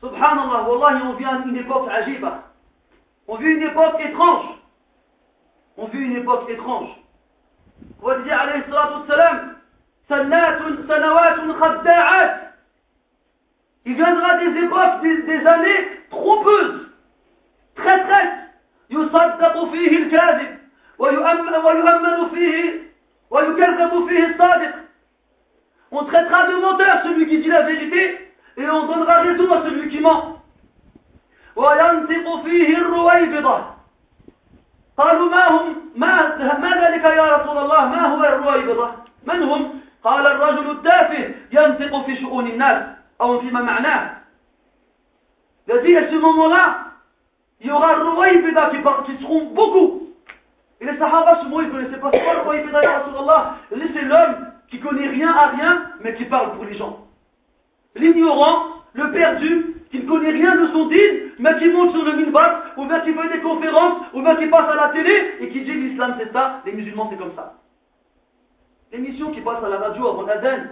Subhanallah, 0.00 0.62
Wallahi, 0.68 1.02
on 1.02 1.12
vit 1.14 1.26
une 1.46 1.56
époque 1.56 1.88
ajiba. 1.90 2.44
On 3.28 3.36
vit 3.36 3.50
une 3.50 3.62
époque 3.62 4.00
étrange. 4.00 4.46
On 5.76 5.86
vit 5.86 5.98
une 5.98 6.16
époque 6.16 6.48
étrange. 6.48 6.90
On 8.02 8.08
alayhi 8.08 8.62
salatu 8.68 9.00
wassalam, 9.00 9.56
sanawatun 10.08 11.54
khadda'at. 11.58 12.49
Il 13.86 13.94
viendra 13.94 14.38
des 14.38 14.64
époques, 14.64 15.02
des, 15.02 15.22
des 15.22 15.46
années 15.46 15.88
trompeuses, 16.10 16.88
traîtresses. 17.76 18.40
يصدق 18.90 19.70
فيه 19.70 19.98
الكاذب 19.98 20.58
ويؤمن 20.98 22.28
فيه 22.34 22.82
ويكذب 23.30 24.08
فيه 24.08 24.26
الصادق. 24.26 24.74
On 25.92 26.04
traitera 26.04 26.46
de 26.46 26.54
menteur 26.54 27.02
celui 27.04 27.26
qui 27.26 27.38
dit 27.38 27.48
la 27.48 27.62
vérité 27.62 28.32
et 28.56 28.70
on 28.70 28.86
donnera 28.86 29.22
raison 29.22 29.52
à 29.52 29.62
celui 29.62 29.88
qui 29.90 30.00
ment. 30.00 30.40
وينطق 31.56 32.42
فيه 32.44 32.76
الرويبضة 32.76 33.64
قالوا 34.98 35.30
ما 35.30 35.48
هم 35.48 35.76
ما, 35.96 36.36
ما 36.58 36.70
ذلك 36.82 37.04
يا 37.04 37.36
رسول 37.36 37.58
الله 37.58 37.88
ما 37.88 38.06
هو 38.06 38.24
الرويبضة 38.24 38.90
من 39.26 39.42
هم 39.42 39.80
قال 40.04 40.26
الرجل 40.26 40.70
التافه 40.70 41.34
ينطق 41.52 42.06
في 42.06 42.16
شؤون 42.16 42.46
الناس 42.46 42.82
أو 43.21 43.41
فيما 43.41 43.61
معناه 43.61 44.11
C'est-à-dire, 45.67 46.03
à 46.03 46.11
ce 46.11 46.15
moment-là, 46.15 46.77
il 47.59 47.67
y 47.67 47.71
aura 47.71 47.95
Ruwaybida 47.95 48.69
qui, 48.69 48.77
qui 48.77 49.23
seront 49.23 49.45
beaucoup. 49.45 50.13
Et 50.79 50.85
les 50.85 50.95
Sahaba, 50.99 51.41
souvent, 51.41 51.61
ils 51.61 51.67
ne 51.67 51.71
connaissaient 51.71 51.99
pas 51.99 52.11
ce 52.11 52.17
qu'est 52.17 52.33
le 52.33 52.41
Ruwaybida, 52.41 52.83
ya 52.83 52.99
Rasulallah. 52.99 53.55
C'est 53.71 54.01
l'homme 54.03 54.51
qui 54.69 54.79
connaît 54.79 55.07
rien 55.07 55.31
à 55.31 55.47
rien, 55.47 55.89
mais 56.01 56.13
qui 56.13 56.25
parle 56.25 56.51
pour 56.51 56.65
les 56.65 56.75
gens 56.75 57.05
l'ignorant, 57.95 58.83
le 58.93 59.11
perdu, 59.11 59.75
qui 59.91 59.99
ne 59.99 60.07
connaît 60.07 60.31
rien 60.31 60.55
de 60.55 60.67
son 60.67 60.87
dîne, 60.87 61.31
mais 61.39 61.57
qui 61.57 61.67
monte 61.69 61.91
sur 61.91 62.03
le 62.03 62.13
minbar, 62.13 62.63
ou 62.77 62.85
bien 62.85 62.99
qui 63.01 63.13
fait 63.13 63.29
des 63.29 63.41
conférences, 63.41 64.01
ou 64.13 64.21
bien 64.21 64.35
qui 64.35 64.47
passe 64.47 64.69
à 64.69 64.75
la 64.75 64.89
télé, 64.89 65.37
et 65.39 65.49
qui 65.49 65.61
dit 65.61 65.73
l'islam 65.73 66.15
c'est 66.19 66.31
ça, 66.31 66.61
les 66.65 66.73
musulmans 66.73 67.07
c'est 67.09 67.17
comme 67.17 67.35
ça. 67.35 67.53
L'émission 68.91 69.31
qui 69.31 69.41
passe 69.41 69.63
à 69.63 69.69
la 69.69 69.77
radio 69.77 70.07
avant 70.09 70.23
l'Aden, 70.23 70.69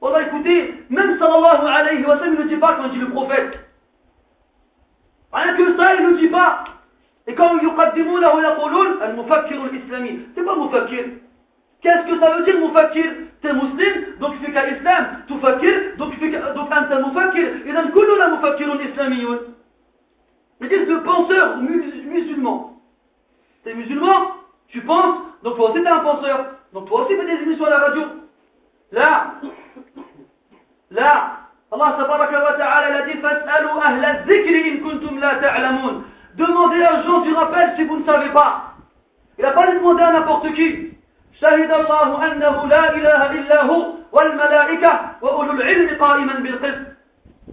Oh, 0.00 0.08
bah, 0.08 0.12
On 0.12 0.14
a 0.14 0.22
écouté, 0.22 0.74
même 0.88 1.18
sallallahu 1.18 1.66
alayhi 1.66 2.04
wa 2.04 2.18
sallam, 2.18 2.34
il 2.34 2.44
ne 2.44 2.48
dit 2.48 2.56
pas 2.56 2.74
quand 2.74 2.88
dit 2.88 2.98
le 2.98 3.10
prophète. 3.10 3.58
Rien 5.32 5.56
que 5.56 5.76
ça, 5.76 5.94
il 5.94 6.06
ne 6.06 6.16
dit 6.16 6.28
pas. 6.28 6.64
Et 7.26 7.34
quand 7.34 7.58
il 7.58 7.68
y 7.68 7.70
a 7.70 7.90
démon 7.92 8.18
ils 8.18 8.22
yuqaddimunahu 8.22 8.42
yaqulun, 8.42 9.00
al-mufakkir 9.02 9.62
al-islami. 9.62 10.20
C'est 10.34 10.44
pas 10.44 10.56
mufakkir. 10.56 11.04
Qu'est-ce 11.82 12.12
que 12.12 12.18
ça 12.18 12.30
veut 12.36 12.44
dire 12.44 12.58
mufakkir? 12.58 13.04
T'es 13.42 13.52
musulman, 13.52 14.18
donc 14.20 14.38
tu 14.38 14.44
fais 14.44 14.52
qu'à 14.52 14.66
l'islam. 14.66 15.06
Tu 15.26 15.38
fakir, 15.38 15.72
donc 15.96 16.12
tu 16.12 16.18
fais 16.18 16.30
donc 16.30 16.70
anta 16.70 16.98
mufakkir. 16.98 17.66
Et 17.66 17.72
dans 17.72 17.88
kulluna 17.88 18.28
mufakkirun 18.28 18.80
islamiyun. 18.80 19.38
Ils 20.60 20.68
disent 20.68 20.88
le 20.88 21.02
penseur 21.02 21.56
musulman. 21.58 22.80
T'es 23.64 23.74
musulman, 23.74 24.32
tu 24.68 24.80
penses, 24.82 25.20
donc 25.42 25.56
toi 25.56 25.70
aussi 25.70 25.82
t'es 25.82 25.88
un 25.88 26.00
penseur. 26.00 26.46
Donc 26.72 26.88
toi 26.88 27.02
aussi 27.02 27.16
fais 27.16 27.26
des 27.26 27.42
émissions 27.42 27.64
à 27.64 27.70
la 27.70 27.78
radio. 27.78 28.02
Là, 28.92 29.34
là, 30.90 31.36
Allah 31.72 31.94
tabaraka 31.98 32.42
wa 32.42 32.52
ta'ala 32.54 32.90
l'a 32.90 33.02
dit 33.06 33.18
Fas'alu 33.18 33.68
ahla 33.82 34.24
zikri 34.26 34.70
in 34.70 34.88
kuntum 34.88 35.20
la 35.20 35.36
ta'lamun. 35.36 36.02
Demandez 36.36 36.82
un 36.84 37.02
gens 37.02 37.20
du 37.20 37.32
rappel 37.32 37.74
si 37.76 37.84
vous 37.84 37.98
ne 37.98 38.04
savez 38.04 38.30
pas. 38.30 38.74
Il 39.38 39.42
n'a 39.44 39.52
pas 39.52 39.72
demandé 39.72 40.02
à 40.02 40.12
n'importe 40.12 40.52
qui. 40.54 40.90
شهد 41.40 41.70
الله 41.72 42.32
أنه 42.32 42.66
لا 42.66 42.96
إله 42.96 43.30
إلا 43.32 43.64
هو 43.64 43.86
والملائكة 44.12 45.00
وأولو 45.22 45.52
العلم 45.52 45.96
قائما 46.00 46.32
بالقسط 46.32 46.86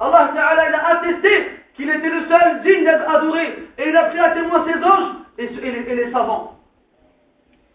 Allah 0.02 0.30
Ta'ala 0.36 0.70
il 0.70 0.76
a 0.76 0.88
attesté 0.88 1.52
qu'il 1.76 1.90
était 1.90 2.10
le 2.10 2.28
seul 2.28 2.62
digne 2.64 2.84
d'être 2.84 3.10
adoré 3.10 3.70
et 3.78 3.90
il 3.90 3.96
a 3.96 4.04
pris 4.10 4.20
à 4.20 4.32
témoin 4.32 4.66
ses 4.68 4.84
anges 4.84 5.12
et, 5.38 5.46
et, 5.46 5.72
les, 5.72 5.92
et 5.92 5.96
les 5.96 6.12
savants. 6.12 6.56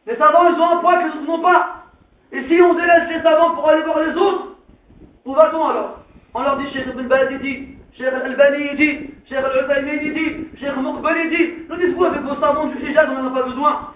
Les 0.06 0.16
savants 0.16 0.48
ils 0.48 0.60
ont 0.60 0.70
un 0.70 0.76
poids 0.76 0.98
que 0.98 1.04
les 1.04 1.08
autres 1.14 1.26
n'ont 1.26 1.40
pas. 1.42 1.84
Et 2.32 2.46
si 2.46 2.60
on 2.60 2.74
délaisse 2.74 3.08
les 3.08 3.22
savants 3.22 3.54
pour 3.54 3.68
aller 3.70 3.82
voir 3.82 4.00
les 4.00 4.14
autres, 4.14 4.51
où 5.25 5.33
va-t-on 5.33 5.67
alors 5.67 5.99
On 6.33 6.41
leur 6.41 6.57
dit 6.57 6.69
Cheikh 6.71 6.87
Ibn 6.87 7.07
Baz 7.07 7.29
dit, 7.41 7.77
Cheikh 7.97 8.07
Al-Albani 8.07 8.75
dit, 8.75 9.09
Cheikh 9.27 9.39
Al-Uthaymin 9.39 9.97
dit, 10.13 10.57
Cheikh 10.59 10.75
Muqbali 10.77 11.29
dit. 11.29 11.53
Nous 11.69 11.75
dites-vous 11.75 12.05
avec 12.05 12.21
vos 12.21 12.35
savants 12.39 12.67
du 12.67 12.77
hijab 12.77 13.09
on 13.09 13.23
n'en 13.23 13.27
a 13.29 13.41
pas 13.41 13.47
besoin. 13.47 13.93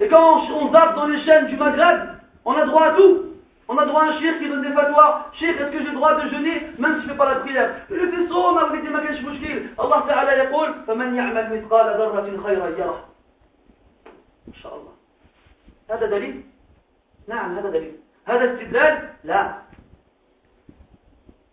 Et 0.00 0.08
quand 0.08 0.40
on 0.50 0.72
zappe 0.72 0.96
dans 0.96 1.06
les 1.06 1.20
chaînes 1.20 1.46
du 1.46 1.56
Maghreb, 1.56 2.00
on 2.44 2.52
a 2.52 2.66
droit 2.66 2.86
à 2.86 2.92
tout. 2.94 3.26
On 3.68 3.78
a 3.78 3.86
droit 3.86 4.02
à 4.02 4.06
un 4.06 4.18
shir 4.18 4.38
qui 4.38 4.48
donne 4.48 4.62
des 4.62 4.72
fatwas. 4.72 5.30
Shir, 5.34 5.50
est-ce 5.50 5.70
que 5.70 5.78
j'ai 5.78 5.90
le 5.90 5.94
droit 5.94 6.20
de 6.20 6.28
jeûner 6.28 6.66
même 6.78 6.96
si 6.96 7.02
je 7.02 7.06
ne 7.06 7.12
fais 7.12 7.16
pas 7.16 7.34
la 7.34 7.40
prière 7.40 7.70
Le 7.88 8.10
fait 8.10 8.28
صوم 8.28 8.58
أو 8.58 8.68
بدي 8.68 8.88
ما 8.88 9.00
كانش 9.04 9.20
مشكل. 9.20 9.66
الله 9.80 10.00
تعالى 10.06 10.30
يقول 10.30 10.74
فمن 10.86 11.14
يعمل 11.14 11.56
مثقال 11.56 11.86
ذرة 11.98 12.42
خيرا 12.42 12.68
يره. 12.68 13.04
إن 14.48 14.54
شاء 14.54 14.74
الله. 14.74 14.92
هذا 15.90 16.06
دليل؟ 16.06 16.42
نعم 17.28 17.58
هذا 17.58 17.70
دليل. 17.70 17.96
هذا 18.26 18.54
استدلال؟ 18.54 19.08
لا. 19.24 19.54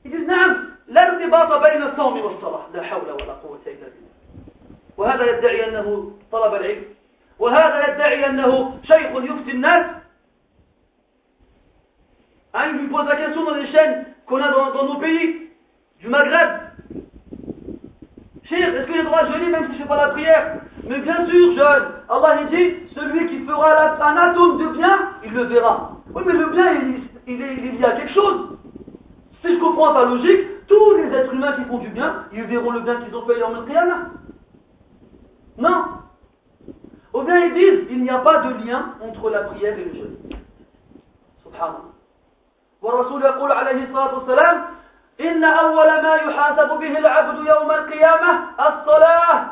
يقول 0.05 0.27
نعم 0.27 0.57
لا 0.89 1.13
ارتباط 1.13 1.63
بين 1.63 1.83
الصوم 1.83 2.21
والصلاة 2.21 2.67
لا 2.75 2.83
حول 2.83 3.11
ولا 3.11 3.33
قوة 3.33 3.61
إلا 3.67 3.75
بالله 3.75 4.15
وهذا 4.97 5.39
يدعي 5.39 5.69
أنه 5.69 6.13
طلب 6.33 6.55
العلم 6.55 6.85
وهذا 7.39 7.89
يدعي 7.89 8.27
أنه 8.27 8.79
شيخ 8.83 9.11
يفتي 9.23 9.51
الناس 9.51 9.87
Hein, 12.55 12.71
il 12.71 12.83
lui 12.83 12.87
pose 12.87 13.09
la 13.09 13.17
question 13.17 13.45
dans 13.45 13.55
les 13.55 13.67
chaînes 13.67 14.05
qu'on 14.27 14.41
a 14.41 14.49
dans, 14.49 14.73
dans, 14.73 14.87
nos 14.87 15.01
pays, 15.01 15.51
du 15.99 16.07
Maghreb. 16.09 16.61
Cher, 18.45 18.77
est-ce 18.77 18.87
que 18.87 18.93
j'ai 18.95 19.03
droit 19.03 19.25
de 19.25 19.33
jeûner 19.33 19.49
même 19.49 19.65
si 19.65 19.73
je 19.73 19.79
ne 19.79 19.83
fais 19.83 19.89
pas 19.89 20.07
la 20.07 20.13
prière 20.13 20.61
Mais 20.89 21.01
bien 21.01 21.27
sûr, 21.27 21.57
jeûne. 21.57 21.89
Allah 22.09 22.43
il 22.43 22.47
dit, 22.57 22.95
celui 22.95 23.27
qui 23.27 23.45
fera 23.45 23.97
un 24.01 24.17
atome 24.17 24.59
de 24.59 24.69
bien, 24.69 25.11
il 25.25 25.33
le 25.33 25.43
verra. 25.45 25.97
Oui, 26.15 26.23
mais 26.25 26.33
le 26.33 26.47
bien, 26.47 26.73
il, 26.75 27.03
il, 27.27 27.41
il, 27.41 27.81
y 27.81 27.85
a 27.85 27.91
quelque 27.91 28.13
chose. 28.13 28.54
Si 29.44 29.54
je 29.54 29.60
comprends 29.60 29.94
ta 29.94 30.06
logique, 30.06 30.68
tous 30.68 30.94
les 30.96 31.14
êtres 31.16 31.34
humains 31.34 31.54
qui 31.54 31.64
font 31.66 31.78
du 31.80 31.90
bien, 31.90 32.26
ils 32.34 32.44
verront 32.44 32.72
le 32.72 32.82
bien 32.82 32.96
qu'ils 33.02 33.16
ont 33.16 33.26
fait 33.26 33.42
en 33.42 33.64
Qiyamah. 33.66 34.10
Non. 35.58 35.86
Ou 37.14 37.22
bien 37.24 37.38
ils 37.46 37.54
disent, 37.54 37.88
il 37.90 38.04
n'y 38.04 38.10
a 38.10 38.20
pas 38.20 38.40
de 38.42 38.66
lien 38.66 38.94
entre 39.02 39.30
la 39.30 39.44
prière 39.44 39.78
et 39.78 39.86
le 39.86 39.94
jeûne. 39.94 40.18
Subhanallah. 41.44 41.90
والرسول 42.82 43.24
يقول 43.24 43.52
عليه 43.52 43.84
الصلاة 43.84 44.16
والسلام 44.16 44.66
إن 45.22 45.44
أول 45.44 45.88
ما 45.88 46.16
يحاسب 46.16 46.70
به 46.80 46.98
العبد 46.98 47.48
يوم 47.48 47.72
القيامة 47.72 48.32
الصلاة 48.60 49.46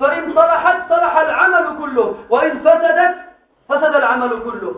فإن 0.00 0.34
صلحت 0.34 0.88
صلح 0.88 1.16
العمل 1.16 1.78
كله 1.78 2.14
وإن 2.30 2.58
فسدت 2.58 3.14
فسد 3.68 3.94
العمل 3.94 4.42
كله 4.44 4.74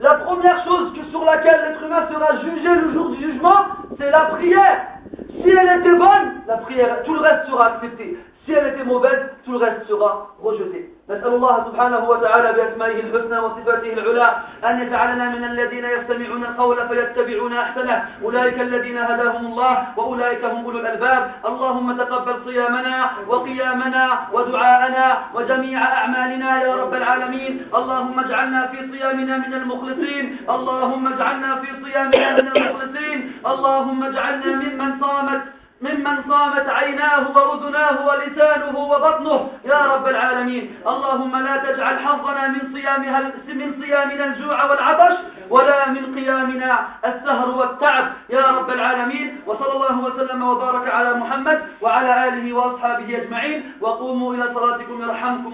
la 0.00 0.14
première 0.16 0.64
chose 0.64 0.92
sur 1.10 1.24
laquelle 1.24 1.60
l'être 1.68 1.82
humain 1.84 2.08
sera 2.10 2.40
jugé 2.40 2.74
le 2.74 2.92
jour 2.92 3.10
du 3.10 3.22
jugement, 3.22 3.66
c'est 3.96 4.10
la 4.10 4.22
prière. 4.26 4.86
Si 5.28 5.48
elle 5.48 5.80
était 5.80 5.96
bonne, 5.96 6.42
la 6.48 6.56
prière, 6.58 7.02
tout 7.04 7.14
le 7.14 7.20
reste 7.20 7.46
sera 7.46 7.74
accepté. 7.74 8.18
Si 8.44 8.52
elle 8.52 8.74
était 8.74 8.84
mauvaise, 8.84 9.30
tout 9.44 9.52
le 9.52 9.58
reste 9.58 9.86
sera 9.88 10.10
rejeté. 10.42 10.90
نسأل 11.08 11.34
الله 11.34 11.64
سبحانه 11.68 12.08
وتعالى 12.08 12.52
بأسمائه 12.52 13.00
الحسنى 13.00 13.38
وصفاته 13.38 13.92
العلى 13.92 14.28
أن 14.64 14.82
يجعلنا 14.82 15.24
من 15.30 15.44
الذين 15.44 15.84
يستمعون 15.84 16.42
القول 16.44 16.88
فيتبعون 16.88 17.52
أحسنه. 17.52 18.04
أولئك 18.24 18.60
الذين 18.60 18.98
هداهم 18.98 19.46
الله 19.46 19.74
وأولئك 19.96 20.44
هم 20.44 20.64
أولو 20.64 20.78
الألباب. 20.78 21.30
اللهم 21.44 21.96
تقبل 21.96 22.36
صيامنا 22.44 23.10
وقيامنا 23.28 24.04
ودعاءنا 24.32 25.06
وجميع 25.34 25.78
أعمالنا 25.98 26.62
يا 26.62 26.74
رب 26.74 26.94
العالمين. 26.94 27.52
اللهم 27.74 28.20
اجعلنا 28.20 28.66
في 28.66 28.78
صيامنا 28.92 29.34
من 29.38 29.54
المخلصين. 29.54 30.24
اللهم 30.50 31.04
اجعلنا 31.12 31.50
في 31.60 31.68
صيامنا 31.84 32.32
من 32.32 32.48
المخلصين. 32.56 33.18
اللهم 33.46 34.00
اجعلنا 34.04 34.50
ممن 34.62 34.90
صامت 35.00 35.42
ممن 35.82 36.16
صامت 36.28 36.68
عيناه 36.68 37.24
وأذناه 37.36 38.06
ولسانه 38.06 38.78
وبطنه. 38.78 39.48
يا 39.64 39.80
رب 39.92 40.06
العالمين 40.08 40.64
اللهم 40.86 41.32
لا 41.36 41.56
تجعل 41.56 41.98
حظنا 41.98 42.48
من 42.48 42.62
صيامها 42.74 43.20
من 43.60 43.68
صيامنا 43.82 44.24
الجوع 44.24 44.64
والعطش 44.64 45.16
ولا 45.50 45.88
من 45.88 46.14
قيامنا 46.14 46.78
السهر 47.04 47.48
والتعب. 47.58 48.04
يا 48.30 48.46
رب 48.56 48.70
العالمين 48.70 49.40
وصلى 49.46 49.72
الله 49.72 49.96
وسلم 50.06 50.40
وبارك 50.42 50.94
على 50.94 51.14
محمد 51.14 51.58
وعلى 51.82 52.28
آله 52.28 52.52
وأصحابه 52.52 53.08
أجمعين. 53.22 53.72
وقوموا 53.80 54.34
إلى 54.34 54.44
صلاتكم 54.54 55.02
يرحمكم 55.02 55.52